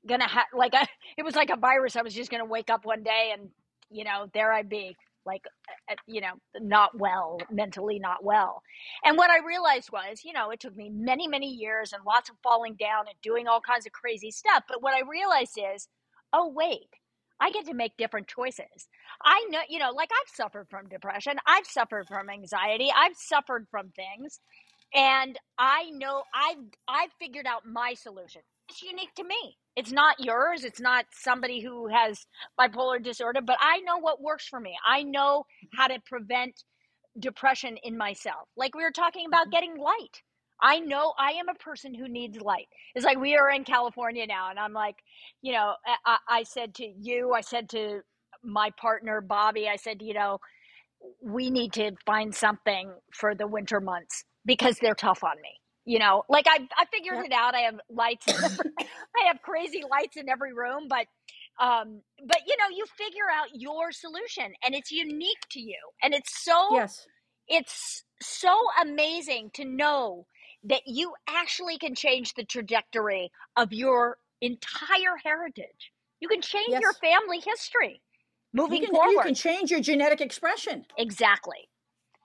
gonna 0.08 0.28
have, 0.28 0.46
like, 0.56 0.74
a, 0.74 0.86
it 1.16 1.24
was 1.24 1.36
like 1.36 1.50
a 1.50 1.56
virus. 1.56 1.96
I 1.96 2.02
was 2.02 2.14
just 2.14 2.30
going 2.30 2.42
to 2.42 2.50
wake 2.50 2.70
up 2.70 2.84
one 2.84 3.02
day 3.02 3.32
and, 3.34 3.50
you 3.90 4.04
know, 4.04 4.26
there 4.32 4.52
I'd 4.52 4.68
be 4.68 4.96
like 5.26 5.44
you 6.06 6.20
know 6.20 6.34
not 6.60 6.98
well 6.98 7.38
mentally 7.50 7.98
not 7.98 8.24
well. 8.24 8.62
And 9.04 9.16
what 9.18 9.30
i 9.30 9.38
realized 9.46 9.90
was 9.92 10.22
you 10.24 10.32
know 10.32 10.50
it 10.50 10.60
took 10.60 10.76
me 10.76 10.90
many 10.90 11.28
many 11.28 11.48
years 11.48 11.92
and 11.92 12.04
lots 12.06 12.30
of 12.30 12.36
falling 12.42 12.76
down 12.78 13.06
and 13.08 13.16
doing 13.22 13.46
all 13.48 13.60
kinds 13.60 13.86
of 13.86 13.92
crazy 13.92 14.30
stuff 14.30 14.64
but 14.68 14.82
what 14.82 14.94
i 14.94 15.00
realized 15.08 15.58
is 15.74 15.88
oh 16.32 16.48
wait 16.48 16.88
i 17.40 17.50
get 17.50 17.66
to 17.66 17.74
make 17.74 17.96
different 17.96 18.26
choices. 18.28 18.88
I 19.24 19.46
know 19.50 19.60
you 19.68 19.78
know 19.78 19.90
like 19.92 20.10
i've 20.12 20.34
suffered 20.34 20.66
from 20.70 20.88
depression 20.88 21.36
i've 21.46 21.66
suffered 21.66 22.08
from 22.08 22.30
anxiety 22.30 22.90
i've 22.96 23.16
suffered 23.16 23.66
from 23.70 23.90
things 23.90 24.40
and 24.94 25.38
i 25.58 25.90
know 25.90 26.22
i've 26.34 26.58
i've 26.88 27.12
figured 27.20 27.46
out 27.46 27.66
my 27.66 27.94
solution. 27.94 28.42
It's 28.68 28.82
unique 28.82 29.14
to 29.16 29.24
me 29.24 29.58
it's 29.76 29.92
not 29.92 30.16
yours 30.18 30.64
it's 30.64 30.80
not 30.80 31.06
somebody 31.12 31.60
who 31.60 31.88
has 31.88 32.26
bipolar 32.58 33.02
disorder 33.02 33.40
but 33.40 33.56
i 33.60 33.78
know 33.80 33.98
what 33.98 34.20
works 34.20 34.46
for 34.46 34.60
me. 34.60 34.76
I 34.86 35.02
know 35.02 35.44
how 35.74 35.88
to 35.88 35.98
prevent 36.06 36.62
depression 37.18 37.76
in 37.82 37.96
myself. 37.96 38.48
Like 38.56 38.74
we 38.74 38.82
were 38.82 38.90
talking 38.90 39.26
about 39.26 39.42
mm-hmm. 39.42 39.50
getting 39.50 39.76
light. 39.78 40.22
I 40.60 40.78
know 40.78 41.12
i 41.18 41.32
am 41.32 41.48
a 41.48 41.54
person 41.54 41.94
who 41.94 42.08
needs 42.08 42.40
light. 42.40 42.68
It's 42.94 43.04
like 43.04 43.18
we 43.18 43.36
are 43.36 43.50
in 43.50 43.64
california 43.64 44.26
now 44.26 44.50
and 44.50 44.58
i'm 44.58 44.72
like 44.72 44.96
you 45.40 45.52
know 45.52 45.74
i, 46.06 46.18
I 46.28 46.42
said 46.44 46.74
to 46.76 46.84
you 46.84 47.32
i 47.32 47.40
said 47.40 47.68
to 47.70 48.00
my 48.44 48.70
partner 48.80 49.20
bobby 49.20 49.68
i 49.68 49.76
said 49.76 50.02
you 50.02 50.14
know 50.14 50.38
we 51.22 51.50
need 51.50 51.72
to 51.74 51.92
find 52.06 52.34
something 52.34 52.92
for 53.12 53.34
the 53.34 53.46
winter 53.46 53.80
months 53.80 54.24
because 54.44 54.78
they're 54.80 54.94
tough 54.94 55.24
on 55.24 55.36
me 55.42 55.61
you 55.84 55.98
know 55.98 56.22
like 56.28 56.46
i 56.48 56.58
i 56.78 56.84
figured 56.92 57.16
yep. 57.16 57.26
it 57.26 57.32
out 57.32 57.54
i 57.54 57.60
have 57.60 57.80
lights 57.90 58.26
i 58.80 59.26
have 59.26 59.40
crazy 59.42 59.82
lights 59.90 60.16
in 60.16 60.28
every 60.28 60.52
room 60.52 60.86
but 60.88 61.06
um 61.60 62.00
but 62.26 62.38
you 62.46 62.56
know 62.58 62.76
you 62.76 62.84
figure 62.96 63.30
out 63.32 63.48
your 63.54 63.92
solution 63.92 64.52
and 64.64 64.74
it's 64.74 64.90
unique 64.90 65.44
to 65.50 65.60
you 65.60 65.78
and 66.02 66.14
it's 66.14 66.44
so 66.44 66.68
yes. 66.72 67.06
it's 67.48 68.04
so 68.20 68.56
amazing 68.80 69.50
to 69.54 69.64
know 69.64 70.26
that 70.64 70.82
you 70.86 71.12
actually 71.28 71.78
can 71.78 71.94
change 71.94 72.34
the 72.34 72.44
trajectory 72.44 73.30
of 73.56 73.72
your 73.72 74.16
entire 74.40 75.16
heritage. 75.22 75.92
You 76.20 76.28
can 76.28 76.40
change 76.40 76.68
yes. 76.70 76.80
your 76.80 76.92
family 76.94 77.40
history 77.44 78.00
moving 78.52 78.82
you 78.82 78.88
can, 78.88 78.94
forward 78.94 79.12
you 79.12 79.22
can 79.22 79.34
change 79.34 79.70
your 79.70 79.80
genetic 79.80 80.20
expression. 80.20 80.84
Exactly 80.96 81.68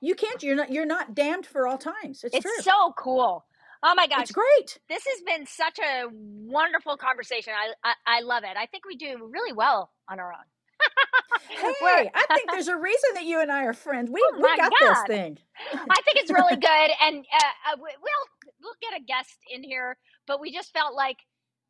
you 0.02 0.16
can't. 0.16 0.42
You're 0.44 0.56
not. 0.56 0.72
You're 0.72 0.86
not 0.86 1.16
damned 1.16 1.46
for 1.46 1.68
all 1.68 1.78
times. 1.78 2.24
It's, 2.24 2.36
it's 2.36 2.44
true. 2.44 2.62
so 2.62 2.94
cool. 2.98 3.46
Oh 3.84 3.94
my 3.96 4.08
gosh, 4.08 4.24
it's 4.24 4.32
great. 4.32 4.80
This 4.90 5.04
has 5.06 5.22
been 5.22 5.46
such 5.46 5.80
a 5.80 6.06
wonderful 6.12 6.98
conversation. 6.98 7.54
I 7.54 7.90
I, 7.90 8.18
I 8.18 8.22
love 8.22 8.44
it. 8.44 8.58
I 8.58 8.66
think 8.66 8.86
we 8.86 8.96
do 8.96 9.30
really 9.32 9.54
well 9.54 9.92
on 10.10 10.20
our 10.20 10.32
own. 10.32 10.46
hey, 11.50 12.12
I 12.14 12.26
think 12.36 12.52
there's 12.52 12.68
a 12.68 12.78
reason 12.78 13.10
that 13.16 13.26
you 13.26 13.42
and 13.42 13.52
I 13.52 13.64
are 13.64 13.74
friends. 13.74 14.10
We 14.12 14.24
oh 14.34 14.38
we 14.38 14.58
got 14.58 14.72
God. 14.80 14.90
this 14.90 15.04
thing. 15.08 15.38
I 15.74 16.02
think 16.02 16.18
it's 16.18 16.32
really 16.32 16.56
good, 16.60 16.92
and 17.02 17.20
uh, 17.20 17.74
uh 17.74 17.78
we'll 17.78 18.48
we'll 18.62 18.76
get 18.82 19.00
a 19.00 19.04
guest 19.04 19.38
in 19.50 19.64
here. 19.64 19.98
But 20.28 20.42
we 20.42 20.52
just 20.52 20.74
felt 20.74 20.96
like 20.96 21.18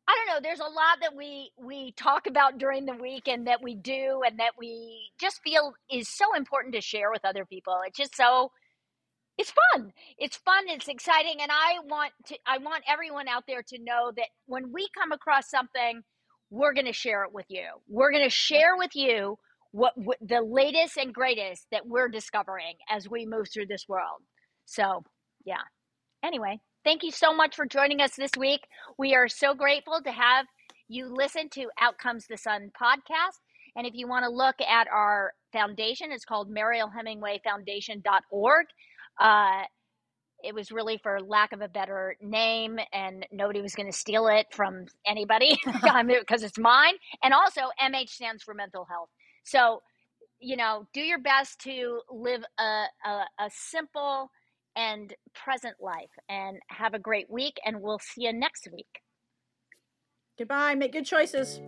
I 0.08 0.16
don't 0.16 0.34
know. 0.34 0.40
There's 0.48 0.60
a 0.60 0.64
lot 0.64 0.98
that 1.02 1.14
we 1.14 1.50
we 1.58 1.92
talk 1.92 2.26
about 2.26 2.58
during 2.58 2.86
the 2.86 2.94
week 2.94 3.28
and 3.28 3.46
that 3.46 3.62
we 3.62 3.74
do 3.74 4.22
and 4.26 4.38
that 4.40 4.52
we 4.58 5.10
just 5.20 5.40
feel 5.44 5.74
is 5.92 6.08
so 6.08 6.34
important 6.34 6.74
to 6.74 6.80
share 6.80 7.10
with 7.12 7.24
other 7.26 7.44
people. 7.44 7.76
It's 7.86 7.98
just 7.98 8.16
so 8.16 8.50
it's 9.38 9.52
fun. 9.72 9.92
It's 10.18 10.36
fun. 10.36 10.64
It's 10.68 10.88
exciting, 10.88 11.36
and 11.40 11.50
I 11.52 11.78
want 11.84 12.12
to. 12.26 12.38
I 12.46 12.58
want 12.58 12.84
everyone 12.88 13.28
out 13.28 13.44
there 13.46 13.62
to 13.68 13.78
know 13.78 14.12
that 14.16 14.26
when 14.46 14.72
we 14.72 14.88
come 14.98 15.12
across 15.12 15.48
something, 15.48 16.02
we're 16.50 16.74
going 16.74 16.86
to 16.86 16.92
share 16.92 17.24
it 17.24 17.32
with 17.32 17.46
you. 17.48 17.66
We're 17.88 18.10
going 18.10 18.24
to 18.24 18.30
share 18.30 18.76
with 18.76 18.96
you 18.96 19.36
what, 19.70 19.92
what 19.96 20.18
the 20.20 20.40
latest 20.42 20.96
and 20.96 21.14
greatest 21.14 21.66
that 21.70 21.86
we're 21.86 22.08
discovering 22.08 22.74
as 22.90 23.08
we 23.08 23.26
move 23.26 23.46
through 23.52 23.66
this 23.66 23.84
world. 23.88 24.22
So, 24.64 25.04
yeah. 25.44 25.62
Anyway, 26.24 26.58
Thank 26.88 27.02
you 27.02 27.10
so 27.10 27.34
much 27.34 27.54
for 27.54 27.66
joining 27.66 28.00
us 28.00 28.16
this 28.16 28.30
week. 28.38 28.62
We 28.96 29.14
are 29.14 29.28
so 29.28 29.54
grateful 29.54 30.00
to 30.02 30.10
have 30.10 30.46
you 30.88 31.14
listen 31.14 31.50
to 31.50 31.66
Out 31.78 31.98
Comes 31.98 32.26
the 32.26 32.38
Sun 32.38 32.70
podcast. 32.80 33.40
And 33.76 33.86
if 33.86 33.92
you 33.92 34.08
want 34.08 34.24
to 34.24 34.30
look 34.30 34.54
at 34.62 34.88
our 34.88 35.34
foundation, 35.52 36.10
it's 36.12 36.24
called 36.24 36.48
Mariel 36.48 36.88
Hemingway 36.88 37.42
Foundation.org. 37.44 38.66
Uh, 39.20 39.64
it 40.42 40.54
was 40.54 40.72
really 40.72 40.98
for 41.02 41.20
lack 41.20 41.52
of 41.52 41.60
a 41.60 41.68
better 41.68 42.16
name, 42.22 42.78
and 42.94 43.26
nobody 43.30 43.60
was 43.60 43.74
going 43.74 43.92
to 43.92 43.96
steal 43.96 44.26
it 44.28 44.46
from 44.50 44.86
anybody 45.06 45.58
because 45.66 46.42
it's 46.42 46.58
mine. 46.58 46.94
And 47.22 47.34
also, 47.34 47.64
MH 47.84 48.08
stands 48.08 48.42
for 48.42 48.54
mental 48.54 48.86
health. 48.86 49.10
So, 49.44 49.82
you 50.40 50.56
know, 50.56 50.88
do 50.94 51.02
your 51.02 51.18
best 51.20 51.60
to 51.64 52.00
live 52.10 52.44
a, 52.58 52.84
a, 53.04 53.10
a 53.40 53.50
simple, 53.50 54.30
and 54.78 55.12
present 55.34 55.74
life. 55.80 56.08
And 56.30 56.58
have 56.68 56.94
a 56.94 56.98
great 56.98 57.28
week, 57.28 57.58
and 57.66 57.82
we'll 57.82 57.98
see 57.98 58.24
you 58.24 58.32
next 58.32 58.68
week. 58.72 59.02
Goodbye. 60.38 60.76
Make 60.76 60.92
good 60.92 61.04
choices. 61.04 61.60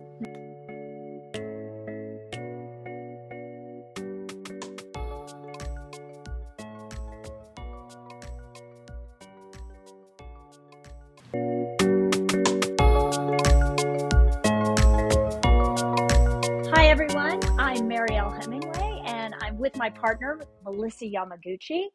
With 19.71 19.79
my 19.79 19.89
partner, 19.89 20.39
Melissa 20.63 21.05
Yamaguchi, 21.05 21.85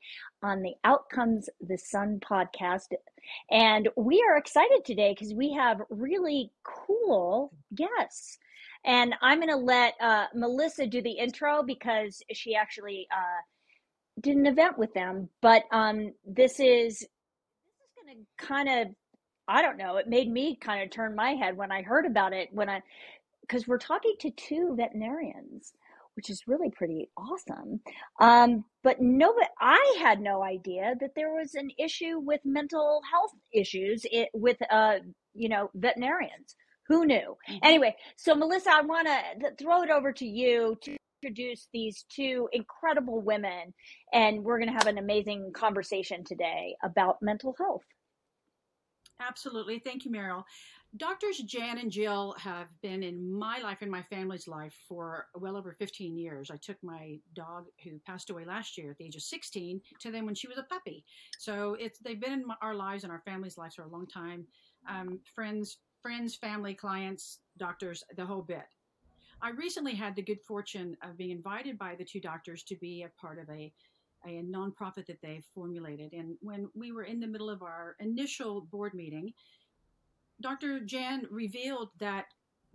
on 0.42 0.62
the 0.62 0.74
Out 0.84 1.08
Comes 1.10 1.48
the 1.60 1.76
Sun 1.76 2.20
podcast. 2.20 2.86
And 3.50 3.88
we 3.96 4.24
are 4.28 4.38
excited 4.38 4.84
today 4.84 5.14
because 5.14 5.34
we 5.34 5.52
have 5.52 5.80
really 5.90 6.52
cool 6.64 7.52
guests. 7.74 8.38
And 8.84 9.14
I'm 9.20 9.38
going 9.38 9.50
to 9.50 9.56
let 9.56 9.94
uh, 10.00 10.26
Melissa 10.34 10.86
do 10.86 11.02
the 11.02 11.10
intro 11.10 11.62
because 11.62 12.22
she 12.32 12.54
actually 12.54 13.06
uh, 13.12 13.42
did 14.22 14.36
an 14.36 14.46
event 14.46 14.78
with 14.78 14.94
them. 14.94 15.28
But 15.42 15.64
um, 15.72 16.12
this 16.24 16.60
is 16.60 17.00
this 17.00 17.06
is 17.06 17.06
going 18.02 18.16
to 18.16 18.46
kind 18.46 18.68
of 18.68 18.94
I 19.48 19.62
don't 19.62 19.76
know. 19.76 19.96
It 19.96 20.08
made 20.08 20.30
me 20.30 20.56
kind 20.60 20.82
of 20.82 20.90
turn 20.90 21.14
my 21.14 21.30
head 21.32 21.56
when 21.56 21.70
I 21.70 21.82
heard 21.82 22.06
about 22.06 22.32
it. 22.32 22.48
When 22.52 22.68
I 22.68 22.80
because 23.42 23.68
we're 23.68 23.78
talking 23.78 24.14
to 24.20 24.30
two 24.30 24.74
veterinarians 24.76 25.72
which 26.16 26.30
is 26.30 26.42
really 26.46 26.70
pretty 26.70 27.10
awesome. 27.16 27.80
Um, 28.20 28.64
but 28.82 29.00
no, 29.00 29.34
I 29.60 29.96
had 30.00 30.20
no 30.20 30.42
idea 30.42 30.94
that 31.00 31.10
there 31.14 31.32
was 31.34 31.54
an 31.54 31.70
issue 31.78 32.18
with 32.18 32.40
mental 32.44 33.00
health 33.10 33.32
issues 33.52 34.06
it, 34.10 34.30
with, 34.32 34.56
uh, 34.70 34.96
you 35.34 35.48
know, 35.48 35.70
veterinarians. 35.74 36.56
Who 36.88 37.04
knew? 37.04 37.36
Mm-hmm. 37.50 37.58
Anyway, 37.62 37.96
so 38.16 38.34
Melissa, 38.34 38.70
I 38.72 38.82
want 38.82 39.08
to 39.08 39.50
throw 39.58 39.82
it 39.82 39.90
over 39.90 40.12
to 40.12 40.24
you 40.24 40.76
to 40.82 40.96
introduce 41.22 41.68
these 41.72 42.04
two 42.08 42.48
incredible 42.52 43.20
women, 43.20 43.74
and 44.12 44.44
we're 44.44 44.58
going 44.58 44.72
to 44.72 44.78
have 44.78 44.86
an 44.86 44.98
amazing 44.98 45.52
conversation 45.52 46.22
today 46.24 46.76
about 46.84 47.16
mental 47.20 47.54
health. 47.58 47.82
Absolutely. 49.20 49.78
Thank 49.78 50.04
you, 50.04 50.10
Mariel. 50.10 50.44
Doctors 50.96 51.38
Jan 51.38 51.78
and 51.78 51.90
Jill 51.90 52.34
have 52.38 52.68
been 52.80 53.02
in 53.02 53.30
my 53.30 53.58
life 53.58 53.82
and 53.82 53.90
my 53.90 54.02
family's 54.02 54.48
life 54.48 54.74
for 54.88 55.26
well 55.34 55.56
over 55.56 55.72
15 55.72 56.16
years. 56.16 56.50
I 56.50 56.56
took 56.56 56.82
my 56.82 57.18
dog 57.34 57.66
who 57.82 57.98
passed 58.06 58.30
away 58.30 58.44
last 58.44 58.78
year 58.78 58.92
at 58.92 58.98
the 58.98 59.04
age 59.04 59.16
of 59.16 59.22
16 59.22 59.80
to 60.00 60.10
them 60.10 60.24
when 60.24 60.34
she 60.34 60.48
was 60.48 60.58
a 60.58 60.62
puppy. 60.62 61.04
So 61.38 61.76
it's 61.78 61.98
they've 61.98 62.20
been 62.20 62.32
in 62.32 62.44
our 62.62 62.74
lives 62.74 63.04
and 63.04 63.12
our 63.12 63.22
family's 63.24 63.58
lives 63.58 63.74
for 63.74 63.82
a 63.82 63.88
long 63.88 64.06
time. 64.06 64.46
Um, 64.88 65.18
friends, 65.34 65.78
friends, 66.00 66.34
family, 66.36 66.72
clients, 66.72 67.40
doctors, 67.58 68.04
the 68.16 68.24
whole 68.24 68.42
bit. 68.42 68.66
I 69.42 69.50
recently 69.50 69.94
had 69.94 70.16
the 70.16 70.22
good 70.22 70.40
fortune 70.40 70.96
of 71.02 71.18
being 71.18 71.30
invited 71.30 71.78
by 71.78 71.94
the 71.94 72.04
two 72.04 72.20
doctors 72.20 72.62
to 72.64 72.76
be 72.76 73.02
a 73.02 73.20
part 73.20 73.38
of 73.38 73.50
a 73.50 73.72
a 74.28 74.42
nonprofit 74.42 75.06
that 75.06 75.20
they've 75.22 75.44
formulated. 75.54 76.12
And 76.12 76.36
when 76.40 76.68
we 76.74 76.92
were 76.92 77.04
in 77.04 77.20
the 77.20 77.26
middle 77.26 77.50
of 77.50 77.62
our 77.62 77.96
initial 78.00 78.62
board 78.62 78.94
meeting, 78.94 79.32
Dr. 80.40 80.80
Jan 80.80 81.26
revealed 81.30 81.90
that 81.98 82.26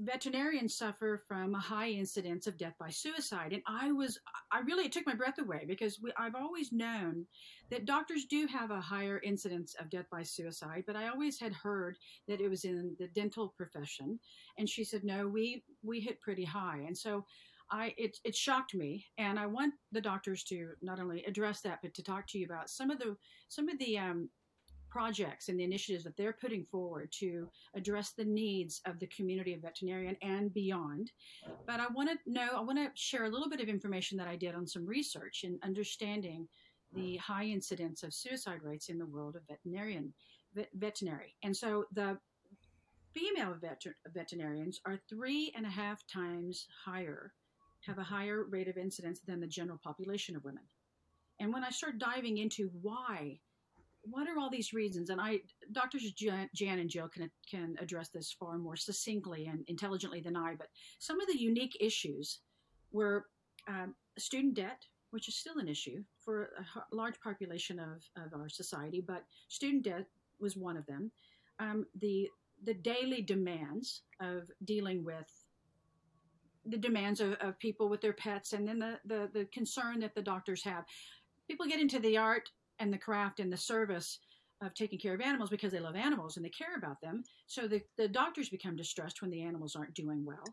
veterinarians 0.02 0.76
suffer 0.76 1.22
from 1.28 1.54
a 1.54 1.60
high 1.60 1.90
incidence 1.90 2.48
of 2.48 2.58
death 2.58 2.74
by 2.80 2.90
suicide 2.90 3.54
and 3.54 3.62
i 3.68 3.92
was 3.92 4.20
i 4.52 4.60
really 4.62 4.86
it 4.86 4.92
took 4.92 5.06
my 5.06 5.14
breath 5.14 5.38
away 5.40 5.64
because 5.68 6.00
we, 6.02 6.12
i've 6.18 6.34
always 6.34 6.72
known 6.72 7.26
that 7.70 7.86
doctors 7.86 8.26
do 8.26 8.48
have 8.48 8.72
a 8.72 8.82
higher 8.82 9.22
incidence 9.24 9.76
of 9.80 9.90
death 9.92 10.08
by 10.12 10.24
suicide 10.24 10.84
but 10.88 10.96
i 10.96 11.08
always 11.08 11.40
had 11.40 11.54
heard 11.54 11.98
that 12.28 12.42
it 12.42 12.50
was 12.50 12.66
in 12.66 12.96
the 13.00 13.08
dental 13.10 13.54
profession 13.56 14.20
and 14.58 14.68
she 14.68 14.84
said 14.84 15.04
no 15.04 15.28
we 15.28 15.64
we 15.84 16.00
hit 16.00 16.20
pretty 16.20 16.46
high 16.46 16.84
and 16.88 16.98
so 16.98 17.24
i 17.72 17.94
it, 17.98 18.18
it 18.24 18.36
shocked 18.36 18.74
me 18.74 19.06
and 19.18 19.40
i 19.40 19.46
want 19.46 19.74
the 19.92 20.02
doctors 20.02 20.44
to 20.44 20.72
not 20.82 21.00
only 21.00 21.24
address 21.26 21.62
that 21.62 21.80
but 21.82 21.94
to 21.94 22.04
talk 22.04 22.28
to 22.28 22.38
you 22.38 22.46
about 22.46 22.70
some 22.70 22.90
of 22.92 23.00
the 23.00 23.16
some 23.48 23.70
of 23.70 23.78
the 23.80 23.98
um, 23.98 24.30
projects 24.92 25.48
and 25.48 25.58
the 25.58 25.64
initiatives 25.64 26.04
that 26.04 26.16
they're 26.18 26.38
putting 26.40 26.66
forward 26.66 27.12
to 27.12 27.50
address 27.76 28.12
the 28.12 28.26
needs 28.26 28.82
of 28.86 29.00
the 29.00 29.08
community 29.08 29.54
of 29.54 29.62
veterinarian 29.62 30.18
and 30.22 30.54
beyond. 30.54 31.12
But 31.66 31.80
I 31.80 31.88
want 31.88 32.10
to 32.10 32.32
know, 32.32 32.50
I 32.56 32.60
want 32.60 32.78
to 32.78 32.92
share 32.94 33.24
a 33.24 33.30
little 33.30 33.50
bit 33.50 33.62
of 33.62 33.70
information 33.70 34.18
that 34.18 34.28
I 34.28 34.36
did 34.36 34.54
on 34.54 34.68
some 34.68 34.86
research 34.86 35.42
in 35.44 35.58
understanding 35.64 36.48
the 36.94 37.16
high 37.18 37.46
incidence 37.46 38.04
of 38.04 38.14
suicide 38.14 38.60
rates 38.62 38.90
in 38.90 38.98
the 38.98 39.06
world 39.06 39.38
of 39.38 39.44
veterinarian 39.50 40.14
vet, 40.54 40.68
veterinary. 40.76 41.36
And 41.42 41.56
so 41.56 41.86
the 41.94 42.18
female 43.14 43.56
vet, 43.62 43.82
veterinarians 44.14 44.82
are 44.86 45.00
three 45.10 45.54
and 45.56 45.66
a 45.66 45.70
half 45.70 46.06
times 46.08 46.68
higher, 46.86 47.34
have 47.86 47.98
a 47.98 48.04
higher 48.04 48.44
rate 48.44 48.68
of 48.68 48.78
incidence 48.78 49.20
than 49.26 49.40
the 49.40 49.48
general 49.48 49.80
population 49.84 50.36
of 50.36 50.44
women. 50.44 50.64
And 51.40 51.54
when 51.54 51.64
I 51.64 51.70
start 51.70 51.98
diving 51.98 52.38
into 52.38 52.70
why 52.82 53.40
what 54.04 54.28
are 54.28 54.40
all 54.40 54.50
these 54.50 54.74
reasons? 54.74 55.10
And 55.10 55.22
I, 55.22 55.40
doctors 55.72 56.12
Jan, 56.14 56.50
Jan 56.56 56.80
and 56.80 56.90
Jill 56.90 57.08
can 57.08 57.30
can 57.50 57.76
address 57.80 58.10
this 58.10 58.36
far 58.40 58.58
more 58.58 58.76
succinctly 58.76 59.48
and 59.48 59.64
intelligently 59.68 60.22
than 60.22 60.36
I. 60.36 60.56
But 60.58 60.68
some 61.00 61.22
of 61.22 61.28
the 61.28 61.40
unique 61.40 61.78
issues 61.80 62.40
were 62.92 63.26
um, 63.68 63.96
student 64.18 64.56
debt, 64.56 64.84
which 65.12 65.28
is 65.28 65.38
still 65.38 65.60
an 65.60 65.68
issue 65.68 66.04
for 66.20 66.50
a 66.92 66.96
large 66.96 67.20
population 67.22 67.80
of, 67.80 68.04
of 68.18 68.34
our 68.40 68.50
society, 68.50 69.04
but 69.06 69.24
student 69.50 69.84
debt 69.84 70.06
was 70.40 70.58
one 70.58 70.78
of 70.78 70.86
them. 70.86 71.12
Um, 71.60 71.86
the 72.00 72.28
the 72.64 72.74
daily 72.74 73.22
demands 73.22 74.04
of 74.20 74.44
dealing 74.66 75.04
with 75.04 75.28
the 76.66 76.78
demands 76.78 77.20
of, 77.20 77.34
of 77.34 77.58
people 77.60 77.90
with 77.90 78.02
their 78.02 78.14
pets, 78.14 78.54
and 78.54 78.68
then 78.68 78.80
the, 78.80 79.00
the 79.06 79.30
the 79.34 79.46
concern 79.46 80.00
that 80.02 80.16
the 80.16 80.22
doctors 80.22 80.64
have. 80.64 80.84
People 81.50 81.66
get 81.66 81.82
into 81.82 82.00
the 82.00 82.18
art 82.18 82.50
and 82.80 82.94
the 82.94 82.98
craft 82.98 83.40
and 83.40 83.52
the 83.52 83.58
service 83.58 84.20
of 84.62 84.74
taking 84.74 85.00
care 85.00 85.14
of 85.14 85.22
animals 85.22 85.50
because 85.50 85.72
they 85.72 85.80
love 85.80 85.96
animals 85.96 86.38
and 86.38 86.46
they 86.46 86.50
care 86.50 86.76
about 86.78 87.02
them. 87.02 87.24
So 87.48 87.68
the, 87.68 87.82
the 87.98 88.08
doctors 88.08 88.50
become 88.50 88.76
distressed 88.76 89.22
when 89.22 89.32
the 89.32 89.42
animals 89.42 89.76
aren't 89.76 89.96
doing 89.96 90.24
well. 90.24 90.44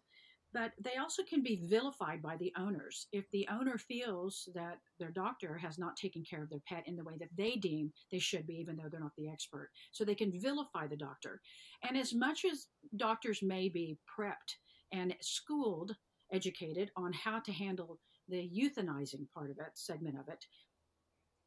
But 0.55 0.73
they 0.83 0.97
also 0.97 1.23
can 1.25 1.43
be 1.43 1.61
vilified 1.69 2.23
by 2.23 2.39
the 2.39 2.53
owners. 2.59 3.07
If 3.13 3.31
the 3.33 3.47
owner 3.51 3.77
feels 3.77 4.49
that 4.55 4.79
their 4.99 5.11
doctor 5.11 5.59
has 5.59 5.79
not 5.79 5.95
taken 5.97 6.25
care 6.25 6.43
of 6.43 6.49
their 6.49 6.63
pet 6.67 6.85
in 6.87 6.97
the 6.97 7.05
way 7.05 7.15
that 7.19 7.29
they 7.37 7.57
deem 7.57 7.93
they 8.11 8.19
should 8.19 8.47
be, 8.47 8.55
even 8.55 8.77
though 8.77 8.89
they're 8.91 8.99
not 8.99 9.15
the 9.19 9.29
expert. 9.29 9.71
So 9.93 10.05
they 10.05 10.15
can 10.15 10.41
vilify 10.41 10.87
the 10.87 10.97
doctor. 10.97 11.43
And 11.87 11.99
as 11.99 12.15
much 12.15 12.47
as 12.51 12.69
doctors 12.97 13.43
may 13.43 13.69
be 13.69 13.99
prepped 14.19 14.57
and 14.93 15.15
schooled, 15.21 15.97
educated 16.33 16.91
on 16.97 17.13
how 17.13 17.41
to 17.41 17.53
handle 17.53 17.99
the 18.29 18.51
euthanizing 18.51 19.27
part 19.33 19.51
of 19.51 19.59
it, 19.59 19.73
segment 19.75 20.19
of 20.19 20.29
it, 20.29 20.45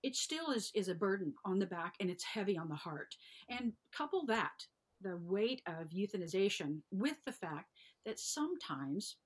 it 0.04 0.16
still 0.16 0.52
is 0.52 0.72
is 0.74 0.88
a 0.88 0.96
burden 0.96 1.34
on 1.46 1.60
the 1.60 1.66
back 1.66 1.96
and 2.00 2.10
it's 2.10 2.24
heavy 2.24 2.58
on 2.58 2.70
the 2.70 2.76
heart. 2.76 3.16
And 3.50 3.74
couple 3.96 4.26
that 4.28 4.66
the 5.02 5.18
weight 5.24 5.62
of 5.68 5.90
euthanization 5.90 6.82
with 6.92 7.18
the 7.26 7.32
fact 7.32 7.72
that 8.06 8.20
sometimes 8.20 9.18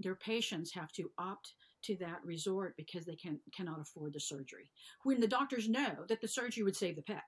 their 0.00 0.14
patients 0.14 0.72
have 0.72 0.92
to 0.92 1.10
opt 1.18 1.54
to 1.82 1.96
that 1.96 2.24
resort 2.24 2.74
because 2.76 3.04
they 3.04 3.16
can 3.16 3.38
cannot 3.54 3.80
afford 3.80 4.12
the 4.12 4.20
surgery. 4.20 4.70
When 5.04 5.20
the 5.20 5.28
doctors 5.28 5.68
know 5.68 6.04
that 6.08 6.20
the 6.20 6.28
surgery 6.28 6.62
would 6.62 6.76
save 6.76 6.96
the 6.96 7.02
pet, 7.02 7.22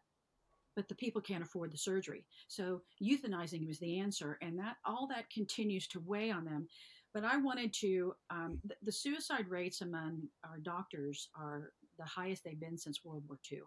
but 0.76 0.88
the 0.88 0.94
people 0.94 1.20
can't 1.20 1.42
afford 1.42 1.72
the 1.72 1.78
surgery. 1.78 2.24
So 2.46 2.82
euthanizing 3.02 3.66
was 3.66 3.78
the 3.78 3.98
answer, 3.98 4.38
and 4.42 4.58
that 4.58 4.76
all 4.84 5.08
that 5.08 5.30
continues 5.30 5.88
to 5.88 6.00
weigh 6.00 6.30
on 6.30 6.44
them. 6.44 6.68
But 7.14 7.24
I 7.24 7.38
wanted 7.38 7.72
to 7.80 8.14
um, 8.30 8.60
the, 8.64 8.74
the 8.82 8.92
suicide 8.92 9.48
rates 9.48 9.80
among 9.80 10.22
our 10.44 10.58
doctors 10.58 11.30
are 11.34 11.72
the 11.98 12.04
highest 12.04 12.44
they've 12.44 12.60
been 12.60 12.76
since 12.76 13.04
World 13.04 13.24
War 13.26 13.38
II. 13.50 13.60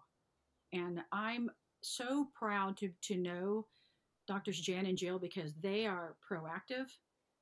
And 0.71 1.01
I'm 1.11 1.49
so 1.81 2.27
proud 2.35 2.77
to, 2.77 2.91
to 3.01 3.17
know 3.17 3.65
doctors 4.27 4.59
Jan 4.59 4.85
and 4.85 4.97
Jill 4.97 5.17
because 5.17 5.53
they 5.61 5.87
are 5.87 6.15
proactive. 6.29 6.85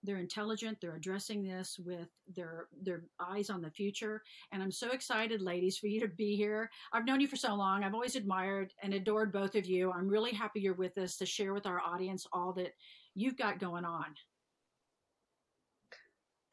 They're 0.07 0.17
intelligent. 0.17 0.77
They're 0.79 0.95
addressing 0.95 1.43
this 1.43 1.77
with 1.77 2.07
their 2.33 2.69
their 2.81 3.03
eyes 3.19 3.49
on 3.49 3.61
the 3.61 3.69
future. 3.69 4.23
And 4.53 4.63
I'm 4.63 4.71
so 4.71 4.91
excited, 4.91 5.41
ladies, 5.41 5.77
for 5.77 5.87
you 5.87 5.99
to 5.99 6.07
be 6.07 6.37
here. 6.37 6.71
I've 6.93 7.05
known 7.05 7.19
you 7.19 7.27
for 7.27 7.35
so 7.35 7.53
long. 7.53 7.83
I've 7.83 7.93
always 7.93 8.15
admired 8.15 8.73
and 8.81 8.93
adored 8.93 9.33
both 9.33 9.55
of 9.55 9.65
you. 9.65 9.91
I'm 9.91 10.07
really 10.07 10.31
happy 10.31 10.61
you're 10.61 10.75
with 10.75 10.97
us 10.97 11.17
to 11.17 11.25
share 11.25 11.53
with 11.53 11.67
our 11.67 11.81
audience 11.81 12.25
all 12.31 12.53
that 12.53 12.71
you've 13.15 13.37
got 13.37 13.59
going 13.59 13.83
on. 13.83 14.05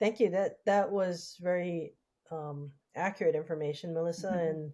Thank 0.00 0.18
you. 0.18 0.30
That 0.30 0.59
that 0.66 0.90
was 0.90 1.36
very 1.40 1.92
um, 2.32 2.72
accurate 2.96 3.36
information, 3.36 3.94
Melissa, 3.94 4.30
mm-hmm. 4.30 4.38
and 4.38 4.72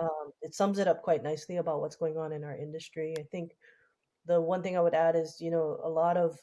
um, 0.00 0.32
it 0.40 0.54
sums 0.54 0.78
it 0.78 0.88
up 0.88 1.02
quite 1.02 1.22
nicely 1.22 1.58
about 1.58 1.82
what's 1.82 1.96
going 1.96 2.16
on 2.16 2.32
in 2.32 2.42
our 2.42 2.56
industry. 2.56 3.14
I 3.18 3.22
think 3.30 3.52
the 4.24 4.40
one 4.40 4.62
thing 4.62 4.78
I 4.78 4.80
would 4.80 4.94
add 4.94 5.14
is, 5.14 5.36
you 5.40 5.50
know, 5.50 5.78
a 5.84 5.88
lot 5.90 6.16
of 6.16 6.38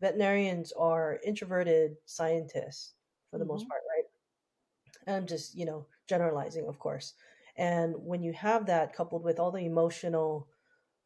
veterinarians 0.00 0.72
are 0.72 1.18
introverted 1.24 1.96
scientists 2.06 2.94
for 3.30 3.38
the 3.38 3.44
mm-hmm. 3.44 3.52
most 3.52 3.68
part, 3.68 3.80
right? 3.88 5.14
I'm 5.14 5.26
just, 5.26 5.54
you 5.56 5.64
know, 5.64 5.86
generalizing, 6.06 6.66
of 6.66 6.78
course. 6.78 7.14
And 7.56 7.94
when 7.96 8.22
you 8.22 8.32
have 8.34 8.66
that 8.66 8.94
coupled 8.94 9.24
with 9.24 9.38
all 9.40 9.50
the 9.50 9.64
emotional 9.64 10.46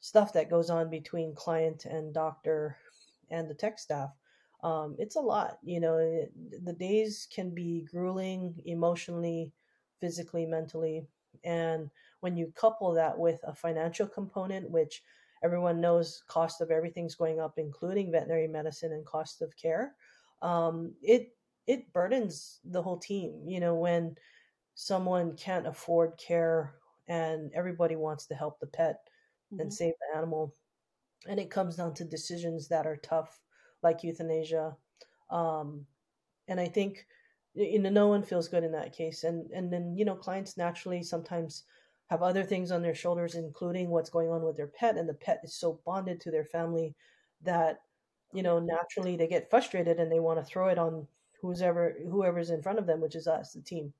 stuff 0.00 0.32
that 0.34 0.50
goes 0.50 0.68
on 0.68 0.90
between 0.90 1.34
client 1.34 1.84
and 1.86 2.12
doctor 2.12 2.76
and 3.30 3.48
the 3.48 3.54
tech 3.54 3.78
staff, 3.78 4.10
um, 4.62 4.94
it's 4.98 5.16
a 5.16 5.20
lot. 5.20 5.58
You 5.62 5.80
know, 5.80 5.96
it, 5.96 6.32
the 6.64 6.72
days 6.72 7.26
can 7.34 7.54
be 7.54 7.86
grueling 7.90 8.60
emotionally, 8.66 9.52
physically, 10.00 10.44
mentally. 10.46 11.06
And 11.44 11.90
when 12.20 12.36
you 12.36 12.52
couple 12.54 12.92
that 12.94 13.18
with 13.18 13.40
a 13.44 13.54
financial 13.54 14.06
component, 14.06 14.70
which 14.70 15.02
everyone 15.42 15.80
knows 15.80 16.22
cost 16.28 16.60
of 16.60 16.70
everything's 16.70 17.14
going 17.14 17.40
up, 17.40 17.54
including 17.56 18.12
veterinary 18.12 18.48
medicine 18.48 18.92
and 18.92 19.04
cost 19.04 19.42
of 19.42 19.56
care, 19.56 19.94
um, 20.40 20.94
it 21.02 21.36
it 21.66 21.92
burdens 21.92 22.60
the 22.64 22.82
whole 22.82 22.98
team. 22.98 23.42
You 23.46 23.60
know, 23.60 23.74
when 23.74 24.16
someone 24.74 25.36
can't 25.36 25.66
afford 25.66 26.18
care 26.18 26.74
and 27.08 27.52
everybody 27.54 27.96
wants 27.96 28.26
to 28.26 28.34
help 28.34 28.58
the 28.60 28.66
pet 28.66 29.00
mm-hmm. 29.52 29.60
and 29.60 29.72
save 29.72 29.94
the 30.00 30.18
animal, 30.18 30.54
and 31.28 31.38
it 31.38 31.50
comes 31.50 31.76
down 31.76 31.94
to 31.94 32.04
decisions 32.04 32.68
that 32.68 32.86
are 32.86 32.96
tough 32.96 33.40
like 33.82 34.04
euthanasia. 34.04 34.76
Um, 35.30 35.86
and 36.48 36.60
I 36.60 36.68
think 36.68 37.06
you 37.54 37.78
know 37.78 37.90
no 37.90 38.08
one 38.08 38.22
feels 38.22 38.48
good 38.48 38.64
in 38.64 38.72
that 38.72 38.96
case. 38.96 39.24
And 39.24 39.50
and 39.50 39.72
then 39.72 39.96
you 39.96 40.04
know 40.04 40.14
clients 40.14 40.56
naturally 40.56 41.02
sometimes 41.02 41.64
have 42.12 42.22
other 42.22 42.44
things 42.44 42.70
on 42.70 42.82
their 42.82 42.94
shoulders, 42.94 43.36
including 43.36 43.88
what's 43.88 44.10
going 44.10 44.28
on 44.28 44.42
with 44.42 44.54
their 44.54 44.66
pet, 44.66 44.98
and 44.98 45.08
the 45.08 45.14
pet 45.14 45.40
is 45.42 45.54
so 45.54 45.80
bonded 45.86 46.20
to 46.20 46.30
their 46.30 46.44
family 46.44 46.94
that 47.40 47.80
you 48.34 48.42
know 48.42 48.58
naturally 48.58 49.16
they 49.16 49.26
get 49.26 49.48
frustrated 49.48 49.98
and 49.98 50.12
they 50.12 50.20
want 50.20 50.38
to 50.38 50.44
throw 50.44 50.68
it 50.68 50.78
on 50.78 51.06
whoever 51.40 51.96
whoever's 52.10 52.50
in 52.50 52.60
front 52.60 52.78
of 52.78 52.86
them, 52.86 53.00
which 53.00 53.16
is 53.16 53.26
us, 53.26 53.54
the 53.54 53.62
team. 53.62 53.94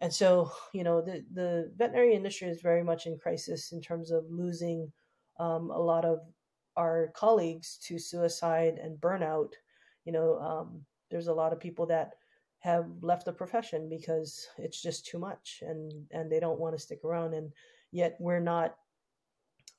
And 0.00 0.12
so, 0.12 0.52
you 0.72 0.84
know, 0.84 1.02
the, 1.02 1.24
the 1.34 1.70
veterinary 1.76 2.14
industry 2.14 2.48
is 2.48 2.60
very 2.62 2.82
much 2.82 3.06
in 3.06 3.18
crisis 3.18 3.72
in 3.72 3.80
terms 3.80 4.10
of 4.10 4.24
losing 4.30 4.90
um, 5.38 5.70
a 5.70 5.78
lot 5.78 6.04
of 6.04 6.20
our 6.76 7.12
colleagues 7.14 7.78
to 7.84 7.98
suicide 7.98 8.78
and 8.82 9.00
burnout, 9.00 9.52
you 10.04 10.12
know, 10.12 10.38
um, 10.40 10.80
there's 11.10 11.28
a 11.28 11.34
lot 11.34 11.52
of 11.52 11.60
people 11.60 11.86
that 11.86 12.14
have 12.64 12.86
left 13.02 13.26
the 13.26 13.32
profession 13.32 13.90
because 13.90 14.48
it's 14.56 14.80
just 14.80 15.04
too 15.04 15.18
much 15.18 15.62
and 15.66 15.92
and 16.12 16.32
they 16.32 16.40
don't 16.40 16.58
want 16.58 16.74
to 16.74 16.82
stick 16.82 17.04
around 17.04 17.34
and 17.34 17.52
yet 17.92 18.16
we're 18.18 18.40
not 18.40 18.76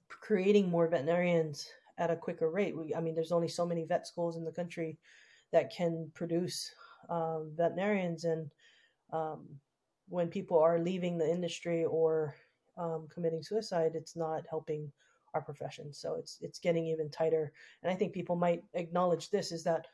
creating 0.07 0.69
more 0.69 0.87
veterinarians 0.87 1.67
at 1.97 2.11
a 2.11 2.15
quicker 2.15 2.51
rate 2.51 2.77
we, 2.77 2.93
i 2.93 3.01
mean 3.01 3.15
there's 3.15 3.31
only 3.31 3.47
so 3.47 3.65
many 3.65 3.85
vet 3.85 4.05
schools 4.05 4.37
in 4.37 4.45
the 4.45 4.51
country 4.51 4.99
that 5.51 5.73
can 5.73 6.11
produce 6.13 6.71
um, 7.09 7.51
veterinarians 7.57 8.23
and 8.23 8.51
um, 9.11 9.47
when 10.07 10.27
people 10.27 10.59
are 10.59 10.79
leaving 10.79 11.17
the 11.17 11.27
industry 11.27 11.85
or 11.85 12.35
um, 12.77 13.07
committing 13.11 13.41
suicide 13.41 13.93
it's 13.95 14.15
not 14.15 14.43
helping 14.47 14.91
our 15.35 15.41
profession. 15.41 15.93
So 15.93 16.15
it's 16.15 16.39
it's 16.41 16.59
getting 16.59 16.87
even 16.87 17.09
tighter. 17.09 17.51
And 17.83 17.91
I 17.91 17.95
think 17.95 18.13
people 18.13 18.37
might 18.37 18.63
acknowledge 18.73 19.29
this 19.29 19.51
is 19.51 19.63
that 19.65 19.87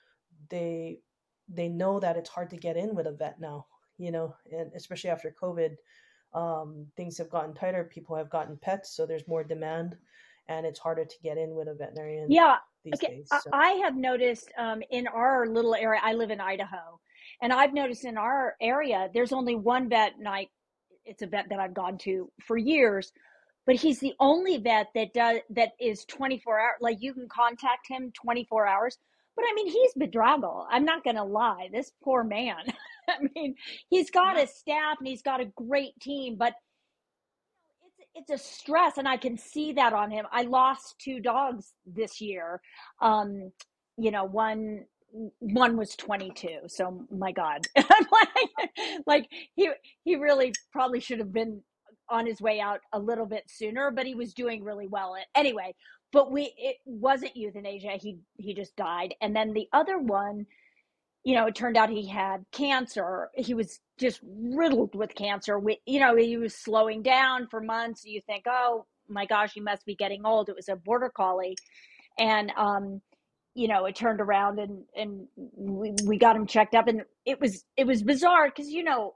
they 0.49 0.99
they 1.54 1.68
know 1.68 1.99
that 1.99 2.18
it's 2.18 2.30
hard 2.30 2.49
to 2.52 2.58
get 2.58 2.78
in 2.78 2.95
with 2.95 3.08
a 3.08 3.12
vet 3.12 3.39
now, 3.39 3.66
you 3.97 4.12
know, 4.12 4.36
and 4.52 4.72
especially 4.76 5.10
after 5.10 5.34
COVID, 5.41 5.76
um, 6.34 6.88
things 6.95 7.18
have 7.18 7.30
gotten 7.30 7.54
tighter. 7.54 7.84
People 7.84 8.16
have 8.16 8.30
gotten 8.30 8.58
pets, 8.58 8.95
so 8.95 9.06
there's 9.06 9.28
more 9.28 9.43
demand, 9.43 9.95
and 10.47 10.66
it's 10.66 10.80
harder 10.80 11.06
to 11.06 11.16
get 11.24 11.38
in 11.38 11.56
with 11.56 11.68
a 11.68 11.74
veterinarian. 11.74 12.32
Yeah, 12.32 12.58
these 12.84 12.93
okay. 12.95 13.18
days. 13.18 13.30
So. 13.30 13.49
I 13.54 13.72
have 13.84 13.95
noticed 13.95 14.52
um, 14.58 14.82
in 14.91 15.08
our 15.08 15.47
little 15.47 15.76
area, 15.76 15.99
I 16.04 16.14
live 16.14 16.32
in 16.32 16.39
Idaho, 16.39 16.99
and 17.41 17.52
I've 17.52 17.74
noticed 17.74 18.06
in 18.06 18.18
our 18.18 18.56
area, 18.62 19.10
there's 19.14 19.34
only 19.34 19.56
one 19.56 19.89
vet, 19.89 20.14
and 20.18 20.28
I, 20.28 20.47
it's 21.06 21.22
a 21.22 21.28
vet 21.28 21.49
that 21.49 21.60
I've 21.60 21.74
gone 21.74 21.97
to 21.99 22.32
for 22.45 22.58
years, 22.58 23.12
but 23.66 23.76
he's 23.76 23.99
the 23.99 24.14
only 24.20 24.58
vet 24.58 24.88
that 24.95 25.14
does 25.14 25.39
that 25.52 25.74
is 25.80 26.06
24 26.06 26.60
hours. 26.60 26.78
Like 26.82 26.97
you 27.02 27.14
can 27.14 27.28
contact 27.30 27.88
him 27.88 28.12
24 28.22 28.68
hours. 28.68 28.97
But 29.36 29.45
I 29.49 29.53
mean, 29.55 29.67
he's 29.67 29.93
bedraggled. 29.97 30.67
I'm 30.69 30.86
not 30.86 31.03
going 31.03 31.15
to 31.15 31.23
lie. 31.23 31.69
This 31.71 31.91
poor 32.03 32.23
man. 32.23 32.63
I 33.09 33.15
mean, 33.36 33.55
he's 33.89 34.09
got 34.11 34.41
a 34.41 34.47
staff 34.47 34.97
and 34.99 35.07
he's 35.07 35.21
got 35.21 35.41
a 35.41 35.45
great 35.45 35.99
team, 35.99 36.36
but 36.38 36.53
it's 37.86 38.29
it's 38.29 38.41
a 38.41 38.43
stress 38.43 38.97
and 38.97 39.07
i 39.07 39.17
can 39.17 39.38
see 39.38 39.73
that 39.73 39.93
on 39.93 40.11
him 40.11 40.25
i 40.32 40.43
lost 40.43 40.95
two 40.99 41.19
dogs 41.19 41.73
this 41.86 42.21
year 42.21 42.61
um 43.01 43.51
you 43.97 44.11
know 44.11 44.23
one 44.23 44.86
one 45.39 45.77
was 45.77 45.95
22 45.95 46.47
so 46.67 47.05
my 47.11 47.32
god 47.32 47.65
like, 47.75 48.69
like 49.05 49.29
he 49.55 49.69
he 50.03 50.15
really 50.15 50.53
probably 50.71 50.99
should 50.99 51.19
have 51.19 51.34
been 51.34 51.61
on 52.09 52.25
his 52.25 52.41
way 52.41 52.59
out 52.59 52.79
a 52.93 52.99
little 52.99 53.25
bit 53.25 53.43
sooner 53.47 53.91
but 53.91 54.05
he 54.05 54.15
was 54.15 54.34
doing 54.34 54.63
really 54.63 54.88
well 54.88 55.15
anyway 55.36 55.73
but 56.14 56.32
we 56.32 56.53
it 56.57 56.78
wasn't 56.86 57.36
euthanasia 57.36 57.91
he 57.99 58.20
he 58.38 58.53
just 58.53 58.76
died 58.76 59.16
and 59.22 59.36
then 59.36 59.53
the 59.53 59.68
other 59.74 59.97
one 59.97 60.45
you 61.24 61.36
know, 61.36 61.45
it 61.45 61.55
turned 61.55 61.78
out 61.78 61.89
he 61.89 62.07
had 62.07 62.45
cancer. 62.51 63.30
He 63.36 63.53
was 63.53 63.80
just 63.99 64.22
riddled 64.24 64.95
with 64.95 65.14
cancer. 65.14 65.59
We, 65.59 65.80
you 65.86 65.99
know, 65.99 66.16
he 66.16 66.38
was 66.38 66.55
slowing 66.55 67.03
down 67.03 67.47
for 67.47 67.62
months. 67.62 68.03
You 68.05 68.22
think, 68.26 68.45
oh 68.47 68.86
my 69.07 69.26
gosh, 69.26 69.53
he 69.53 69.62
must 69.62 69.86
be 69.86 69.95
getting 69.95 70.26
old. 70.26 70.49
It 70.49 70.55
was 70.55 70.70
a 70.70 70.76
border 70.76 71.12
collie, 71.16 71.55
and 72.18 72.51
um, 72.57 73.01
you 73.53 73.68
know, 73.68 73.86
it 73.86 73.95
turned 73.95 74.20
around 74.22 74.59
and 74.59 74.84
and 74.95 75.28
we 75.55 75.93
we 76.05 76.18
got 76.18 76.36
him 76.36 76.47
checked 76.47 76.74
up, 76.74 76.88
and 76.88 77.03
it 77.26 77.39
was 77.39 77.66
it 77.78 77.86
was 77.86 78.01
bizarre 78.01 78.47
because 78.49 78.70
you 78.72 78.84
know, 78.84 79.16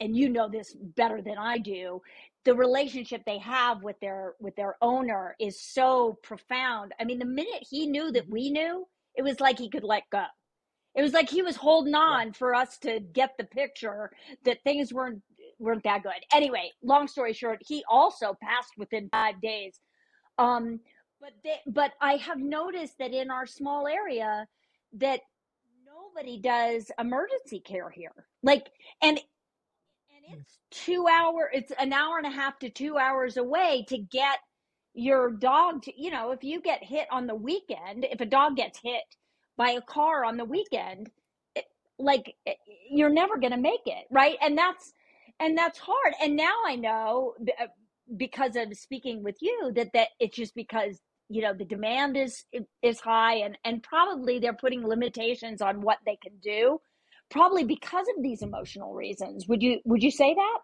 and 0.00 0.14
you 0.14 0.28
know 0.28 0.50
this 0.50 0.76
better 0.96 1.22
than 1.22 1.38
I 1.38 1.58
do. 1.58 2.02
The 2.44 2.54
relationship 2.54 3.22
they 3.24 3.38
have 3.38 3.82
with 3.82 3.98
their 4.00 4.34
with 4.40 4.56
their 4.56 4.76
owner 4.82 5.36
is 5.38 5.60
so 5.60 6.18
profound. 6.22 6.92
I 6.98 7.04
mean, 7.04 7.18
the 7.18 7.24
minute 7.24 7.66
he 7.68 7.86
knew 7.86 8.10
that 8.12 8.28
we 8.28 8.50
knew, 8.50 8.86
it 9.14 9.22
was 9.22 9.40
like 9.40 9.58
he 9.58 9.70
could 9.70 9.84
let 9.84 10.02
go 10.10 10.24
it 10.94 11.02
was 11.02 11.12
like 11.12 11.30
he 11.30 11.42
was 11.42 11.56
holding 11.56 11.94
on 11.94 12.28
yeah. 12.28 12.32
for 12.32 12.54
us 12.54 12.78
to 12.78 13.00
get 13.00 13.30
the 13.38 13.44
picture 13.44 14.10
that 14.44 14.62
things 14.62 14.92
weren't 14.92 15.22
weren't 15.58 15.84
that 15.84 16.02
good. 16.02 16.12
Anyway, 16.34 16.70
long 16.82 17.06
story 17.06 17.32
short, 17.32 17.60
he 17.64 17.84
also 17.88 18.36
passed 18.42 18.72
within 18.76 19.08
five 19.10 19.40
days. 19.40 19.78
Um, 20.38 20.80
but 21.20 21.30
they, 21.44 21.60
but 21.66 21.92
I 22.00 22.14
have 22.16 22.38
noticed 22.38 22.98
that 22.98 23.12
in 23.12 23.30
our 23.30 23.46
small 23.46 23.86
area 23.86 24.46
that 24.94 25.20
nobody 25.86 26.40
does 26.40 26.90
emergency 26.98 27.60
care 27.60 27.90
here. 27.90 28.26
Like 28.42 28.70
and 29.02 29.18
and 29.18 29.20
it's 30.30 30.58
two 30.70 31.06
hour 31.08 31.50
it's 31.52 31.72
an 31.78 31.92
hour 31.92 32.18
and 32.18 32.26
a 32.26 32.30
half 32.30 32.58
to 32.58 32.70
two 32.70 32.98
hours 32.98 33.36
away 33.36 33.84
to 33.88 33.98
get 33.98 34.38
your 34.94 35.30
dog 35.30 35.82
to 35.82 35.92
you 36.00 36.10
know 36.10 36.32
if 36.32 36.44
you 36.44 36.60
get 36.60 36.84
hit 36.84 37.06
on 37.10 37.26
the 37.26 37.34
weekend 37.34 38.06
if 38.10 38.20
a 38.20 38.26
dog 38.26 38.56
gets 38.56 38.78
hit 38.82 39.02
by 39.56 39.70
a 39.70 39.80
car 39.82 40.24
on 40.24 40.36
the 40.36 40.44
weekend 40.44 41.10
it, 41.54 41.64
like 41.98 42.34
it, 42.46 42.56
you're 42.90 43.10
never 43.10 43.38
going 43.38 43.52
to 43.52 43.58
make 43.58 43.82
it 43.86 44.04
right? 44.10 44.36
And 44.42 44.56
that's 44.56 44.92
and 45.40 45.56
that's 45.58 45.78
hard. 45.78 46.14
And 46.22 46.36
now 46.36 46.54
i 46.66 46.76
know 46.76 47.34
uh, 47.60 47.66
because 48.16 48.56
of 48.56 48.76
speaking 48.76 49.22
with 49.22 49.36
you 49.40 49.72
that 49.74 49.92
that 49.94 50.08
it's 50.20 50.36
just 50.36 50.54
because 50.54 51.00
you 51.28 51.42
know 51.42 51.54
the 51.54 51.64
demand 51.64 52.16
is 52.16 52.44
is 52.82 53.00
high 53.00 53.36
and 53.36 53.56
and 53.64 53.82
probably 53.82 54.38
they're 54.38 54.52
putting 54.52 54.86
limitations 54.86 55.62
on 55.62 55.80
what 55.80 55.98
they 56.04 56.16
can 56.22 56.32
do 56.42 56.80
probably 57.32 57.64
because 57.64 58.06
of 58.16 58.22
these 58.22 58.42
emotional 58.42 58.94
reasons 58.94 59.48
would 59.48 59.62
you 59.62 59.80
would 59.84 60.02
you 60.02 60.10
say 60.10 60.34
that 60.34 60.58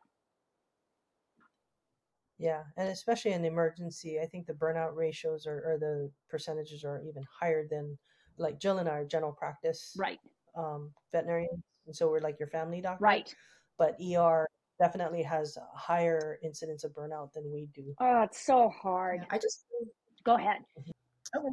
yeah 2.39 2.62
and 2.77 2.89
especially 2.89 3.33
in 3.33 3.43
the 3.43 3.49
emergency 3.49 4.21
i 4.21 4.27
think 4.27 4.47
the 4.47 4.53
burnout 4.53 4.95
ratios 4.95 5.47
or, 5.47 5.62
or 5.66 5.79
the 5.79 6.11
percentages 6.31 6.85
are 6.85 7.01
even 7.03 7.25
higher 7.41 7.66
than 7.69 7.99
like 8.39 8.61
Jill 8.61 8.79
and 8.79 8.89
I 8.89 8.93
are 8.93 9.05
general 9.05 9.33
practice 9.33 9.95
right 9.99 10.19
um, 10.57 10.91
veterinarians, 11.12 11.62
and 11.87 11.95
so 11.95 12.09
we're 12.09 12.21
like 12.21 12.39
your 12.39 12.49
family 12.49 12.81
doctor, 12.81 13.03
right? 13.03 13.35
But 13.79 13.97
ER 14.01 14.47
definitely 14.81 15.23
has 15.23 15.57
a 15.57 15.66
higher 15.77 16.39
incidence 16.43 16.85
of 16.85 16.93
burnout 16.93 17.33
than 17.33 17.51
we 17.53 17.69
do. 17.75 17.95
Oh, 18.01 18.23
it's 18.23 18.45
so 18.45 18.69
hard. 18.71 19.21
Yeah, 19.23 19.27
I 19.31 19.39
just 19.39 19.64
go 20.25 20.37
ahead. 20.37 20.59
Okay. 21.37 21.49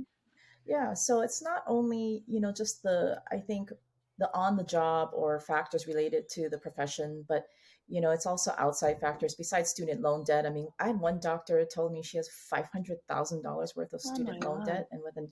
Yeah, 0.66 0.94
so 0.94 1.22
it's 1.22 1.44
not 1.44 1.64
only 1.68 2.24
you 2.28 2.40
know 2.40 2.52
just 2.52 2.82
the 2.84 3.22
I 3.32 3.38
think 3.38 3.72
the 4.18 4.30
on 4.34 4.56
the 4.56 4.64
job 4.64 5.10
or 5.14 5.40
factors 5.40 5.88
related 5.88 6.30
to 6.30 6.50
the 6.50 6.58
profession, 6.58 7.26
but 7.28 7.46
you 7.88 8.02
know 8.02 8.12
it's 8.12 8.26
also 8.26 8.54
outside 8.58 9.00
factors 9.00 9.36
besides 9.36 9.70
student 9.70 10.02
loan 10.02 10.24
debt. 10.24 10.46
I 10.46 10.50
mean, 10.50 10.68
I 10.80 10.88
had 10.88 11.00
one 11.00 11.20
doctor 11.20 11.66
told 11.66 11.92
me 11.94 12.02
she 12.02 12.18
has 12.18 12.30
five 12.50 12.68
hundred 12.72 12.98
thousand 13.08 13.44
dollars 13.44 13.76
worth 13.76 13.94
of 13.94 14.02
oh 14.06 14.14
student 14.14 14.44
oh 14.44 14.50
loan 14.50 14.60
God. 14.60 14.68
debt, 14.68 14.88
and 14.92 15.02
within 15.04 15.32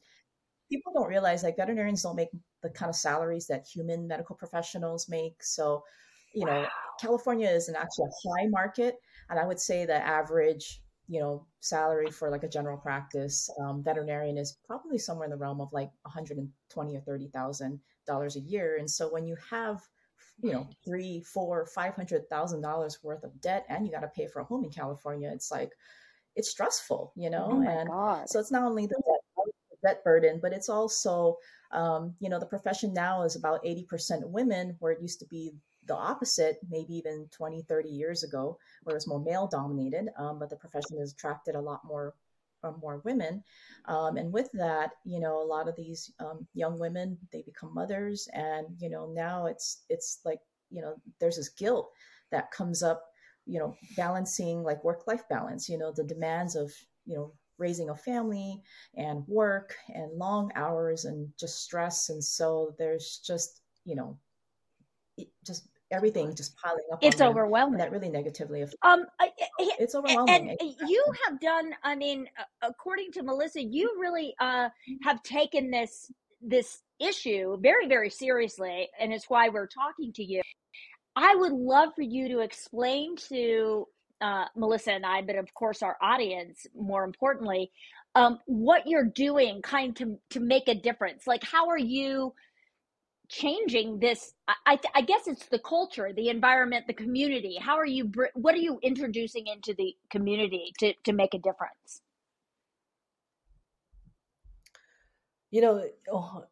people 0.72 0.94
don't 0.94 1.10
realize 1.10 1.44
like 1.44 1.58
veterinarians 1.58 2.04
don't 2.04 2.16
make 2.16 2.30
the 2.62 2.70
kind 2.70 2.90
of 2.90 2.96
salaries 2.96 3.48
that 3.48 3.66
human 3.66 4.08
medical 4.08 4.36
professionals 4.36 5.10
make. 5.10 5.44
So, 5.44 5.84
you 6.34 6.46
know. 6.46 6.66
California 7.02 7.50
is 7.50 7.70
an 7.70 7.76
actually 7.76 8.06
a 8.06 8.30
high 8.30 8.48
market, 8.50 8.98
and 9.30 9.40
I 9.40 9.48
would 9.48 9.60
say 9.60 9.84
the 9.84 9.96
average 9.96 10.83
you 11.08 11.20
know 11.20 11.46
salary 11.60 12.10
for 12.10 12.30
like 12.30 12.44
a 12.44 12.50
general 12.50 12.78
practice 12.78 13.50
um, 13.60 13.84
veterinarian 13.84 14.38
is 14.38 14.58
probably 14.66 14.98
somewhere 14.98 15.26
in 15.26 15.32
the 15.32 15.38
realm 15.38 15.60
of 15.62 15.72
like 15.74 15.92
120 16.04 16.96
or 16.96 17.02
30 17.02 17.28
thousand 17.30 17.80
dollars 18.06 18.36
a 18.36 18.42
year. 18.42 18.78
And 18.78 18.90
so 18.90 19.12
when 19.12 19.26
you 19.26 19.36
have 19.50 19.82
you 20.42 20.52
know 20.52 20.68
three 20.84 21.22
four 21.22 21.66
five 21.68 21.94
hundred 21.96 22.28
thousand 22.30 22.62
dollars 22.62 23.00
worth 23.04 23.24
of 23.24 23.40
debt 23.40 23.66
and 23.70 23.86
you 23.86 23.92
got 23.92 24.02
to 24.02 24.08
pay 24.08 24.26
for 24.26 24.40
a 24.40 24.44
home 24.44 24.64
in 24.64 24.72
california 24.72 25.30
it's 25.32 25.52
like 25.52 25.72
it's 26.36 26.50
stressful 26.50 27.14
you 27.16 27.30
know? 27.30 27.50
Oh 27.52 27.62
and 27.62 27.88
God. 27.88 28.28
so 28.28 28.40
it's 28.40 28.52
not 28.52 28.64
only 28.64 28.88
the 28.88 28.96
debt 28.96 29.24
debt 29.84 30.04
burden, 30.04 30.40
but 30.42 30.54
it's 30.54 30.70
also, 30.70 31.38
um, 31.72 32.16
you 32.20 32.30
know, 32.30 32.40
the 32.40 32.46
profession 32.46 32.94
now 32.94 33.24
is 33.24 33.36
about 33.36 33.64
80% 33.64 34.30
women, 34.30 34.76
where 34.80 34.94
it 34.94 35.02
used 35.02 35.20
to 35.20 35.26
be 35.28 35.54
the 35.88 35.96
opposite, 35.96 36.60
maybe 36.70 36.94
even 36.96 37.28
20, 37.32 37.64
30 37.64 37.90
years 37.90 38.24
ago, 38.24 38.58
where 38.84 38.96
it 38.96 38.98
was 38.98 39.08
more 39.08 39.20
male 39.20 39.48
dominated. 39.48 40.10
Um, 40.18 40.40
but 40.40 40.50
the 40.50 40.56
profession 40.56 40.98
has 41.00 41.14
attracted 41.14 41.56
a 41.56 41.62
lot 41.62 41.82
more 41.86 42.16
uh, 42.64 42.72
more 42.82 43.02
women. 43.04 43.44
Um, 43.86 44.18
and 44.18 44.32
with 44.32 44.50
that, 44.54 44.92
you 45.04 45.20
know, 45.20 45.42
a 45.42 45.46
lot 45.46 45.68
of 45.68 45.76
these 45.76 46.12
um, 46.20 46.48
young 46.54 46.80
women, 46.80 47.18
they 47.32 47.42
become 47.42 47.74
mothers. 47.74 48.28
And, 48.34 48.68
you 48.80 48.90
know, 48.90 49.12
now 49.14 49.48
it's, 49.48 49.84
it's 49.90 50.20
like, 50.24 50.40
you 50.72 50.82
know, 50.82 50.96
there's 51.20 51.36
this 51.36 51.50
guilt 51.50 51.92
that 52.32 52.52
comes 52.52 52.82
up, 52.82 53.04
you 53.46 53.60
know, 53.60 53.76
balancing 53.98 54.64
like 54.64 54.84
work 54.84 55.06
life 55.08 55.28
balance, 55.30 55.68
you 55.68 55.78
know, 55.78 55.92
the 55.92 56.04
demands 56.04 56.56
of, 56.56 56.72
you 57.06 57.16
know, 57.16 57.34
raising 57.58 57.90
a 57.90 57.96
family 57.96 58.62
and 58.96 59.28
work 59.28 59.76
and 59.94 60.18
long 60.18 60.52
hours 60.56 61.06
and 61.06 61.30
just 61.38 61.62
stress. 61.62 62.10
And 62.10 62.24
so 62.24 62.74
there's 62.80 63.22
just, 63.26 63.62
you 63.86 63.96
know, 63.96 64.18
it 65.18 65.28
just 65.46 65.68
everything 65.94 66.36
just 66.36 66.56
piling 66.58 66.84
up. 66.92 67.00
It's 67.02 67.22
overwhelming. 67.22 67.78
that 67.80 67.92
really 67.92 68.10
negatively 68.10 68.62
affects. 68.62 68.78
Um, 68.82 69.06
it's 69.60 69.96
overwhelming. 69.96 70.50
And 70.60 70.60
you 70.88 71.06
have 71.26 71.40
done. 71.40 71.74
I 71.84 71.96
mean, 71.96 72.28
according 72.62 73.12
to 73.14 73.24
Melissa, 73.24 73.64
you 73.64 73.96
really 74.00 74.36
uh, 74.40 74.70
have 75.04 75.22
taken 75.24 75.72
this 75.72 76.12
this 76.42 76.82
issue 77.00 77.58
very 77.62 77.88
very 77.88 78.10
seriously, 78.10 78.90
and 79.00 79.14
it's 79.14 79.30
why 79.30 79.50
we're 79.50 79.68
talking 79.68 80.12
to 80.14 80.24
you. 80.24 80.42
I 81.16 81.36
would 81.36 81.54
love 81.54 81.90
for 81.96 82.02
you 82.02 82.28
to 82.30 82.40
explain 82.40 83.16
to 83.30 83.88
uh, 84.20 84.46
Melissa 84.56 84.94
and 84.94 85.06
I, 85.06 85.22
but 85.22 85.36
of 85.36 85.54
course 85.54 85.84
our 85.84 85.98
audience, 86.02 86.66
more 86.76 87.04
importantly, 87.04 87.72
um, 88.16 88.40
what 88.46 88.88
you're 88.88 89.06
doing 89.06 89.62
kind 89.62 89.96
to 89.98 90.18
to 90.32 90.40
make 90.40 90.68
a 90.68 90.76
difference. 90.76 91.28
Like, 91.28 91.44
how 91.44 91.68
are 91.70 91.78
you 91.78 92.34
changing 93.30 94.00
this? 94.00 94.34
I, 94.48 94.80
I 94.96 95.02
guess 95.02 95.28
it's 95.28 95.48
the 95.48 95.60
culture, 95.60 96.12
the 96.14 96.30
environment, 96.30 96.86
the 96.88 96.94
community. 96.94 97.58
How 97.60 97.78
are 97.78 97.86
you? 97.86 98.12
What 98.36 98.56
are 98.56 98.60
you 98.60 98.80
introducing 98.82 99.48
into 99.48 99.74
the 99.74 99.96
community 100.10 100.74
to 100.80 100.94
to 101.06 101.14
make 101.14 101.34
a 101.34 101.40
difference? 101.40 102.02
You 105.52 105.62
know, 105.62 105.88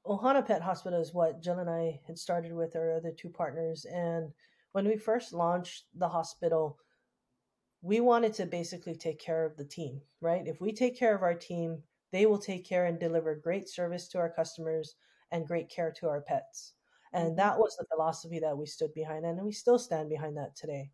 Ohana 0.05 0.45
Pet 0.45 0.61
Hospital 0.61 1.01
is 1.01 1.13
what 1.13 1.41
Jill 1.41 1.59
and 1.59 1.69
I 1.69 1.99
had 2.05 2.19
started 2.19 2.53
with 2.53 2.75
our 2.75 2.95
other 2.95 3.11
two 3.11 3.29
partners, 3.29 3.85
and 3.85 4.31
when 4.73 4.87
we 4.87 4.95
first 4.95 5.33
launched 5.33 5.85
the 5.95 6.07
hospital 6.07 6.77
we 7.81 7.99
wanted 7.99 8.33
to 8.33 8.45
basically 8.45 8.95
take 8.95 9.19
care 9.19 9.45
of 9.45 9.57
the 9.57 9.65
team, 9.65 10.01
right? 10.21 10.47
If 10.47 10.61
we 10.61 10.71
take 10.71 10.97
care 10.97 11.15
of 11.15 11.23
our 11.23 11.33
team, 11.33 11.81
they 12.11 12.25
will 12.25 12.37
take 12.37 12.65
care 12.67 12.85
and 12.85 12.99
deliver 12.99 13.33
great 13.35 13.67
service 13.67 14.07
to 14.09 14.19
our 14.19 14.29
customers 14.29 14.95
and 15.31 15.47
great 15.47 15.69
care 15.69 15.93
to 15.99 16.07
our 16.07 16.21
pets. 16.21 16.73
And 17.13 17.29
mm-hmm. 17.29 17.35
that 17.37 17.57
was 17.57 17.75
the 17.77 17.85
philosophy 17.85 18.39
that 18.39 18.57
we 18.57 18.65
stood 18.65 18.93
behind, 18.93 19.25
and 19.25 19.41
we 19.43 19.51
still 19.51 19.79
stand 19.79 20.09
behind 20.09 20.37
that 20.37 20.55
today. 20.55 20.91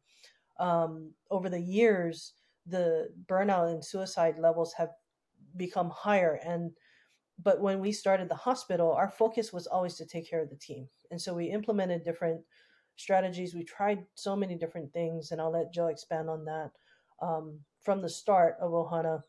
Um, 0.59 1.13
over 1.29 1.49
the 1.49 1.61
years, 1.61 2.33
the 2.65 3.09
burnout 3.27 3.71
and 3.71 3.83
suicide 3.83 4.39
levels 4.39 4.73
have 4.73 4.89
become 5.55 5.89
higher, 5.89 6.39
and 6.43 6.71
but 7.43 7.61
when 7.61 7.79
we 7.79 7.91
started 7.91 8.29
the 8.29 8.35
hospital, 8.35 8.91
our 8.93 9.11
focus 9.11 9.53
was 9.53 9.67
always 9.67 9.95
to 9.95 10.05
take 10.05 10.27
care 10.27 10.41
of 10.41 10.49
the 10.49 10.55
team. 10.55 10.87
And 11.11 11.21
so 11.21 11.35
we 11.35 11.45
implemented 11.51 12.03
different 12.03 12.41
strategies. 12.95 13.53
We 13.53 13.63
tried 13.63 14.05
so 14.15 14.35
many 14.35 14.55
different 14.55 14.91
things, 14.91 15.31
and 15.31 15.39
I'll 15.39 15.51
let 15.51 15.73
Joe 15.73 15.87
expand 15.87 16.29
on 16.29 16.45
that. 16.45 16.71
Um, 17.21 17.59
from 17.83 18.01
the 18.01 18.09
start 18.09 18.57
of 18.59 18.71
Ohana 18.71 19.21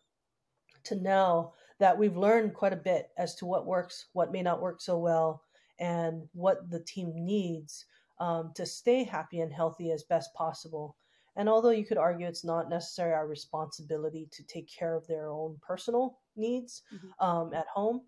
to 0.84 0.96
now, 0.96 1.52
that 1.78 1.96
we've 1.96 2.16
learned 2.16 2.54
quite 2.54 2.72
a 2.72 2.76
bit 2.76 3.10
as 3.16 3.34
to 3.36 3.46
what 3.46 3.66
works, 3.66 4.06
what 4.12 4.32
may 4.32 4.42
not 4.42 4.60
work 4.60 4.80
so 4.80 4.98
well, 4.98 5.42
and 5.78 6.28
what 6.32 6.70
the 6.70 6.80
team 6.80 7.12
needs 7.14 7.86
um, 8.18 8.52
to 8.54 8.66
stay 8.66 9.04
happy 9.04 9.40
and 9.40 9.52
healthy 9.52 9.92
as 9.92 10.02
best 10.02 10.34
possible. 10.34 10.96
And 11.36 11.48
although 11.48 11.70
you 11.70 11.84
could 11.84 11.98
argue 11.98 12.26
it's 12.26 12.44
not 12.44 12.68
necessarily 12.68 13.14
our 13.14 13.28
responsibility 13.28 14.28
to 14.32 14.42
take 14.44 14.68
care 14.68 14.96
of 14.96 15.06
their 15.06 15.30
own 15.30 15.56
personal 15.62 16.18
needs 16.34 16.82
mm-hmm. 16.92 17.24
um, 17.24 17.54
at 17.54 17.66
home, 17.72 18.02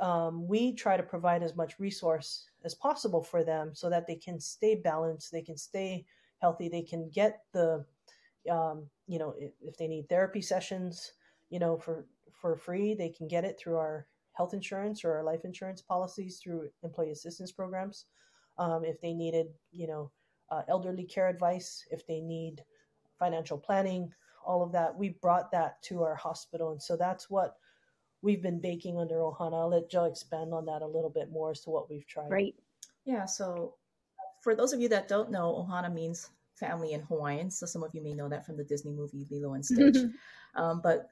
um, 0.00 0.48
we 0.48 0.72
try 0.74 0.96
to 0.96 1.02
provide 1.02 1.44
as 1.44 1.54
much 1.54 1.78
resource 1.78 2.48
as 2.64 2.74
possible 2.74 3.22
for 3.22 3.44
them 3.44 3.70
so 3.72 3.88
that 3.88 4.08
they 4.08 4.16
can 4.16 4.40
stay 4.40 4.74
balanced, 4.74 5.30
they 5.30 5.42
can 5.42 5.56
stay 5.56 6.04
healthy, 6.40 6.68
they 6.68 6.82
can 6.82 7.08
get 7.10 7.42
the, 7.52 7.84
um, 8.50 8.88
you 9.06 9.20
know, 9.20 9.34
if, 9.38 9.52
if 9.62 9.76
they 9.76 9.86
need 9.86 10.08
therapy 10.08 10.42
sessions, 10.42 11.12
you 11.52 11.58
know, 11.58 11.76
for 11.76 12.06
for 12.32 12.56
free, 12.56 12.94
they 12.94 13.10
can 13.10 13.28
get 13.28 13.44
it 13.44 13.60
through 13.60 13.76
our 13.76 14.06
health 14.32 14.54
insurance 14.54 15.04
or 15.04 15.12
our 15.12 15.22
life 15.22 15.44
insurance 15.44 15.82
policies 15.82 16.40
through 16.42 16.70
employee 16.82 17.12
assistance 17.12 17.52
programs. 17.52 18.06
Um, 18.56 18.84
if 18.84 19.00
they 19.02 19.12
needed, 19.12 19.48
you 19.70 19.86
know, 19.86 20.10
uh, 20.50 20.62
elderly 20.68 21.04
care 21.04 21.28
advice, 21.28 21.84
if 21.90 22.06
they 22.06 22.20
need 22.20 22.64
financial 23.18 23.58
planning, 23.58 24.10
all 24.46 24.62
of 24.62 24.72
that, 24.72 24.96
we 24.96 25.10
brought 25.10 25.52
that 25.52 25.80
to 25.82 26.02
our 26.02 26.14
hospital, 26.14 26.72
and 26.72 26.82
so 26.82 26.96
that's 26.96 27.28
what 27.28 27.56
we've 28.22 28.42
been 28.42 28.60
baking 28.60 28.98
under 28.98 29.16
Ohana. 29.16 29.60
I'll 29.60 29.68
let 29.68 29.90
Joe 29.90 30.04
expand 30.04 30.54
on 30.54 30.64
that 30.66 30.80
a 30.80 30.86
little 30.86 31.10
bit 31.10 31.30
more 31.30 31.50
as 31.50 31.60
to 31.64 31.70
what 31.70 31.90
we've 31.90 32.06
tried. 32.06 32.30
Right. 32.30 32.54
Yeah. 33.04 33.26
So 33.26 33.74
for 34.42 34.54
those 34.54 34.72
of 34.72 34.80
you 34.80 34.88
that 34.88 35.06
don't 35.06 35.30
know, 35.30 35.66
Ohana 35.68 35.92
means 35.92 36.30
family 36.54 36.92
in 36.92 37.00
Hawaiian. 37.02 37.50
So 37.50 37.66
some 37.66 37.82
of 37.82 37.90
you 37.94 38.02
may 38.02 38.14
know 38.14 38.28
that 38.28 38.46
from 38.46 38.56
the 38.56 38.64
Disney 38.64 38.92
movie 38.92 39.26
Lilo 39.30 39.54
and 39.54 39.66
Stitch. 39.66 39.96
um, 40.54 40.80
but 40.82 41.08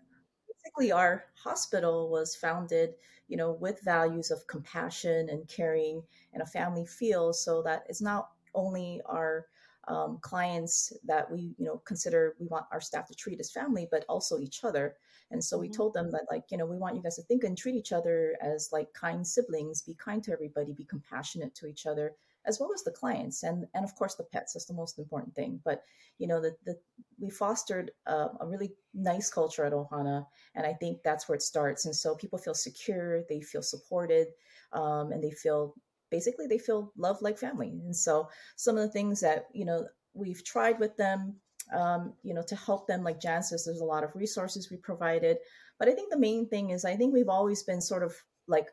basically, 0.62 0.92
our 0.92 1.24
hospital 1.34 2.10
was 2.10 2.36
founded, 2.36 2.94
you 3.28 3.36
know, 3.36 3.52
with 3.52 3.80
values 3.82 4.30
of 4.30 4.46
compassion 4.46 5.28
and 5.28 5.48
caring 5.48 6.02
and 6.32 6.42
a 6.42 6.46
family 6.46 6.86
feel, 6.86 7.32
so 7.32 7.62
that 7.62 7.84
it's 7.88 8.02
not 8.02 8.30
only 8.54 9.00
our 9.06 9.46
um, 9.88 10.18
clients 10.20 10.92
that 11.04 11.30
we, 11.30 11.54
you 11.58 11.64
know, 11.64 11.78
consider 11.84 12.36
we 12.38 12.46
want 12.46 12.66
our 12.72 12.80
staff 12.80 13.08
to 13.08 13.14
treat 13.14 13.40
as 13.40 13.50
family, 13.50 13.88
but 13.90 14.04
also 14.08 14.38
each 14.38 14.64
other. 14.64 14.96
And 15.30 15.42
so 15.42 15.58
we 15.58 15.66
mm-hmm. 15.68 15.76
told 15.76 15.94
them 15.94 16.10
that, 16.10 16.26
like, 16.30 16.44
you 16.50 16.58
know, 16.58 16.66
we 16.66 16.76
want 16.76 16.96
you 16.96 17.02
guys 17.02 17.16
to 17.16 17.22
think 17.22 17.44
and 17.44 17.56
treat 17.56 17.76
each 17.76 17.92
other 17.92 18.36
as 18.40 18.70
like 18.72 18.92
kind 18.92 19.26
siblings, 19.26 19.82
be 19.82 19.94
kind 19.94 20.22
to 20.24 20.32
everybody, 20.32 20.72
be 20.72 20.84
compassionate 20.84 21.54
to 21.56 21.66
each 21.66 21.86
other, 21.86 22.14
as 22.46 22.58
well 22.58 22.70
as 22.74 22.82
the 22.82 22.90
clients 22.90 23.42
and 23.42 23.66
and 23.74 23.84
of 23.84 23.94
course 23.94 24.14
the 24.14 24.24
pets. 24.24 24.52
That's 24.52 24.66
the 24.66 24.74
most 24.74 24.98
important 24.98 25.34
thing. 25.34 25.60
But 25.64 25.82
you 26.18 26.26
know, 26.26 26.40
the, 26.40 26.56
the 26.64 26.76
we 27.18 27.30
fostered 27.30 27.90
a, 28.06 28.28
a 28.40 28.46
really 28.46 28.72
nice 28.94 29.30
culture 29.30 29.64
at 29.64 29.72
Ohana, 29.72 30.26
and 30.54 30.66
I 30.66 30.72
think 30.74 30.98
that's 31.02 31.28
where 31.28 31.36
it 31.36 31.42
starts. 31.42 31.86
And 31.86 31.94
so 31.94 32.14
people 32.14 32.38
feel 32.38 32.54
secure, 32.54 33.22
they 33.28 33.40
feel 33.40 33.62
supported, 33.62 34.28
um, 34.72 35.12
and 35.12 35.22
they 35.22 35.32
feel 35.32 35.74
basically 36.10 36.46
they 36.46 36.58
feel 36.58 36.92
loved 36.96 37.22
like 37.22 37.38
family. 37.38 37.68
And 37.68 37.94
so 37.94 38.28
some 38.56 38.76
of 38.76 38.82
the 38.82 38.92
things 38.92 39.20
that 39.20 39.46
you 39.52 39.64
know 39.64 39.86
we've 40.14 40.44
tried 40.44 40.78
with 40.78 40.96
them 40.96 41.36
um, 41.72 42.14
you 42.22 42.34
know, 42.34 42.42
to 42.42 42.56
help 42.56 42.86
them. 42.86 43.04
Like 43.04 43.20
Jan 43.20 43.42
says, 43.42 43.64
there's 43.64 43.80
a 43.80 43.84
lot 43.84 44.04
of 44.04 44.14
resources 44.14 44.70
we 44.70 44.76
provided. 44.76 45.38
But 45.78 45.88
I 45.88 45.92
think 45.92 46.10
the 46.10 46.18
main 46.18 46.48
thing 46.48 46.70
is 46.70 46.84
I 46.84 46.96
think 46.96 47.12
we've 47.14 47.28
always 47.28 47.62
been 47.62 47.80
sort 47.80 48.02
of 48.02 48.14
like 48.46 48.68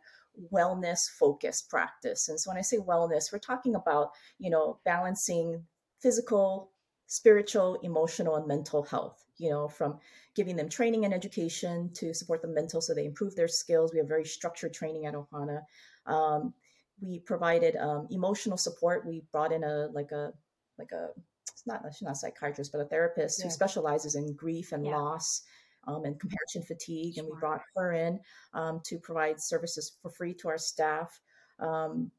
wellness 0.53 1.09
focused 1.09 1.69
practice. 1.69 2.29
And 2.29 2.39
so 2.39 2.49
when 2.49 2.57
I 2.57 2.61
say 2.61 2.77
wellness, 2.77 3.31
we're 3.31 3.39
talking 3.39 3.75
about, 3.75 4.11
you 4.39 4.49
know, 4.49 4.79
balancing 4.85 5.63
physical, 6.01 6.71
spiritual, 7.07 7.79
emotional, 7.83 8.35
and 8.35 8.47
mental 8.47 8.83
health, 8.83 9.25
you 9.37 9.49
know, 9.49 9.67
from 9.67 9.99
giving 10.35 10.55
them 10.55 10.69
training 10.69 11.05
and 11.05 11.13
education 11.13 11.89
to 11.95 12.13
support 12.13 12.41
the 12.41 12.47
mental 12.47 12.81
so 12.81 12.93
they 12.93 13.05
improve 13.05 13.35
their 13.35 13.47
skills. 13.47 13.91
We 13.91 13.99
have 13.99 14.07
very 14.07 14.25
structured 14.25 14.73
training 14.73 15.05
at 15.05 15.15
Ohana. 15.15 15.61
Um, 16.05 16.53
we 17.01 17.19
provided 17.19 17.75
um, 17.75 18.07
emotional 18.09 18.57
support. 18.57 19.05
We 19.05 19.23
brought 19.31 19.51
in 19.51 19.63
a 19.63 19.87
like 19.93 20.11
a 20.11 20.33
like 20.77 20.91
a 20.91 21.09
it's 21.51 21.65
not 21.65 21.83
she's 21.91 22.03
not 22.03 22.13
a 22.13 22.15
psychiatrist, 22.15 22.71
but 22.71 22.81
a 22.81 22.85
therapist 22.85 23.39
yeah. 23.39 23.45
who 23.45 23.51
specializes 23.51 24.15
in 24.15 24.35
grief 24.35 24.71
and 24.71 24.85
yeah. 24.85 24.95
loss. 24.95 25.43
Um, 25.87 26.03
and 26.03 26.19
compassion 26.19 26.63
fatigue, 26.63 27.15
sure. 27.15 27.23
and 27.23 27.33
we 27.33 27.39
brought 27.39 27.61
her 27.75 27.93
in 27.93 28.19
um, 28.53 28.81
to 28.85 28.99
provide 28.99 29.39
services 29.39 29.97
for 30.01 30.11
free 30.11 30.33
to 30.33 30.49
our 30.49 30.57
staff. 30.57 31.17
Um, 31.59 32.11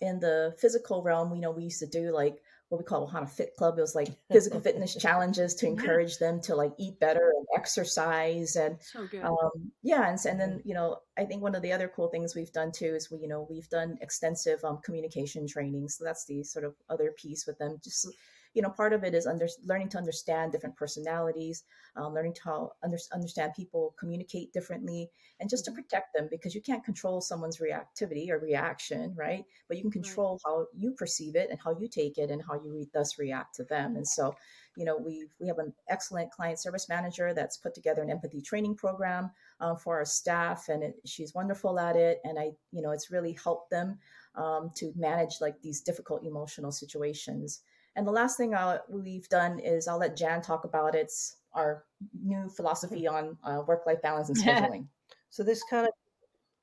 in 0.00 0.20
the 0.20 0.54
physical 0.58 1.02
realm, 1.02 1.30
we 1.30 1.40
know 1.40 1.50
we 1.50 1.64
used 1.64 1.80
to 1.80 1.86
do 1.86 2.12
like 2.12 2.42
what 2.68 2.78
we 2.78 2.84
call 2.84 3.08
Ohana 3.08 3.28
Fit 3.28 3.54
Club. 3.56 3.78
It 3.78 3.82
was 3.82 3.94
like 3.94 4.08
physical 4.30 4.60
fitness 4.60 4.94
challenges 5.00 5.54
to 5.56 5.66
encourage 5.66 6.18
them 6.18 6.40
to 6.42 6.56
like 6.56 6.72
eat 6.78 6.98
better 6.98 7.32
and 7.36 7.46
exercise 7.56 8.56
and 8.56 8.76
so 8.80 9.08
um, 9.22 9.70
yeah. 9.82 10.08
And, 10.08 10.18
and 10.26 10.40
then 10.40 10.62
you 10.64 10.74
know 10.74 10.98
I 11.16 11.24
think 11.24 11.42
one 11.42 11.54
of 11.54 11.62
the 11.62 11.72
other 11.72 11.90
cool 11.94 12.08
things 12.08 12.34
we've 12.34 12.52
done 12.52 12.72
too 12.72 12.94
is 12.94 13.10
we 13.10 13.18
you 13.20 13.28
know 13.28 13.46
we've 13.48 13.68
done 13.68 13.98
extensive 14.00 14.62
um, 14.64 14.78
communication 14.82 15.46
training. 15.46 15.88
So 15.88 16.04
that's 16.04 16.24
the 16.24 16.42
sort 16.42 16.64
of 16.64 16.74
other 16.90 17.12
piece 17.16 17.46
with 17.46 17.58
them. 17.58 17.78
Just 17.82 18.08
you 18.56 18.62
know, 18.62 18.70
part 18.70 18.94
of 18.94 19.04
it 19.04 19.14
is 19.14 19.26
under, 19.26 19.46
learning 19.66 19.90
to 19.90 19.98
understand 19.98 20.50
different 20.50 20.74
personalities, 20.76 21.64
um, 21.94 22.14
learning 22.14 22.32
to 22.32 22.68
under, 22.82 22.96
understand 23.12 23.52
people 23.54 23.94
communicate 24.00 24.50
differently, 24.54 25.10
and 25.40 25.50
just 25.50 25.66
to 25.66 25.70
mm-hmm. 25.70 25.82
protect 25.82 26.14
them 26.14 26.26
because 26.30 26.54
you 26.54 26.62
can't 26.62 26.82
control 26.82 27.20
someone's 27.20 27.58
reactivity 27.58 28.30
or 28.30 28.38
reaction, 28.38 29.14
right? 29.14 29.44
But 29.68 29.76
you 29.76 29.82
can 29.82 29.90
control 29.90 30.40
right. 30.46 30.50
how 30.50 30.66
you 30.74 30.92
perceive 30.92 31.36
it 31.36 31.50
and 31.50 31.60
how 31.62 31.76
you 31.78 31.86
take 31.86 32.16
it 32.16 32.30
and 32.30 32.42
how 32.42 32.54
you 32.54 32.72
re- 32.72 32.88
thus 32.94 33.18
react 33.18 33.56
to 33.56 33.64
them. 33.64 33.94
And 33.94 34.08
so, 34.08 34.34
you 34.74 34.86
know, 34.86 34.96
we 34.96 35.28
we 35.38 35.48
have 35.48 35.58
an 35.58 35.74
excellent 35.90 36.30
client 36.30 36.58
service 36.58 36.88
manager 36.88 37.34
that's 37.34 37.58
put 37.58 37.74
together 37.74 38.02
an 38.02 38.10
empathy 38.10 38.40
training 38.40 38.76
program 38.76 39.30
um, 39.60 39.76
for 39.76 39.98
our 39.98 40.06
staff, 40.06 40.70
and 40.70 40.82
it, 40.82 40.94
she's 41.04 41.34
wonderful 41.34 41.78
at 41.78 41.96
it. 41.96 42.20
And 42.24 42.38
I, 42.38 42.52
you 42.72 42.80
know, 42.80 42.92
it's 42.92 43.10
really 43.10 43.36
helped 43.44 43.70
them 43.70 43.98
um, 44.34 44.70
to 44.76 44.94
manage 44.96 45.42
like 45.42 45.60
these 45.60 45.82
difficult 45.82 46.24
emotional 46.24 46.72
situations. 46.72 47.60
And 47.96 48.06
the 48.06 48.12
last 48.12 48.36
thing 48.36 48.54
I'll, 48.54 48.80
we've 48.88 49.28
done 49.28 49.58
is 49.58 49.88
I'll 49.88 49.98
let 49.98 50.16
Jan 50.16 50.42
talk 50.42 50.64
about 50.64 50.94
it's 50.94 51.36
our 51.54 51.84
new 52.22 52.48
philosophy 52.50 53.08
on 53.08 53.36
uh, 53.42 53.62
work-life 53.66 54.02
balance 54.02 54.28
and 54.28 54.38
scheduling. 54.42 54.86
so 55.30 55.42
this 55.42 55.62
kind 55.68 55.86
of 55.86 55.92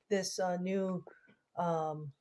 this 0.08 0.38
uh, 0.38 0.56
new 0.58 1.04
um, 1.56 2.12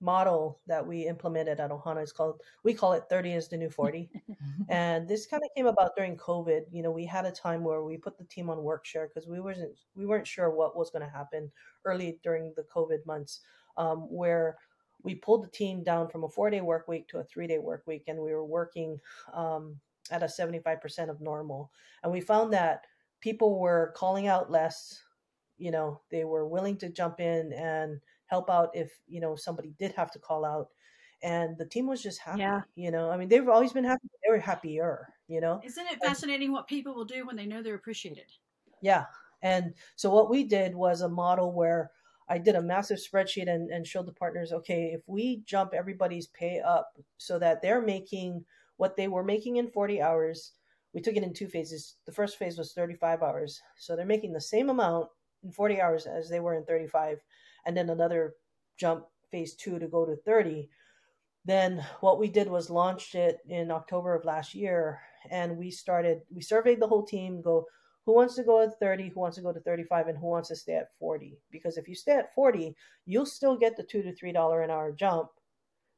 model 0.00 0.60
that 0.66 0.86
we 0.86 1.06
implemented 1.06 1.60
at 1.60 1.70
Ohana 1.70 2.02
is 2.02 2.12
called 2.12 2.40
we 2.64 2.74
call 2.74 2.92
it 2.92 3.04
30 3.10 3.32
is 3.32 3.48
the 3.48 3.56
new 3.56 3.70
40 3.70 4.10
and 4.68 5.06
this 5.08 5.26
kind 5.26 5.42
of 5.42 5.50
came 5.56 5.66
about 5.66 5.96
during 5.96 6.16
covid. 6.16 6.62
You 6.70 6.82
know 6.82 6.90
we 6.90 7.04
had 7.04 7.26
a 7.26 7.30
time 7.30 7.64
where 7.64 7.82
we 7.82 7.96
put 7.96 8.18
the 8.18 8.24
team 8.24 8.50
on 8.50 8.62
work 8.62 8.84
share 8.84 9.08
because 9.08 9.28
we 9.28 9.40
wasn't 9.40 9.72
we 9.94 10.06
weren't 10.06 10.26
sure 10.26 10.50
what 10.50 10.76
was 10.76 10.90
going 10.90 11.04
to 11.04 11.10
happen 11.10 11.50
early 11.84 12.18
during 12.22 12.52
the 12.56 12.64
covid 12.74 13.04
months 13.06 13.40
um, 13.76 14.00
where 14.10 14.56
we 15.02 15.14
pulled 15.14 15.44
the 15.44 15.50
team 15.50 15.82
down 15.82 16.08
from 16.08 16.24
a 16.24 16.28
four 16.28 16.50
day 16.50 16.60
work 16.60 16.88
week 16.88 17.08
to 17.08 17.18
a 17.18 17.24
three 17.24 17.46
day 17.46 17.58
work 17.58 17.82
week, 17.86 18.04
and 18.08 18.18
we 18.18 18.32
were 18.32 18.44
working 18.44 18.98
um, 19.34 19.76
at 20.10 20.22
a 20.22 20.26
75% 20.26 21.08
of 21.08 21.20
normal. 21.20 21.70
And 22.02 22.12
we 22.12 22.20
found 22.20 22.52
that 22.52 22.84
people 23.20 23.58
were 23.58 23.92
calling 23.96 24.26
out 24.26 24.50
less. 24.50 25.02
You 25.58 25.70
know, 25.70 26.00
they 26.10 26.24
were 26.24 26.46
willing 26.46 26.76
to 26.78 26.88
jump 26.88 27.20
in 27.20 27.52
and 27.52 28.00
help 28.26 28.48
out 28.48 28.70
if, 28.74 28.92
you 29.08 29.20
know, 29.20 29.36
somebody 29.36 29.74
did 29.78 29.92
have 29.92 30.10
to 30.12 30.18
call 30.18 30.44
out. 30.44 30.68
And 31.22 31.58
the 31.58 31.66
team 31.66 31.86
was 31.86 32.02
just 32.02 32.18
happy. 32.18 32.40
Yeah. 32.40 32.62
You 32.76 32.90
know, 32.90 33.10
I 33.10 33.18
mean, 33.18 33.28
they've 33.28 33.48
always 33.48 33.74
been 33.74 33.84
happy. 33.84 34.08
They 34.24 34.32
were 34.32 34.38
happier, 34.38 35.06
you 35.28 35.40
know? 35.40 35.60
Isn't 35.62 35.86
it 35.88 36.02
fascinating 36.02 36.46
and, 36.46 36.54
what 36.54 36.66
people 36.66 36.94
will 36.94 37.04
do 37.04 37.26
when 37.26 37.36
they 37.36 37.44
know 37.44 37.62
they're 37.62 37.74
appreciated? 37.74 38.24
Yeah. 38.80 39.04
And 39.42 39.74
so 39.96 40.08
what 40.10 40.30
we 40.30 40.44
did 40.44 40.74
was 40.74 41.02
a 41.02 41.08
model 41.08 41.52
where 41.52 41.90
I 42.30 42.38
did 42.38 42.54
a 42.54 42.62
massive 42.62 42.98
spreadsheet 42.98 43.52
and, 43.52 43.70
and 43.70 43.84
showed 43.84 44.06
the 44.06 44.12
partners, 44.12 44.52
okay, 44.52 44.92
if 44.94 45.02
we 45.08 45.42
jump 45.44 45.74
everybody's 45.74 46.28
pay 46.28 46.60
up 46.60 46.96
so 47.18 47.40
that 47.40 47.60
they're 47.60 47.82
making 47.82 48.44
what 48.76 48.96
they 48.96 49.08
were 49.08 49.24
making 49.24 49.56
in 49.56 49.68
40 49.68 50.00
hours, 50.00 50.52
we 50.94 51.00
took 51.00 51.16
it 51.16 51.24
in 51.24 51.34
two 51.34 51.48
phases. 51.48 51.96
The 52.06 52.12
first 52.12 52.38
phase 52.38 52.56
was 52.56 52.72
35 52.72 53.22
hours. 53.22 53.60
So 53.76 53.96
they're 53.96 54.06
making 54.06 54.32
the 54.32 54.40
same 54.40 54.70
amount 54.70 55.08
in 55.42 55.50
40 55.50 55.80
hours 55.80 56.06
as 56.06 56.30
they 56.30 56.38
were 56.38 56.54
in 56.54 56.64
35. 56.64 57.18
And 57.66 57.76
then 57.76 57.90
another 57.90 58.34
jump 58.78 59.06
phase 59.32 59.54
two 59.54 59.80
to 59.80 59.88
go 59.88 60.06
to 60.06 60.14
30. 60.14 60.70
Then 61.44 61.84
what 62.00 62.20
we 62.20 62.28
did 62.28 62.48
was 62.48 62.70
launched 62.70 63.16
it 63.16 63.38
in 63.48 63.72
October 63.72 64.14
of 64.14 64.24
last 64.24 64.54
year. 64.54 65.00
And 65.30 65.56
we 65.56 65.72
started, 65.72 66.20
we 66.32 66.42
surveyed 66.42 66.80
the 66.80 66.88
whole 66.88 67.04
team, 67.04 67.42
go, 67.42 67.66
who 68.06 68.14
wants 68.14 68.34
to 68.36 68.42
go 68.42 68.62
at 68.62 68.78
30 68.78 69.10
who 69.10 69.20
wants 69.20 69.36
to 69.36 69.42
go 69.42 69.52
to 69.52 69.60
35 69.60 70.08
and 70.08 70.18
who 70.18 70.26
wants 70.26 70.48
to 70.48 70.56
stay 70.56 70.74
at 70.74 70.90
40 70.98 71.38
because 71.50 71.76
if 71.76 71.88
you 71.88 71.94
stay 71.94 72.12
at 72.12 72.34
40 72.34 72.74
you'll 73.06 73.26
still 73.26 73.56
get 73.56 73.76
the 73.76 73.82
two 73.82 74.02
to 74.02 74.14
three 74.14 74.32
dollar 74.32 74.62
an 74.62 74.70
hour 74.70 74.92
jump. 74.92 75.28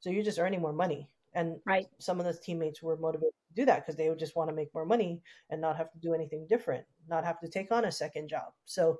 So 0.00 0.10
you're 0.10 0.24
just 0.24 0.40
earning 0.40 0.60
more 0.60 0.72
money. 0.72 1.08
And 1.34 1.56
right. 1.64 1.86
some 1.98 2.20
of 2.20 2.26
the 2.26 2.34
teammates 2.34 2.82
were 2.82 2.96
motivated 2.96 3.32
to 3.48 3.62
do 3.62 3.64
that 3.66 3.80
because 3.80 3.96
they 3.96 4.10
would 4.10 4.18
just 4.18 4.36
want 4.36 4.50
to 4.50 4.56
make 4.56 4.74
more 4.74 4.84
money 4.84 5.22
and 5.48 5.60
not 5.60 5.78
have 5.78 5.90
to 5.92 5.98
do 5.98 6.12
anything 6.12 6.46
different 6.46 6.84
not 7.08 7.24
have 7.24 7.40
to 7.40 7.48
take 7.48 7.72
on 7.72 7.84
a 7.84 7.92
second 7.92 8.28
job. 8.28 8.52
So 8.64 8.98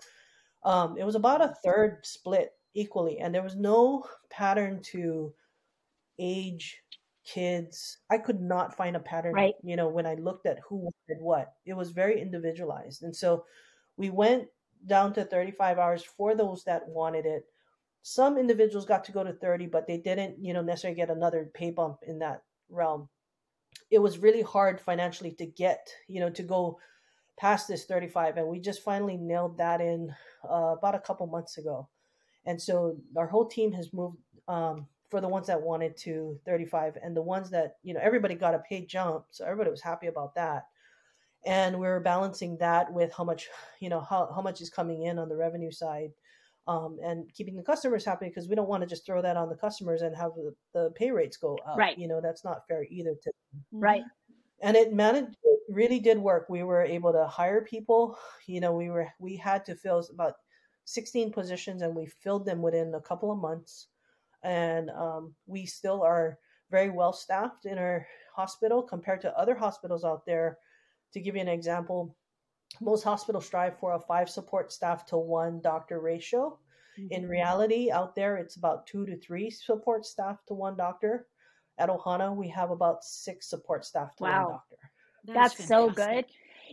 um, 0.65 0.97
it 0.97 1.05
was 1.05 1.15
about 1.15 1.43
a 1.43 1.55
third 1.65 2.01
split 2.03 2.53
equally, 2.75 3.19
and 3.19 3.35
there 3.35 3.43
was 3.43 3.57
no 3.57 4.05
pattern 4.31 4.81
to 4.93 5.33
age 6.19 6.82
kids. 7.25 7.99
I 8.11 8.18
could 8.18 8.41
not 8.41 8.77
find 8.77 8.97
a 8.97 9.01
pattern, 9.01 9.35
Right. 9.35 9.55
you 9.62 9.77
know, 9.77 9.89
when 9.89 10.07
I 10.07 10.14
looked 10.14 10.47
at 10.47 10.59
who 10.61 10.77
wanted 10.77 11.23
what. 11.23 11.55
It 11.64 11.75
was 11.75 11.91
very 11.91 12.20
individualized. 12.20 13.03
And 13.03 13.14
so 13.14 13.45
we 13.97 14.11
went 14.11 14.49
down 14.87 15.12
to 15.14 15.25
35 15.25 15.79
hours 15.79 16.03
for 16.03 16.35
those 16.35 16.64
that 16.64 16.89
wanted 16.89 17.27
it. 17.27 17.47
Some 18.03 18.37
individuals 18.37 18.85
got 18.85 19.05
to 19.05 19.12
go 19.12 19.23
to 19.23 19.33
30, 19.33 19.66
but 19.66 19.87
they 19.87 19.99
didn't, 19.99 20.45
you 20.45 20.53
know, 20.53 20.62
necessarily 20.62 20.97
get 20.97 21.11
another 21.11 21.51
pay 21.55 21.70
bump 21.70 21.99
in 22.03 22.18
that 22.18 22.43
realm. 22.68 23.09
It 23.91 24.01
was 24.01 24.18
really 24.18 24.43
hard 24.43 24.81
financially 24.81 25.33
to 25.33 25.47
get, 25.47 25.89
you 26.09 26.18
know, 26.20 26.31
to 26.31 26.43
go 26.43 26.79
past 27.39 27.68
this 27.68 27.85
35 27.87 28.37
and 28.37 28.47
we 28.49 28.61
just 28.61 28.83
finally 28.83 29.16
nailed 29.16 29.57
that 29.59 29.81
in 29.81 30.14
uh, 30.49 30.75
about 30.79 30.95
a 30.95 31.01
couple 31.01 31.27
months 31.27 31.59
ago. 31.59 31.89
And 32.45 32.61
so 32.61 32.97
our 33.16 33.27
whole 33.27 33.47
team 33.47 33.73
has 33.73 33.93
moved 33.93 34.18
um, 34.49 34.87
for 35.13 35.21
the 35.21 35.29
ones 35.29 35.47
that 35.47 35.61
wanted 35.61 35.95
to 35.95 36.41
35 36.47 36.97
and 37.05 37.15
the 37.15 37.21
ones 37.21 37.51
that, 37.51 37.77
you 37.83 37.93
know, 37.93 38.01
everybody 38.03 38.35
got 38.35 38.55
a 38.55 38.61
pay 38.61 38.87
jump. 38.87 39.27
So 39.31 39.45
everybody 39.45 39.69
was 39.69 39.83
happy 39.83 40.07
about 40.07 40.35
that. 40.37 40.65
And 41.45 41.79
we 41.79 41.87
are 41.87 42.01
balancing 42.01 42.57
that 42.61 42.91
with 42.91 43.13
how 43.13 43.23
much, 43.23 43.49
you 43.79 43.91
know, 43.91 44.01
how, 44.01 44.33
how 44.35 44.41
much 44.41 44.63
is 44.63 44.71
coming 44.71 45.03
in 45.03 45.19
on 45.19 45.29
the 45.29 45.37
revenue 45.37 45.71
side 45.71 46.13
um, 46.67 46.99
and 47.05 47.31
keeping 47.35 47.57
the 47.57 47.63
customers 47.63 48.07
happy 48.07 48.29
because 48.29 48.49
we 48.49 48.55
don't 48.55 48.71
want 48.71 48.81
to 48.81 48.87
just 48.89 49.05
throw 49.05 49.21
that 49.21 49.37
on 49.37 49.51
the 49.51 49.55
customers 49.55 50.01
and 50.01 50.17
have 50.17 50.31
the, 50.35 50.55
the 50.73 50.91
pay 50.93 51.11
rates 51.11 51.37
go 51.37 51.59
up. 51.69 51.77
Right. 51.77 51.99
You 51.99 52.09
know, 52.09 52.23
that's 52.23 52.43
not 52.43 52.67
fair 52.67 52.87
either 52.89 53.15
to 53.23 53.33
Right. 53.71 54.03
and 54.63 54.79
it 54.79 54.95
managed 54.95 55.37
it 55.45 55.61
really 55.69 56.01
did 56.01 56.17
work 56.17 56.47
we 56.49 56.63
were 56.63 56.83
able 56.83 57.13
to 57.13 57.27
hire 57.27 57.63
people 57.63 58.17
you 58.47 58.61
know 58.61 58.73
we 58.73 58.89
were 58.89 59.09
we 59.19 59.37
had 59.37 59.63
to 59.67 59.75
fill 59.75 60.03
about 60.11 60.35
16 60.85 61.33
positions 61.33 61.83
and 61.83 61.95
we 61.95 62.07
filled 62.07 62.47
them 62.47 62.63
within 62.63 62.95
a 62.95 63.01
couple 63.01 63.31
of 63.31 63.39
months 63.39 63.89
and 64.43 64.90
um, 64.90 65.34
we 65.47 65.66
still 65.66 66.03
are 66.03 66.38
very 66.70 66.90
well 66.90 67.12
staffed 67.12 67.66
in 67.66 67.78
our 67.78 68.07
hospital 68.34 68.82
compared 68.82 69.20
to 69.20 69.38
other 69.38 69.55
hospitals 69.55 70.05
out 70.05 70.24
there 70.26 70.59
to 71.12 71.20
give 71.20 71.34
you 71.36 71.40
an 71.43 71.49
example 71.49 72.16
most 72.80 73.03
hospitals 73.05 73.45
strive 73.47 73.78
for 73.78 73.93
a 73.93 74.01
five 74.01 74.30
support 74.30 74.72
staff 74.72 75.05
to 75.05 75.18
one 75.18 75.61
doctor 75.61 76.01
ratio 76.01 76.59
in 77.11 77.26
reality 77.28 77.90
out 77.90 78.14
there 78.14 78.36
it's 78.36 78.57
about 78.57 78.86
two 78.86 79.05
to 79.07 79.16
three 79.18 79.51
support 79.51 80.05
staff 80.07 80.38
to 80.47 80.55
one 80.55 80.76
doctor 80.76 81.26
at 81.78 81.88
ohana 81.90 82.34
we 82.34 82.49
have 82.49 82.70
about 82.70 83.03
six 83.05 83.49
support 83.49 83.84
staff 83.84 84.14
to 84.16 84.24
Wow. 84.24 84.43
one 84.45 84.53
doctor 84.53 84.76
That 85.24 85.32
is 85.47 85.55
That's 85.59 85.68
so 85.68 85.90
good. 85.90 86.24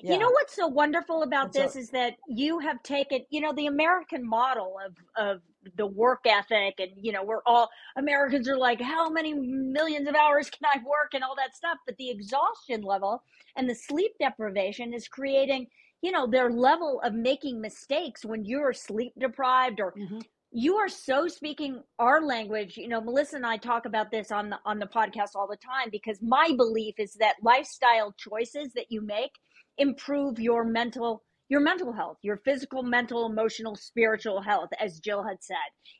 yeah. 0.01 0.13
You 0.13 0.20
know 0.20 0.30
what's 0.32 0.55
so 0.55 0.67
wonderful 0.67 1.24
about 1.24 1.45
And 1.47 1.53
so- 1.55 1.61
this 1.63 1.76
is 1.76 1.89
that 1.91 2.15
you 2.28 2.59
have 2.59 2.82
taken, 2.84 3.26
you 3.30 3.41
know, 3.41 3.53
the 3.53 3.67
American 3.67 4.28
model 4.28 4.78
of 4.86 4.93
of 5.17 5.41
the 5.78 5.86
work 5.88 6.22
ethic, 6.26 6.76
and 6.80 6.91
you 6.95 7.12
know, 7.12 7.24
we're 7.24 7.41
all 7.45 7.70
Americans 7.97 8.47
are 8.47 8.57
like, 8.57 8.82
how 8.82 9.10
many 9.10 9.34
millions 9.34 10.07
of 10.07 10.16
hours 10.16 10.49
can 10.49 10.66
I 10.74 10.78
work? 10.86 11.14
and 11.14 11.24
all 11.24 11.36
that 11.36 11.55
stuff, 11.55 11.78
but 11.86 11.95
the 11.97 12.10
exhaustion 12.10 12.82
level 12.82 13.24
and 13.55 13.70
the 13.70 13.76
sleep 13.76 14.12
deprivation 14.20 14.93
is 14.93 15.07
creating, 15.07 15.68
you 16.01 16.12
know, 16.12 16.28
their 16.28 16.49
level 16.51 17.01
of 17.03 17.14
making 17.14 17.60
mistakes 17.62 18.24
when 18.24 18.45
you're 18.45 18.74
sleep 18.74 19.14
deprived 19.20 19.80
or 19.80 19.93
Mhm. 19.93 20.22
you 20.51 20.76
are 20.78 20.88
so 20.89 21.28
speaking 21.28 21.84
our 21.99 22.22
language. 22.22 22.78
You 22.78 22.88
know 22.88 23.01
melissa 23.01 23.36
and 23.38 23.45
i 23.45 23.57
talk 23.57 23.86
about 23.86 24.12
this 24.12 24.32
on 24.32 24.49
the 24.49 24.60
on 24.66 24.80
the 24.80 24.88
podcast 24.88 25.36
all 25.36 25.47
the 25.47 25.57
time 25.57 25.89
because 25.91 26.22
my 26.22 26.51
belief 26.55 26.95
is 26.99 27.14
that 27.16 27.36
lifestyle 27.43 28.14
choices 28.14 28.74
that 28.74 28.91
you 28.91 29.01
make 29.01 29.32
improve 29.78 30.39
your 30.39 30.64
mental 30.64 31.24
your 31.50 31.60
mental 31.62 31.91
health 31.91 32.18
your 32.22 32.38
physical 32.38 32.84
mental 32.84 33.26
emotional 33.26 33.76
spiritual 33.76 34.41
health 34.41 34.70
as 34.80 35.00
jill 35.00 35.24
had 35.24 35.38
said. 35.41 35.56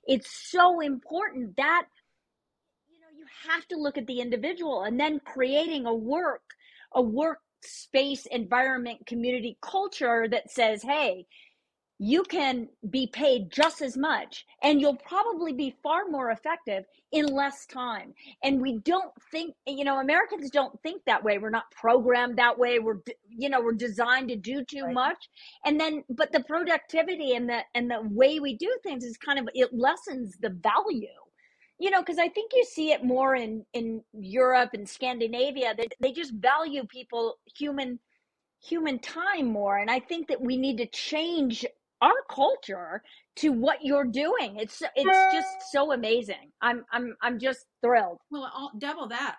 It's 0.06 0.30
so 0.52 0.80
important 0.80 1.58
that 1.58 1.86
you 2.90 3.00
know 3.00 3.18
you 3.18 3.26
have 3.52 3.68
to 3.70 3.78
look 3.78 3.98
at 3.98 4.08
the 4.08 4.22
individual 4.22 4.84
and 4.84 5.00
then 5.00 5.20
creating 5.26 5.86
a 5.86 5.94
work 5.94 6.44
a 6.94 7.02
work 7.02 7.40
space, 7.62 8.26
environment 8.28 9.06
community 9.06 9.58
culture 9.62 10.28
that 10.30 10.52
says 10.52 10.82
hey 10.84 11.26
you 12.00 12.24
can 12.24 12.70
be 12.90 13.08
paid 13.08 13.52
just 13.52 13.82
as 13.82 13.98
much 13.98 14.46
and 14.64 14.82
you'll 14.82 14.96
probably 14.98 15.54
be 15.54 15.76
far 15.84 16.06
more 16.10 16.32
effective 16.32 16.86
in 17.12 17.28
less 17.28 17.66
time. 17.66 18.14
And 18.44 18.62
we 18.62 18.80
don't 18.80 19.12
think 19.32 19.56
you 19.68 19.84
know 19.84 20.00
americans 20.00 20.50
don't 20.52 20.82
think 20.84 21.04
that 21.06 21.24
way. 21.24 21.38
We're 21.38 21.50
not 21.50 21.72
programmed 21.72 22.38
that 22.38 22.58
way. 22.58 22.80
We're 22.80 23.00
you 23.30 23.50
know 23.50 23.62
we're 23.62 23.74
designed 23.74 24.30
to 24.30 24.36
do 24.38 24.64
too 24.66 24.86
Right. 24.86 24.94
much. 24.94 25.30
And 25.66 25.80
then 25.80 26.04
but 26.10 26.32
the 26.32 26.44
productivity 26.44 27.36
and 27.36 27.50
the 27.50 27.62
and 27.76 27.92
the 27.92 28.02
way 28.04 28.40
we 28.40 28.56
do 28.58 28.72
things 28.84 29.04
is 29.06 29.18
kind 29.18 29.40
of 29.40 29.50
it 29.54 29.74
lessens 29.74 30.38
the 30.42 30.52
value. 30.52 31.08
You 31.80 31.92
know 31.92 32.02
because 32.02 32.20
i 32.20 32.30
think 32.30 32.52
you 32.56 32.66
see 32.66 32.92
it 32.92 33.04
more 33.06 33.36
in 33.36 33.66
in 33.74 34.04
europe 34.14 34.72
and 34.74 34.88
scandinavia 34.88 35.76
that 35.78 35.94
they 36.02 36.12
just 36.12 36.34
value 36.36 36.86
people 36.88 37.38
human 37.58 38.00
human 38.62 39.00
time 39.00 39.48
more. 39.48 39.78
And 39.78 39.90
i 39.92 40.00
think 40.00 40.28
that 40.30 40.42
we 40.42 40.58
need 40.58 40.78
to 40.80 40.88
change 40.88 41.66
our 42.02 42.14
culture 42.30 43.02
to 43.36 43.52
what 43.52 43.80
you're 43.84 44.06
doing 44.06 44.58
it's 44.58 44.82
it's 44.96 45.34
just 45.34 45.72
so 45.72 45.92
amazing 45.94 46.52
i'm 46.62 46.86
i'm 46.92 47.16
i'm 47.22 47.40
just 47.40 47.66
thrilled 47.82 48.18
Well, 48.32 48.52
I'll 48.54 48.72
double 48.78 49.08
that. 49.08 49.38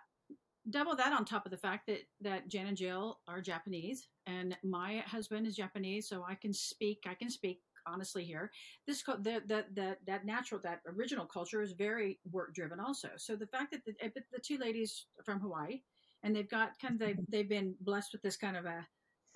Double 0.69 0.95
that 0.95 1.13
on 1.13 1.25
top 1.25 1.47
of 1.47 1.51
the 1.51 1.57
fact 1.57 1.87
that 1.87 2.01
that 2.21 2.49
Jan 2.49 2.67
and 2.67 2.77
Jill 2.77 3.19
are 3.27 3.41
Japanese, 3.41 4.09
and 4.27 4.57
my 4.63 4.99
husband 5.07 5.47
is 5.47 5.57
Japanese, 5.57 6.07
so 6.09 6.25
I 6.29 6.35
can 6.35 6.53
speak. 6.53 7.05
I 7.09 7.15
can 7.15 7.31
speak 7.31 7.61
honestly 7.87 8.25
here. 8.25 8.51
This 8.87 9.03
the, 9.03 9.43
that 9.47 9.75
that 9.75 9.99
that 10.07 10.27
natural 10.27 10.61
that 10.63 10.81
original 10.87 11.25
culture 11.25 11.63
is 11.63 11.73
very 11.73 12.21
work 12.31 12.55
driven 12.55 12.79
also. 12.79 13.09
So 13.17 13.37
the 13.37 13.47
fact 13.47 13.73
that 13.73 13.85
the, 13.87 13.95
eh, 14.05 14.11
the 14.15 14.39
two 14.39 14.59
ladies 14.59 15.07
from 15.25 15.41
Hawaii, 15.41 15.81
and 16.23 16.37
they've 16.37 16.49
got 16.49 16.79
kind 16.81 16.95
of 16.95 17.01
they 17.01 17.15
they've 17.29 17.49
been 17.49 17.75
blessed 17.81 18.13
with 18.13 18.23
this 18.23 18.37
kind 18.37 18.57
of 18.57 18.67
a 18.67 18.87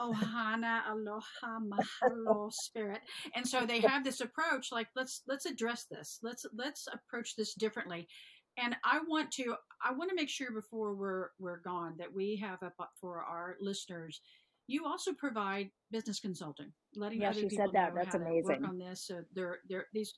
ohana 0.01 0.81
aloha 0.89 1.59
mahalo 1.61 2.53
spirit. 2.53 3.01
And 3.35 3.47
so 3.47 3.67
they 3.67 3.81
have 3.81 4.05
this 4.05 4.21
approach 4.21 4.73
like 4.73 4.89
let's 4.97 5.23
let's 5.27 5.47
address 5.47 5.87
this. 5.91 6.19
Let's 6.23 6.47
let's 6.57 6.87
approach 6.93 7.37
this 7.37 7.55
differently. 7.55 8.09
And 8.57 8.77
i 8.85 9.01
want 9.09 9.33
to 9.33 9.57
i 9.85 9.93
want 9.93 10.11
to 10.11 10.17
make 10.17 10.29
sure 10.29 10.53
before 10.53 10.95
we're 10.95 11.29
we're 11.41 11.61
gone 11.61 11.95
that 11.99 12.13
we 12.15 12.37
have 12.37 12.63
up 12.63 12.91
for 13.01 13.21
our 13.23 13.57
listeners 13.61 14.21
you 14.67 14.87
also 14.87 15.13
provide 15.13 15.71
business 15.91 16.21
consulting 16.21 16.73
letting 16.97 17.21
Yeah, 17.21 17.31
other 17.31 17.41
she 17.41 17.49
people 17.49 17.67
said 17.67 17.75
that. 17.75 17.95
know 17.95 18.01
That's 18.03 18.15
how 18.15 18.19
to 18.21 18.41
work 18.43 18.61
on 18.65 18.79
this. 18.79 19.07
So 19.07 19.23
they're 19.35 19.59
they're 19.69 19.87
these 19.93 20.15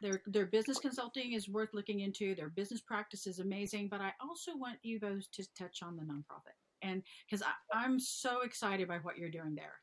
their 0.00 0.22
their 0.26 0.46
business 0.46 0.78
consulting 0.78 1.32
is 1.32 1.48
worth 1.48 1.70
looking 1.74 2.00
into. 2.00 2.34
Their 2.34 2.50
business 2.50 2.80
practice 2.80 3.26
is 3.26 3.38
amazing. 3.38 3.88
But 3.88 4.00
i 4.00 4.12
also 4.20 4.56
want 4.56 4.78
you 4.82 4.98
both 5.00 5.30
to 5.32 5.44
touch 5.58 5.82
on 5.82 5.96
the 5.96 6.02
nonprofit 6.02 6.56
and 6.82 7.02
because 7.26 7.44
i'm 7.72 7.98
so 7.98 8.42
excited 8.42 8.86
by 8.88 8.98
what 8.98 9.18
you're 9.18 9.30
doing 9.30 9.54
there 9.54 9.74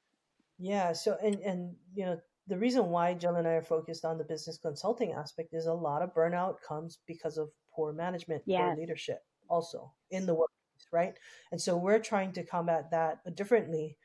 Yeah. 0.58 0.94
So, 0.94 1.18
and 1.22 1.36
and 1.42 1.76
you 1.94 2.06
know, 2.06 2.18
the 2.48 2.58
reason 2.58 2.90
why 2.90 3.14
Jill 3.14 3.36
and 3.36 3.48
I 3.48 3.52
are 3.60 3.62
focused 3.62 4.06
on 4.06 4.18
the 4.18 4.24
business 4.24 4.58
consulting 4.58 5.12
aspect 5.14 5.54
is 5.54 5.66
a 5.66 5.74
lot 5.74 6.02
of 6.02 6.14
burnout 6.14 6.56
comes 6.68 7.00
because 7.08 7.38
of 7.38 7.50
poor 7.76 7.92
management 7.94 8.44
Yes. 8.46 8.72
or 8.72 8.80
leadership, 8.80 9.20
also 9.50 9.92
in 10.12 10.26
the 10.26 10.34
workplace, 10.34 10.88
right? 10.94 11.16
And 11.52 11.62
so 11.62 11.76
we're 11.78 12.00
trying 12.00 12.32
to 12.34 12.46
combat 12.46 12.90
that 12.92 13.20
differently 13.36 13.98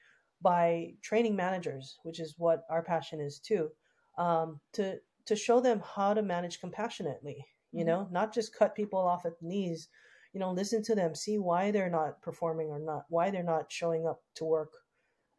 by 0.43 0.95
training 1.03 1.37
managers, 1.37 1.99
which 2.03 2.19
is 2.19 2.35
what 2.39 2.65
our 2.71 2.83
passion 2.83 3.21
is 3.21 3.39
too, 3.39 3.71
um, 4.19 4.61
to 4.73 4.99
to 5.27 5.37
show 5.37 5.61
them 5.61 5.81
how 5.95 6.15
to 6.15 6.23
manage 6.23 6.61
compassionately. 6.61 7.47
You 7.73 7.85
Mhm. 7.85 7.87
know, 7.87 8.09
not 8.11 8.35
just 8.35 8.57
cut 8.59 8.75
people 8.75 8.99
off 8.99 9.25
at 9.27 9.39
the 9.39 9.47
knees. 9.47 9.89
You 10.33 10.41
know, 10.41 10.53
listen 10.53 10.83
to 10.85 10.95
them, 10.95 11.15
see 11.15 11.39
why 11.39 11.71
they're 11.71 11.91
not 11.91 12.23
performing 12.23 12.69
or 12.69 12.79
not, 12.79 13.05
why 13.09 13.31
they're 13.31 13.43
not 13.43 13.71
showing 13.71 14.07
up 14.07 14.23
to 14.37 14.45
work 14.45 14.73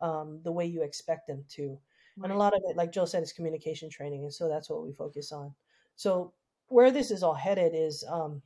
um, 0.02 0.42
the 0.44 0.52
way 0.52 0.66
you 0.66 0.84
expect 0.84 1.28
them 1.28 1.46
to. 1.50 1.80
And 2.24 2.32
a 2.32 2.38
lot 2.38 2.54
of 2.54 2.62
it, 2.66 2.76
like 2.76 2.92
Joe 2.92 3.06
said, 3.06 3.24
is 3.24 3.34
communication 3.34 3.90
training. 3.90 4.24
And 4.24 4.34
so 4.34 4.50
that's 4.50 4.70
what 4.70 4.84
we 4.84 4.92
focus 4.92 5.32
on. 5.32 5.54
So 5.96 6.34
where 6.68 6.92
this 6.92 7.10
is 7.10 7.24
all 7.24 7.34
headed 7.34 7.74
is, 7.74 8.04
um, 8.10 8.42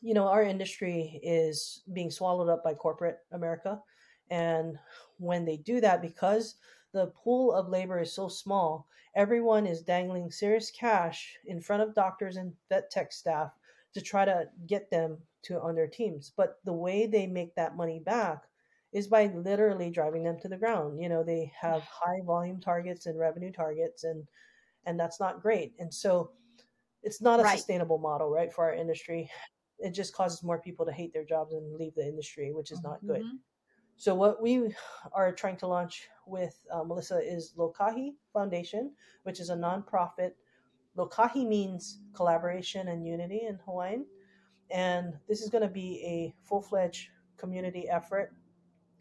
you 0.00 0.14
know, 0.14 0.28
our 0.28 0.42
industry 0.42 1.20
is 1.22 1.82
being 1.92 2.10
swallowed 2.10 2.48
up 2.48 2.64
by 2.64 2.74
corporate 2.74 3.18
America. 3.32 3.80
And 4.30 4.78
when 5.18 5.44
they 5.44 5.58
do 5.58 5.80
that, 5.80 6.02
because 6.02 6.56
the 6.92 7.06
pool 7.08 7.52
of 7.52 7.68
labor 7.68 8.00
is 8.00 8.12
so 8.12 8.28
small, 8.28 8.86
everyone 9.14 9.66
is 9.66 9.82
dangling 9.82 10.30
serious 10.30 10.70
cash 10.70 11.36
in 11.46 11.60
front 11.60 11.82
of 11.82 11.94
doctors 11.94 12.36
and 12.36 12.52
vet 12.68 12.90
tech 12.90 13.12
staff 13.12 13.50
to 13.94 14.00
try 14.00 14.24
to 14.24 14.44
get 14.66 14.90
them 14.90 15.18
to 15.44 15.60
on 15.60 15.74
their 15.74 15.88
teams. 15.88 16.32
But 16.36 16.58
the 16.64 16.72
way 16.72 17.06
they 17.06 17.26
make 17.26 17.54
that 17.54 17.76
money 17.76 18.00
back 18.00 18.44
is 18.92 19.06
by 19.08 19.26
literally 19.26 19.90
driving 19.90 20.22
them 20.22 20.38
to 20.40 20.48
the 20.48 20.56
ground. 20.56 21.00
You 21.00 21.08
know, 21.08 21.22
they 21.24 21.52
have 21.58 21.82
high 21.90 22.20
volume 22.24 22.60
targets 22.60 23.06
and 23.06 23.18
revenue 23.18 23.52
targets 23.52 24.04
and 24.04 24.26
and 24.84 24.98
that's 24.98 25.20
not 25.20 25.40
great. 25.42 25.74
And 25.78 25.92
so 25.92 26.32
it's 27.02 27.20
not 27.20 27.40
a 27.40 27.42
Right. 27.44 27.58
sustainable 27.58 27.98
model, 27.98 28.30
right, 28.30 28.52
for 28.52 28.64
our 28.64 28.74
industry. 28.74 29.30
It 29.78 29.90
just 29.90 30.12
causes 30.14 30.42
more 30.42 30.60
people 30.60 30.86
to 30.86 30.92
hate 30.92 31.12
their 31.12 31.24
jobs 31.24 31.52
and 31.54 31.74
leave 31.76 31.94
the 31.94 32.06
industry, 32.06 32.52
which 32.52 32.70
is 32.72 32.82
not 32.82 33.04
good. 33.06 33.22
Mhm. 33.22 33.38
So 33.96 34.14
what 34.14 34.42
we 34.42 34.74
are 35.12 35.32
trying 35.32 35.56
to 35.58 35.66
launch 35.68 36.08
with 36.26 36.64
uh, 36.70 36.82
Melissa 36.84 37.18
is 37.18 37.54
Lokahi 37.56 38.16
Foundation, 38.32 38.96
which 39.22 39.40
is 39.40 39.50
a 39.50 39.56
nonprofit 39.56 40.34
Lokahi 40.96 41.46
means 41.46 42.00
collaboration 42.12 42.88
and 42.88 43.06
unity 43.06 43.42
in 43.46 43.56
Hawaiian. 43.56 44.06
And 44.72 45.14
this 45.28 45.42
is 45.42 45.50
going 45.50 45.62
to 45.62 45.68
be 45.68 46.02
a 46.04 46.34
full 46.42 46.62
fledged 46.62 47.08
community 47.36 47.88
effort 47.88 48.34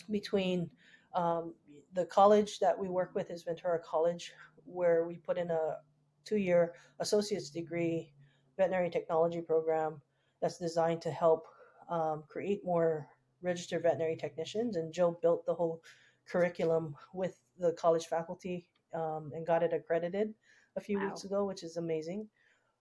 between 0.09 0.69
um, 1.15 1.53
the 1.93 2.05
college 2.05 2.59
that 2.59 2.78
we 2.78 2.89
work 2.89 3.11
with 3.15 3.32
is 3.32 3.43
Ventura 3.43 3.80
College, 3.80 4.34
where 4.65 5.05
we 5.05 5.15
put 5.15 5.38
in 5.38 5.49
a 5.49 5.78
two 6.26 6.38
year 6.38 6.74
associate's 6.99 7.49
degree 7.49 8.11
veterinary 8.57 8.89
technology 8.89 9.41
program 9.41 10.01
that's 10.41 10.57
designed 10.57 11.01
to 11.01 11.11
help 11.11 11.47
um, 11.89 12.24
create 12.28 12.63
more 12.65 13.07
registered 13.41 13.84
veterinary 13.84 14.15
technicians. 14.15 14.76
And 14.76 14.93
Joe 14.93 15.17
built 15.22 15.45
the 15.45 15.53
whole 15.53 15.82
curriculum 16.28 16.95
with 17.13 17.38
the 17.59 17.74
college 17.74 18.05
faculty 18.05 18.65
um, 18.93 19.32
and 19.34 19.45
got 19.45 19.63
it 19.63 19.74
accredited 19.74 20.34
a 20.76 20.82
few 20.82 20.99
wow. 20.99 21.07
weeks 21.07 21.24
ago, 21.24 21.45
which 21.45 21.63
is 21.63 21.78
amazing. 21.78 22.28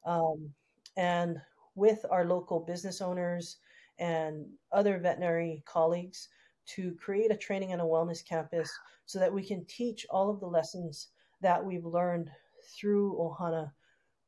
Um, 0.05 0.51
and 0.97 1.39
with 1.75 2.05
our 2.11 2.25
local 2.25 2.61
business 2.61 3.01
owners 3.01 3.59
and 3.99 4.47
other 4.73 4.99
veterinary 4.99 5.63
colleagues 5.67 6.29
to 6.67 6.95
create 6.95 7.31
a 7.31 7.37
training 7.37 7.73
and 7.73 7.81
a 7.81 7.85
wellness 7.85 8.25
campus 8.25 8.71
so 9.07 9.19
that 9.19 9.33
we 9.33 9.45
can 9.45 9.65
teach 9.67 10.07
all 10.11 10.31
of 10.31 10.41
the 10.41 10.47
lessons 10.47 11.09
that 11.41 11.65
we've 11.65 11.85
learned 11.85 12.31
through 12.77 13.17
Ohana 13.17 13.73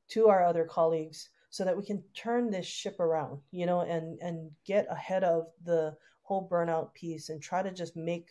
to 0.08 0.28
our 0.28 0.44
other 0.44 0.64
colleagues 0.64 1.30
so 1.50 1.64
that 1.64 1.76
we 1.76 1.84
can 1.84 2.02
turn 2.14 2.50
this 2.50 2.66
ship 2.66 2.98
around, 2.98 3.38
you 3.50 3.66
know, 3.66 3.82
and 3.82 4.18
and 4.20 4.50
get 4.64 4.86
ahead 4.90 5.22
of 5.22 5.46
the 5.64 5.94
whole 6.22 6.48
burnout 6.48 6.92
piece 6.94 7.28
and 7.28 7.42
try 7.42 7.62
to 7.62 7.70
just 7.70 7.96
make 7.96 8.30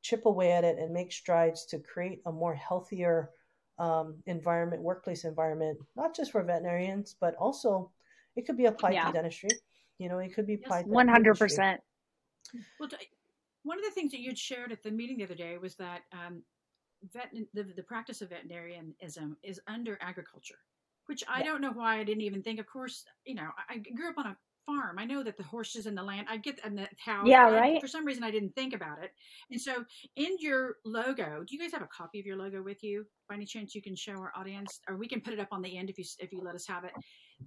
chip 0.00 0.26
away 0.26 0.52
at 0.52 0.64
it 0.64 0.78
and 0.78 0.92
make 0.92 1.12
strides 1.12 1.64
to 1.66 1.78
create 1.78 2.20
a 2.26 2.32
more 2.32 2.54
healthier 2.54 3.30
um, 3.78 4.16
environment, 4.26 4.82
workplace 4.82 5.24
environment, 5.24 5.78
not 5.96 6.14
just 6.14 6.32
for 6.32 6.42
veterinarians, 6.42 7.16
but 7.20 7.34
also 7.36 7.90
it 8.36 8.46
could 8.46 8.56
be 8.56 8.66
applied 8.66 8.94
yeah. 8.94 9.06
to 9.06 9.12
dentistry. 9.12 9.50
You 9.98 10.08
know, 10.08 10.18
it 10.18 10.34
could 10.34 10.46
be 10.46 10.54
applied. 10.54 10.86
One 10.86 11.08
hundred 11.08 11.38
percent. 11.38 11.80
Well, 12.80 12.88
one 13.62 13.78
of 13.78 13.84
the 13.84 13.90
things 13.92 14.10
that 14.12 14.20
you'd 14.20 14.38
shared 14.38 14.72
at 14.72 14.82
the 14.82 14.90
meeting 14.90 15.18
the 15.18 15.24
other 15.24 15.34
day 15.34 15.56
was 15.58 15.76
that 15.76 16.00
um, 16.12 16.42
vet, 17.12 17.30
the, 17.54 17.62
the 17.76 17.82
practice 17.82 18.20
of 18.20 18.30
veterinarianism 18.30 19.36
is 19.42 19.60
under 19.68 19.98
agriculture, 20.00 20.58
which 21.06 21.22
I 21.28 21.40
yeah. 21.40 21.44
don't 21.44 21.60
know 21.60 21.72
why 21.72 21.98
I 21.98 22.04
didn't 22.04 22.22
even 22.22 22.42
think. 22.42 22.58
Of 22.58 22.66
course, 22.66 23.04
you 23.24 23.34
know, 23.34 23.48
I 23.68 23.78
grew 23.78 24.08
up 24.08 24.18
on 24.18 24.26
a 24.26 24.36
farm. 24.66 24.98
I 24.98 25.04
know 25.04 25.22
that 25.22 25.36
the 25.36 25.42
horses 25.42 25.86
and 25.86 25.96
the 25.96 26.02
land, 26.02 26.26
I 26.30 26.36
get 26.36 26.60
and 26.64 26.76
the 26.76 26.88
cows. 27.04 27.26
Yeah, 27.26 27.50
right. 27.50 27.80
for 27.80 27.88
some 27.88 28.04
reason, 28.04 28.24
I 28.24 28.30
didn't 28.30 28.54
think 28.54 28.74
about 28.74 29.02
it. 29.02 29.12
And 29.50 29.60
so, 29.60 29.84
in 30.16 30.36
your 30.38 30.76
logo, 30.84 31.44
do 31.46 31.54
you 31.54 31.60
guys 31.60 31.72
have 31.72 31.82
a 31.82 31.88
copy 31.88 32.20
of 32.20 32.26
your 32.26 32.36
logo 32.36 32.62
with 32.62 32.82
you? 32.82 33.04
By 33.28 33.36
any 33.36 33.44
chance, 33.44 33.74
you 33.74 33.82
can 33.82 33.96
show 33.96 34.12
our 34.12 34.32
audience, 34.36 34.80
or 34.88 34.96
we 34.96 35.08
can 35.08 35.20
put 35.20 35.32
it 35.32 35.40
up 35.40 35.48
on 35.52 35.62
the 35.62 35.76
end 35.78 35.90
if 35.90 35.98
you 35.98 36.04
if 36.18 36.32
you 36.32 36.40
let 36.42 36.54
us 36.54 36.66
have 36.66 36.84
it. 36.84 36.92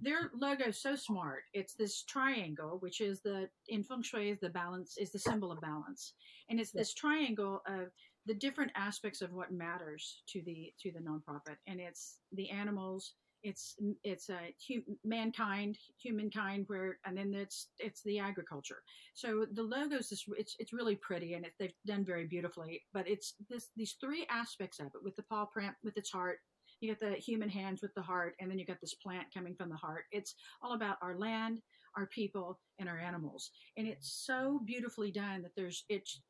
Their 0.02 0.30
logo 0.34 0.66
is 0.66 0.80
so 0.80 0.96
smart. 0.96 1.42
It's 1.52 1.74
this 1.74 2.02
triangle, 2.02 2.78
which 2.80 3.00
is 3.00 3.20
the 3.20 3.48
in 3.68 3.82
feng 3.82 4.02
shui 4.02 4.30
is 4.30 4.40
the 4.40 4.48
balance 4.48 4.96
is 4.98 5.10
the 5.10 5.18
symbol 5.18 5.52
of 5.52 5.60
balance, 5.60 6.14
and 6.48 6.60
it's 6.60 6.72
this 6.72 6.94
triangle 6.94 7.62
of 7.66 7.88
the 8.26 8.34
different 8.34 8.72
aspects 8.74 9.22
of 9.22 9.32
what 9.32 9.52
matters 9.52 10.22
to 10.28 10.42
the 10.42 10.72
to 10.80 10.92
the 10.92 11.00
nonprofit, 11.00 11.56
and 11.66 11.80
it's 11.80 12.18
the 12.32 12.50
animals 12.50 13.14
it's 13.46 13.76
it's 14.02 14.28
a 14.28 14.52
hu- 14.66 14.96
mankind 15.04 15.78
humankind 16.02 16.64
where 16.66 16.98
and 17.04 17.16
then 17.16 17.32
it's 17.32 17.68
it's 17.78 18.02
the 18.02 18.18
agriculture. 18.18 18.82
So 19.14 19.46
the 19.52 19.62
logos 19.62 20.10
is 20.10 20.24
it's 20.36 20.56
it's 20.58 20.72
really 20.72 20.96
pretty 20.96 21.34
and 21.34 21.44
it, 21.46 21.52
they've 21.58 21.72
done 21.86 22.04
very 22.04 22.26
beautifully. 22.26 22.82
But 22.92 23.08
it's 23.08 23.34
this 23.48 23.68
these 23.76 23.96
three 24.00 24.26
aspects 24.30 24.80
of 24.80 24.86
it 24.86 25.04
with 25.04 25.14
the 25.14 25.22
paw 25.22 25.44
print 25.44 25.74
with 25.84 25.96
its 25.96 26.10
heart 26.10 26.40
you 26.86 26.94
got 26.94 27.00
the 27.00 27.16
human 27.16 27.48
hands 27.48 27.82
with 27.82 27.94
the 27.94 28.02
heart 28.02 28.34
and 28.40 28.50
then 28.50 28.58
you 28.58 28.64
got 28.64 28.80
this 28.80 28.94
plant 28.94 29.26
coming 29.32 29.54
from 29.54 29.68
the 29.68 29.76
heart 29.76 30.04
it's 30.12 30.34
all 30.62 30.74
about 30.74 30.96
our 31.02 31.18
land 31.18 31.60
our 31.96 32.06
people 32.06 32.58
and 32.78 32.88
our 32.88 32.98
animals 32.98 33.50
and 33.76 33.86
it's 33.86 34.24
so 34.24 34.60
beautifully 34.64 35.10
done 35.10 35.42
that 35.42 35.52
there's 35.56 35.84
it's 35.88 36.20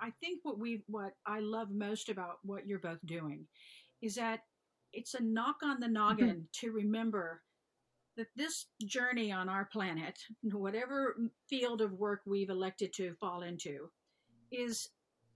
i 0.00 0.10
think 0.20 0.40
what 0.42 0.58
we 0.58 0.82
what 0.86 1.12
i 1.26 1.40
love 1.40 1.68
most 1.70 2.08
about 2.08 2.36
what 2.42 2.66
you're 2.66 2.78
both 2.78 3.04
doing 3.06 3.46
is 4.02 4.14
that 4.14 4.40
it's 4.92 5.14
a 5.14 5.22
knock 5.22 5.56
on 5.62 5.80
the 5.80 5.86
mm-hmm. 5.86 5.94
noggin 5.94 6.28
mm-hmm. 6.28 6.40
to 6.52 6.70
remember 6.72 7.42
that 8.16 8.28
this 8.36 8.66
journey 8.84 9.32
on 9.32 9.48
our 9.48 9.64
planet, 9.72 10.16
whatever 10.42 11.16
field 11.48 11.80
of 11.80 11.92
work 11.94 12.20
we've 12.26 12.50
elected 12.50 12.92
to 12.94 13.14
fall 13.20 13.42
into, 13.42 13.90
is 14.52 14.88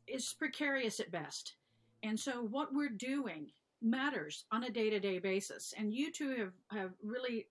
is 0.07 0.35
precarious 0.39 1.01
at 1.01 1.11
best. 1.11 1.55
And 2.03 2.19
so 2.19 2.43
what 2.43 2.73
we're 2.73 2.89
doing 2.89 3.49
matters 3.83 4.45
on 4.53 4.65
a 4.65 4.71
day-to-day 4.71 5.19
basis. 5.19 5.75
And 5.77 5.93
you 5.93 6.13
two 6.13 6.37
have, 6.37 6.53
have 6.79 6.91
really 7.03 7.47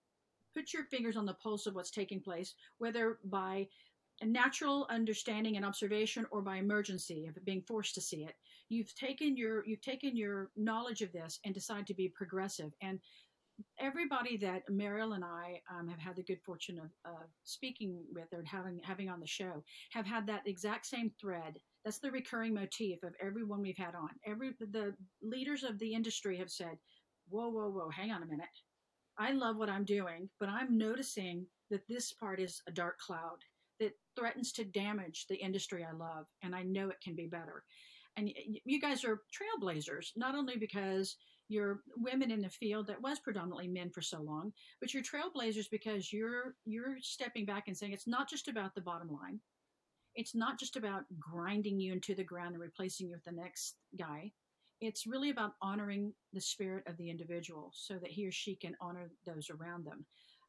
put 0.54 0.72
your 0.72 0.84
fingers 0.84 1.16
on 1.16 1.26
the 1.26 1.34
pulse 1.34 1.66
of 1.66 1.74
what's 1.74 1.90
taking 1.90 2.20
place, 2.20 2.54
whether 2.78 3.18
by 3.24 3.68
a 4.20 4.26
natural 4.26 4.86
understanding 4.90 5.56
and 5.56 5.64
observation 5.64 6.26
or 6.30 6.42
by 6.42 6.56
emergency 6.56 7.26
of 7.26 7.44
being 7.44 7.62
forced 7.62 7.94
to 7.94 8.00
see 8.00 8.24
it 8.24 8.34
you've 8.68 8.94
taken 8.94 9.36
your 9.36 9.64
you've 9.66 9.80
taken 9.80 10.16
your 10.16 10.50
knowledge 10.56 11.02
of 11.02 11.12
this 11.12 11.38
and 11.44 11.54
decided 11.54 11.86
to 11.86 11.94
be 11.94 12.08
progressive 12.08 12.72
and 12.82 12.98
everybody 13.80 14.36
that 14.36 14.62
Mariel 14.70 15.14
and 15.14 15.24
I 15.24 15.60
um, 15.72 15.88
have 15.88 15.98
had 15.98 16.14
the 16.14 16.22
good 16.22 16.40
fortune 16.44 16.78
of, 16.78 16.90
of 17.04 17.26
speaking 17.44 18.04
with 18.14 18.28
or 18.32 18.44
having 18.44 18.80
having 18.82 19.08
on 19.08 19.20
the 19.20 19.26
show 19.26 19.64
have 19.90 20.06
had 20.06 20.26
that 20.26 20.46
exact 20.46 20.86
same 20.86 21.10
thread. 21.20 21.58
That's 21.84 21.98
the 21.98 22.10
recurring 22.10 22.54
motif 22.54 23.02
of 23.02 23.14
everyone 23.20 23.62
we've 23.62 23.76
had 23.76 23.94
on. 23.94 24.10
Every 24.26 24.52
the 24.58 24.94
leaders 25.22 25.64
of 25.64 25.78
the 25.78 25.94
industry 25.94 26.36
have 26.38 26.50
said, 26.50 26.78
"Whoa, 27.28 27.48
whoa, 27.48 27.70
whoa! 27.70 27.90
Hang 27.90 28.10
on 28.10 28.22
a 28.22 28.26
minute. 28.26 28.46
I 29.18 29.32
love 29.32 29.56
what 29.56 29.70
I'm 29.70 29.84
doing, 29.84 30.28
but 30.38 30.48
I'm 30.48 30.76
noticing 30.76 31.46
that 31.70 31.86
this 31.88 32.12
part 32.12 32.40
is 32.40 32.62
a 32.66 32.72
dark 32.72 32.98
cloud 32.98 33.38
that 33.80 33.98
threatens 34.16 34.52
to 34.52 34.64
damage 34.64 35.26
the 35.26 35.36
industry 35.36 35.84
I 35.84 35.92
love, 35.92 36.26
and 36.42 36.54
I 36.54 36.62
know 36.62 36.88
it 36.88 37.00
can 37.00 37.14
be 37.14 37.26
better." 37.26 37.64
and 38.18 38.32
you 38.64 38.80
guys 38.80 39.04
are 39.04 39.22
trailblazers, 39.32 40.08
not 40.16 40.34
only 40.34 40.56
because 40.56 41.16
you're 41.48 41.82
women 41.96 42.30
in 42.30 42.40
the 42.40 42.48
field 42.50 42.86
that 42.88 43.00
was 43.00 43.20
predominantly 43.20 43.68
men 43.68 43.90
for 43.90 44.02
so 44.02 44.20
long, 44.20 44.52
but 44.80 44.92
you're 44.92 45.02
trailblazers 45.02 45.70
because 45.70 46.12
you're 46.12 46.56
you're 46.66 46.96
stepping 47.00 47.46
back 47.46 47.68
and 47.68 47.76
saying 47.76 47.92
it's 47.92 48.08
not 48.08 48.28
just 48.28 48.48
about 48.48 48.74
the 48.74 48.80
bottom 48.80 49.08
line. 49.08 49.40
It's 50.18 50.34
not 50.34 50.58
just 50.58 50.74
about 50.74 51.04
grinding 51.20 51.78
you 51.78 51.92
into 51.92 52.12
the 52.12 52.24
ground 52.24 52.54
and 52.54 52.60
replacing 52.60 53.06
you 53.06 53.12
with 53.12 53.22
the 53.22 53.40
next 53.40 53.76
guy. 53.96 54.32
It's 54.80 55.06
really 55.06 55.30
about 55.30 55.52
honoring 55.62 56.12
the 56.32 56.40
spirit 56.40 56.82
of 56.88 56.96
the 56.96 57.08
individual 57.08 57.70
so 57.72 57.94
that 57.98 58.10
he 58.10 58.26
or 58.26 58.32
she 58.32 58.56
can 58.56 58.74
honor 58.80 59.12
those 59.24 59.48
around 59.48 59.86
them. 59.86 60.04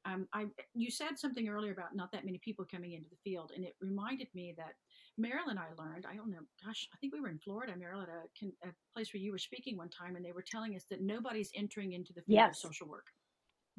Um, 0.06 0.28
I, 0.34 0.46
you 0.74 0.90
said 0.90 1.20
something 1.20 1.48
earlier 1.48 1.72
about 1.72 1.96
not 1.96 2.12
that 2.14 2.26
many 2.26 2.40
people 2.40 2.66
coming 2.66 2.94
into 2.94 3.10
the 3.12 3.18
field, 3.24 3.52
and 3.56 3.64
it 3.64 3.76
reminded 3.80 4.28
me 4.34 4.56
that 4.58 4.74
Mariel, 5.20 5.50
and 5.50 5.60
I 5.60 5.68
learned, 5.78 6.08
I 6.10 6.16
don't 6.16 6.32
know, 6.32 6.40
gosh, 6.66 6.88
I 6.92 6.98
think 6.98 7.14
we 7.14 7.22
were 7.22 7.30
in 7.30 7.38
Florida, 7.38 7.74
Mariel, 7.78 8.02
at 8.02 8.10
a, 8.10 8.68
a, 8.68 8.72
place 8.96 9.14
where 9.14 9.22
you 9.22 9.32
were 9.32 9.38
speaking 9.38 9.78
one 9.78 9.90
time, 9.90 10.16
and 10.16 10.26
they 10.26 10.32
were 10.32 10.46
telling 10.50 10.76
us 10.76 10.86
that 10.90 11.02
nobody's 11.02 11.52
entering 11.54 11.94
into 11.94 12.14
the 12.14 12.22
field 12.22 12.40
yes. 12.40 12.64
of 12.64 12.72
social 12.72 12.88
work. 12.88 13.06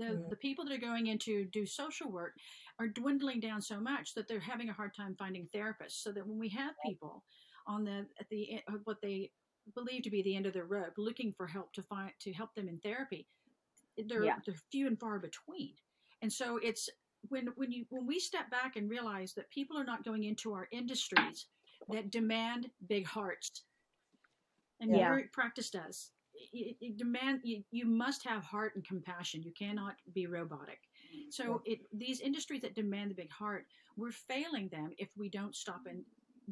The, 0.01 0.15
mm-hmm. 0.15 0.31
the 0.31 0.37
people 0.37 0.65
that 0.65 0.73
are 0.73 0.79
going 0.79 1.09
into 1.09 1.45
do 1.47 1.67
social 1.67 2.11
work 2.11 2.33
are 2.79 2.89
dwindling 2.89 3.41
down 3.41 3.61
so 3.61 3.79
much 3.79 4.15
that 4.15 4.27
they're 4.27 4.41
having 4.41 4.71
a 4.71 4.73
hard 4.73 4.95
time 4.95 5.15
finding 5.19 5.49
therapists. 5.55 6.03
So 6.03 6.13
that 6.13 6.27
when 6.27 6.39
we 6.39 6.49
have 6.51 6.73
people 6.85 7.23
on 7.67 7.85
the 7.85 8.07
at 8.19 8.29
the 8.31 8.61
what 8.85 8.97
they 9.03 9.31
believe 9.75 10.03
to 10.03 10.11
be 10.11 10.23
the 10.23 10.35
end 10.37 10.47
of 10.47 10.55
their 10.55 10.65
rope, 10.65 10.95
looking 10.97 11.33
for 11.37 11.47
help 11.47 11.73
to 11.75 11.83
find 11.83 12.13
to 12.21 12.33
help 12.33 12.55
them 12.55 12.69
in 12.69 12.79
therapy, 12.79 13.27
they're 14.09 14.25
yeah. 14.25 14.37
they're 14.45 14.55
few 14.73 14.87
and 14.87 14.99
far 14.99 15.19
between. 15.19 15.75
And 16.23 16.33
so 16.33 16.59
it's 16.63 16.89
when 17.29 17.49
when 17.57 17.71
you 17.71 17.85
when 17.91 18.07
we 18.07 18.19
step 18.19 18.51
back 18.51 18.77
and 18.77 18.89
realize 18.91 19.35
that 19.35 19.51
people 19.51 19.79
are 19.79 19.85
not 19.85 20.05
going 20.05 20.25
into 20.25 20.53
our 20.53 20.69
industries 20.73 21.47
that 21.89 22.11
demand 22.11 22.71
big 22.89 23.07
hearts, 23.07 23.65
and 24.81 24.91
yeah. 24.91 25.15
your 25.15 25.29
practice 25.33 25.71
does. 25.71 26.11
It, 26.53 26.77
it 26.81 26.97
demand 26.97 27.41
you, 27.45 27.63
you 27.71 27.87
must 27.87 28.27
have 28.27 28.43
heart 28.43 28.75
and 28.75 28.85
compassion. 28.85 29.43
You 29.43 29.53
cannot 29.53 29.95
be 30.15 30.27
robotic. 30.27 30.81
So 31.31 31.63
it 31.65 31.81
these 31.93 32.21
industries 32.21 32.63
that 32.63 32.75
demand 32.75 33.11
the 33.11 33.15
big 33.15 33.31
heart, 33.31 33.67
we're 33.97 34.13
failing 34.13 34.69
them 34.69 34.91
if 34.99 35.09
we 35.17 35.29
don't 35.29 35.55
stop 35.55 35.83
and 35.87 36.05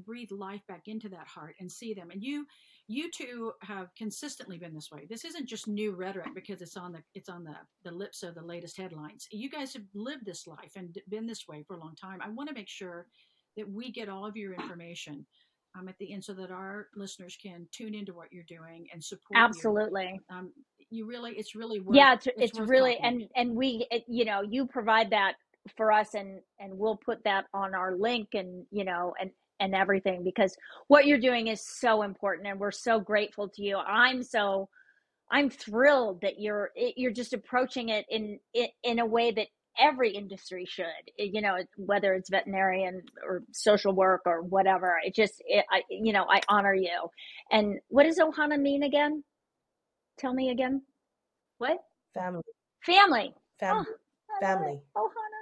breathe 0.04 0.30
life 0.30 0.60
back 0.68 0.86
into 0.86 1.08
that 1.08 1.26
heart 1.26 1.56
and 1.60 1.70
see 1.70 1.94
them. 1.94 2.10
And 2.10 2.22
you 2.22 2.46
you 2.86 3.10
two 3.10 3.52
have 3.60 3.94
consistently 3.96 4.58
been 4.58 4.74
this 4.74 4.90
way. 4.90 5.06
This 5.08 5.24
isn't 5.24 5.46
just 5.46 5.68
new 5.68 5.94
rhetoric 5.94 6.34
because 6.34 6.62
it's 6.62 6.76
on 6.76 6.92
the 6.92 7.02
it's 7.14 7.28
on 7.28 7.44
the, 7.44 7.54
the 7.84 7.94
lips 7.94 8.22
of 8.22 8.34
the 8.34 8.42
latest 8.42 8.76
headlines. 8.76 9.26
You 9.30 9.50
guys 9.50 9.72
have 9.74 9.84
lived 9.94 10.24
this 10.24 10.46
life 10.46 10.72
and 10.76 10.96
been 11.08 11.26
this 11.26 11.46
way 11.48 11.64
for 11.66 11.76
a 11.76 11.80
long 11.80 11.94
time. 11.96 12.20
I 12.22 12.30
want 12.30 12.48
to 12.48 12.54
make 12.54 12.68
sure 12.68 13.06
that 13.56 13.68
we 13.68 13.90
get 13.90 14.08
all 14.08 14.24
of 14.24 14.36
your 14.36 14.54
information 14.54 15.26
um, 15.76 15.88
at 15.88 15.96
the 15.98 16.12
end 16.12 16.24
so 16.24 16.32
that 16.34 16.50
our 16.50 16.88
listeners 16.96 17.36
can 17.40 17.66
tune 17.72 17.94
into 17.94 18.14
what 18.14 18.32
you're 18.32 18.44
doing 18.44 18.86
and 18.92 19.02
support 19.02 19.36
absolutely 19.36 20.20
you. 20.30 20.36
Um, 20.36 20.52
you 20.90 21.06
really 21.06 21.32
it's 21.32 21.54
really 21.54 21.80
worth, 21.80 21.96
yeah 21.96 22.14
it's, 22.14 22.26
it's, 22.26 22.36
it's 22.38 22.60
really 22.60 22.98
and 23.02 23.24
and 23.36 23.54
we 23.54 23.86
it, 23.90 24.04
you 24.08 24.24
know 24.24 24.42
you 24.42 24.66
provide 24.66 25.10
that 25.10 25.34
for 25.76 25.92
us 25.92 26.14
and 26.14 26.40
and 26.60 26.72
we'll 26.72 26.96
put 26.96 27.22
that 27.24 27.46
on 27.52 27.74
our 27.74 27.94
link 27.96 28.28
and 28.34 28.64
you 28.70 28.84
know 28.84 29.14
and 29.20 29.30
and 29.60 29.74
everything 29.74 30.22
because 30.22 30.56
what 30.88 31.06
you're 31.06 31.18
doing 31.18 31.48
is 31.48 31.60
so 31.66 32.02
important 32.02 32.46
and 32.46 32.58
we're 32.58 32.70
so 32.70 33.00
grateful 33.00 33.48
to 33.48 33.62
you. 33.62 33.76
I'm 33.76 34.22
so 34.22 34.68
I'm 35.30 35.50
thrilled 35.50 36.20
that 36.22 36.40
you're 36.40 36.70
you're 36.96 37.12
just 37.12 37.32
approaching 37.32 37.90
it 37.90 38.06
in 38.08 38.38
in 38.82 38.98
a 38.98 39.06
way 39.06 39.30
that 39.32 39.48
every 39.78 40.10
industry 40.10 40.64
should 40.66 40.84
eh, 41.18 41.28
you 41.32 41.40
know 41.40 41.56
whether 41.76 42.14
it's 42.14 42.30
veterinarian 42.30 43.02
or 43.26 43.42
social 43.52 43.92
work 43.92 44.22
or 44.26 44.42
whatever 44.42 44.96
it 45.04 45.14
just 45.14 45.42
it, 45.46 45.64
i 45.70 45.82
you 45.90 46.12
know 46.12 46.26
i 46.30 46.40
honor 46.48 46.74
you. 46.74 47.08
And 47.50 47.78
what 47.88 48.04
does 48.04 48.18
ohana 48.18 48.60
mean 48.60 48.82
again? 48.82 49.22
Tell 50.18 50.34
me 50.34 50.50
again. 50.50 50.82
What? 51.58 51.78
Family. 52.14 52.42
Family. 52.84 53.34
Family. 53.60 53.86
Oh, 54.30 54.38
family. 54.40 54.80
ohana 54.96 55.37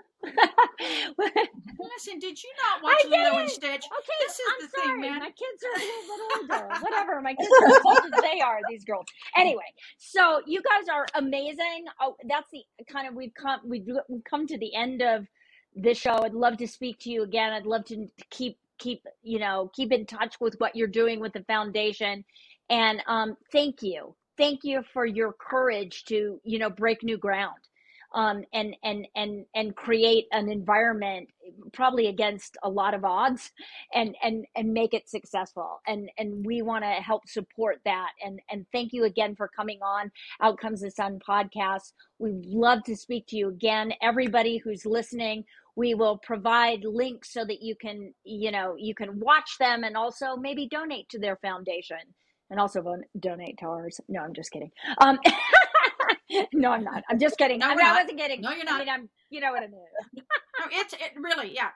Listen, 1.97 2.19
did 2.19 2.43
you 2.43 2.51
not 2.63 2.83
watch 2.83 3.05
Lilo 3.09 3.39
and 3.39 3.51
Stitch? 3.51 3.85
Okay, 3.85 4.17
this 4.27 4.35
is 4.35 4.41
I'm 4.49 4.67
the 4.67 4.69
sorry. 4.77 4.89
thing, 4.93 5.01
man. 5.01 5.19
My 5.21 5.31
kids 5.31 5.63
are 5.65 5.81
a 5.81 5.85
little 6.09 6.29
older. 6.59 6.69
Whatever. 6.81 7.21
My 7.23 7.35
kids 7.35 7.51
are 7.63 7.69
as 7.69 7.83
old 7.85 8.15
as 8.15 8.23
they 8.23 8.41
are. 8.41 8.59
These 8.69 8.85
girls. 8.85 9.07
Anyway, 9.37 9.65
so 9.99 10.41
you 10.47 10.61
guys 10.63 10.89
are 10.93 11.07
amazing. 11.15 11.87
Oh, 12.01 12.17
that's 12.29 12.51
the 12.51 12.65
kind 12.91 13.09
of 13.09 13.15
we've 13.15 13.35
come 13.35 13.61
we've, 13.65 13.87
we've 14.09 14.25
come 14.25 14.47
to 14.47 14.59
the 14.59 14.75
end 14.75 15.03
of 15.03 15.27
this 15.75 15.99
show. 15.99 16.19
I'd 16.23 16.35
love 16.35 16.57
to 16.59 16.67
speak 16.69 16.99
to 17.01 17.11
you 17.11 17.23
again. 17.23 17.53
I'd 17.53 17.67
love 17.67 17.85
to 17.87 18.07
keep 18.31 18.59
keep 18.79 19.03
you 19.23 19.39
know 19.39 19.71
keep 19.75 19.93
in 19.93 20.07
touch 20.07 20.37
with 20.41 20.55
what 20.59 20.77
you're 20.77 20.89
doing 20.89 21.21
with 21.21 21.33
the 21.33 21.45
foundation. 21.45 22.25
And 22.69 23.03
um, 23.07 23.37
thank 23.53 23.83
you, 23.83 24.15
thank 24.37 24.61
you 24.65 24.83
for 24.93 25.07
your 25.07 25.33
courage 25.33 26.05
to 26.07 26.41
you 26.45 26.59
know 26.59 26.71
break 26.71 27.03
new 27.03 27.17
ground 27.19 27.57
um, 28.15 28.45
and 28.53 28.77
and 28.83 29.07
and 29.17 29.45
and 29.55 29.77
create 29.77 30.27
an 30.33 30.49
environment 30.51 31.29
probably 31.73 32.09
against 32.09 32.57
a 32.63 32.69
lot 32.69 32.95
of 32.95 33.05
odds 33.05 33.51
and 33.95 34.15
and 34.23 34.45
and 34.57 34.73
make 34.73 34.95
it 34.95 35.09
successful. 35.09 35.81
And 35.87 36.11
and 36.19 36.45
we 36.45 36.63
want 36.63 36.85
to 36.85 36.91
help 36.91 37.29
support 37.29 37.81
that. 37.85 38.11
And 38.25 38.41
and 38.51 38.67
thank 38.73 38.93
you 38.93 39.05
again 39.05 39.35
for 39.37 39.49
coming 39.49 39.81
on 39.83 40.11
out 40.41 40.59
comes 40.59 40.81
the 40.81 40.91
sun 40.91 41.19
podcast. 41.27 41.93
We'd 42.19 42.47
love 42.47 42.83
to 42.85 42.97
speak 42.97 43.27
to 43.29 43.37
you 43.37 43.49
again. 43.49 43.93
Everybody 44.03 44.59
who's 44.59 44.87
listening 44.87 45.45
we 45.77 45.95
will 45.95 46.19
provide 46.19 46.85
links 46.85 47.33
so 47.33 47.45
that 47.45 47.63
you 47.63 47.77
can 47.77 48.13
you 48.25 48.51
know 48.51 48.75
you 48.79 48.95
can 48.95 49.21
watch 49.21 49.57
them 49.61 49.85
and 49.85 49.97
also 49.97 50.35
maybe 50.37 50.67
donate 50.69 51.09
to 51.11 51.19
their 51.19 51.37
foundation 51.37 51.99
and 52.51 52.59
also 52.59 52.83
donate 53.21 53.59
to 53.59 53.67
ours. 53.67 54.01
No 54.09 54.21
i'm 54.21 54.35
just 54.35 54.51
kidding. 54.51 54.71
Um 54.99 55.19
no, 56.53 56.73
I'm 56.73 56.85
not. 56.85 57.03
I'm 57.09 57.19
just 57.19 57.39
kidding. 57.39 57.61
No, 57.61 57.69
I, 57.69 57.75
mean, 57.75 57.87
I 57.87 58.01
wasn't 58.01 58.19
kidding. 58.19 58.41
No, 58.41 58.51
you're 58.53 58.65
not. 58.65 58.77
I 58.77 58.79
mean, 58.79 58.89
I'm. 58.89 59.09
You 59.31 59.41
know 59.41 59.53
what 59.53 59.63
I 59.63 59.67
mean. 59.67 59.87
no, 60.15 60.67
it's 60.71 60.93
it 60.95 61.13
really, 61.17 61.55
yeah. 61.55 61.69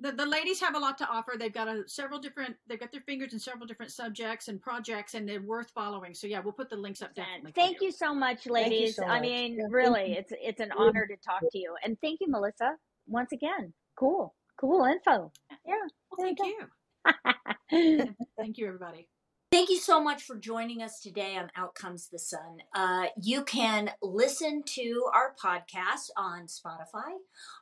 The, 0.00 0.10
the 0.10 0.26
ladies 0.26 0.60
have 0.60 0.74
a 0.74 0.78
lot 0.78 0.98
to 0.98 1.08
offer. 1.08 1.34
They've 1.38 1.52
got 1.52 1.68
a, 1.68 1.84
several 1.86 2.18
different. 2.18 2.56
They've 2.66 2.80
got 2.80 2.90
their 2.90 3.02
fingers 3.02 3.32
in 3.32 3.38
several 3.38 3.66
different 3.66 3.92
subjects 3.92 4.48
and 4.48 4.60
projects, 4.60 5.14
and 5.14 5.28
they're 5.28 5.42
worth 5.42 5.70
following. 5.70 6.14
So 6.14 6.26
yeah, 6.26 6.40
we'll 6.40 6.52
put 6.52 6.68
the 6.68 6.76
links 6.76 7.02
up 7.02 7.14
definitely. 7.14 7.52
Thank 7.52 7.80
you. 7.80 7.86
you. 7.86 7.92
so 7.92 8.12
much, 8.12 8.46
ladies. 8.46 8.96
So 8.96 9.04
I 9.04 9.20
much. 9.20 9.22
mean, 9.22 9.56
yeah, 9.56 9.64
really, 9.70 10.14
it's 10.18 10.32
it's 10.42 10.60
an 10.60 10.72
honor 10.76 11.06
to 11.06 11.16
talk 11.24 11.40
to 11.40 11.58
you, 11.58 11.74
and 11.84 11.96
thank 12.00 12.20
you, 12.20 12.28
Melissa, 12.28 12.72
once 13.06 13.30
again. 13.32 13.72
Cool, 13.96 14.34
cool 14.60 14.84
info. 14.84 15.30
Yeah. 15.64 15.74
Well, 16.10 16.26
thank 16.26 16.38
you. 16.40 18.14
thank 18.36 18.58
you, 18.58 18.66
everybody. 18.66 19.08
Thank 19.54 19.70
you 19.70 19.78
so 19.78 20.02
much 20.02 20.24
for 20.24 20.34
joining 20.34 20.82
us 20.82 20.98
today 20.98 21.36
on 21.36 21.48
Out 21.54 21.76
Comes 21.76 22.08
the 22.08 22.18
Sun. 22.18 22.58
Uh, 22.74 23.04
you 23.22 23.44
can 23.44 23.92
listen 24.02 24.64
to 24.64 25.04
our 25.14 25.32
podcast 25.40 26.10
on 26.16 26.48
Spotify, 26.48 27.18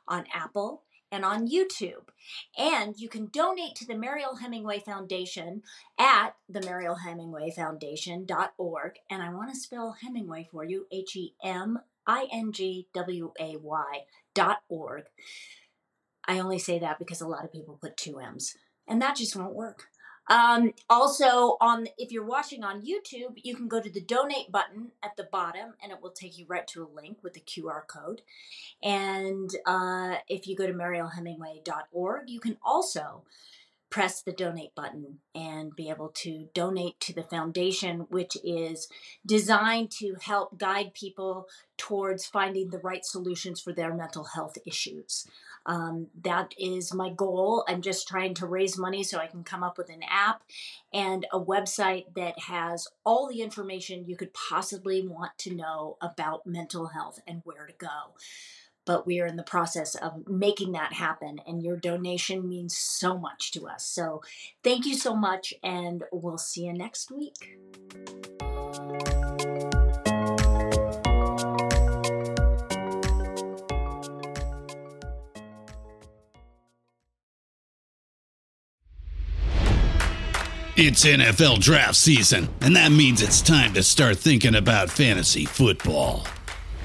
on 0.07 0.25
Apple, 0.33 0.81
and 1.11 1.23
on 1.23 1.47
YouTube. 1.47 2.07
And 2.57 2.95
you 2.97 3.09
can 3.09 3.27
donate 3.27 3.75
to 3.75 3.85
the 3.85 3.93
Mariel 3.93 4.37
Hemingway 4.37 4.79
Foundation 4.79 5.61
at 5.99 6.31
the 6.49 6.61
Mariel 6.61 6.95
Hemingway 6.95 7.51
Foundation.org. 7.51 8.93
And 9.11 9.21
I 9.21 9.31
want 9.31 9.53
to 9.53 9.59
spell 9.59 9.95
Hemingway 10.01 10.47
for 10.51 10.63
you 10.63 10.87
H 10.91 11.15
E 11.15 11.35
M 11.43 11.77
I 12.07 12.25
N 12.33 12.53
G 12.53 12.87
W 12.95 13.33
A 13.39 13.57
Y 13.57 14.05
dot 14.33 14.63
org. 14.67 15.03
I 16.27 16.39
only 16.39 16.57
say 16.57 16.79
that 16.79 16.97
because 16.97 17.21
a 17.21 17.27
lot 17.27 17.45
of 17.45 17.51
people 17.51 17.77
put 17.79 17.97
two 17.97 18.19
M's, 18.19 18.57
and 18.87 18.99
that 18.99 19.17
just 19.17 19.35
won't 19.35 19.53
work. 19.53 19.89
Um, 20.29 20.73
also, 20.89 21.57
on 21.59 21.87
if 21.97 22.11
you're 22.11 22.25
watching 22.25 22.63
on 22.63 22.81
YouTube, 22.81 23.33
you 23.35 23.55
can 23.55 23.67
go 23.67 23.81
to 23.81 23.89
the 23.89 24.01
donate 24.01 24.51
button 24.51 24.91
at 25.03 25.15
the 25.17 25.25
bottom, 25.25 25.73
and 25.81 25.91
it 25.91 26.01
will 26.01 26.11
take 26.11 26.37
you 26.37 26.45
right 26.47 26.67
to 26.69 26.83
a 26.83 26.95
link 26.95 27.17
with 27.23 27.33
the 27.33 27.41
QR 27.41 27.85
code. 27.87 28.21
And 28.81 29.49
uh, 29.65 30.15
if 30.29 30.47
you 30.47 30.55
go 30.55 30.67
to 30.67 30.73
marielhemingway.org, 30.73 32.29
you 32.29 32.39
can 32.39 32.57
also 32.63 33.23
press 33.93 34.23
the 34.23 34.31
donate 34.31 34.73
button 34.73 35.19
and 35.35 35.75
be 35.75 35.87
able 35.87 36.09
to 36.09 36.47
donate 36.55 36.99
to 36.99 37.13
the 37.13 37.21
foundation, 37.21 38.07
which 38.09 38.35
is 38.43 38.87
designed 39.23 39.91
to 39.91 40.15
help 40.19 40.57
guide 40.57 40.95
people 40.95 41.47
towards 41.77 42.25
finding 42.25 42.71
the 42.71 42.79
right 42.79 43.05
solutions 43.05 43.61
for 43.61 43.71
their 43.71 43.93
mental 43.93 44.23
health 44.23 44.57
issues. 44.65 45.27
Um, 45.67 46.07
that 46.23 46.55
is 46.57 46.91
my 46.91 47.11
goal. 47.11 47.65
I'm 47.67 47.83
just 47.83 48.07
trying 48.07 48.33
to 48.35 48.47
raise 48.47 48.79
money 48.79 49.03
so 49.03 49.19
I 49.19 49.27
can 49.27 49.43
come 49.43 49.61
up 49.61 49.77
with 49.77 49.89
an 49.89 50.01
app 50.09 50.41
and 50.91 51.27
a 51.31 51.39
website 51.39 52.05
that 52.15 52.39
has 52.39 52.87
all 53.05 53.29
the 53.29 53.43
information 53.43 54.05
you 54.07 54.17
could 54.17 54.33
possibly 54.33 55.07
want 55.07 55.37
to 55.37 55.53
know 55.53 55.97
about 56.01 56.47
mental 56.47 56.87
health 56.87 57.19
and 57.27 57.43
where 57.45 57.67
to 57.67 57.73
go. 57.77 58.15
But 58.85 59.05
we 59.07 59.21
are 59.21 59.25
in 59.25 59.37
the 59.37 59.43
process 59.43 59.95
of 59.95 60.27
making 60.27 60.73
that 60.73 60.93
happen, 60.93 61.39
and 61.47 61.63
your 61.63 61.77
donation 61.77 62.47
means 62.47 62.77
so 62.77 63.17
much 63.17 63.51
to 63.51 63.67
us. 63.67 63.85
So, 63.85 64.21
thank 64.63 64.85
you 64.85 64.95
so 64.95 65.15
much, 65.15 65.53
and 65.63 66.03
we'll 66.11 66.37
see 66.37 66.65
you 66.65 66.73
next 66.73 67.11
week. 67.11 67.57
It's 80.75 81.05
NFL 81.05 81.59
draft 81.59 81.95
season, 81.95 82.49
and 82.59 82.75
that 82.75 82.91
means 82.91 83.21
it's 83.21 83.43
time 83.43 83.75
to 83.75 83.83
start 83.83 84.17
thinking 84.17 84.55
about 84.55 84.89
fantasy 84.89 85.45
football. 85.45 86.25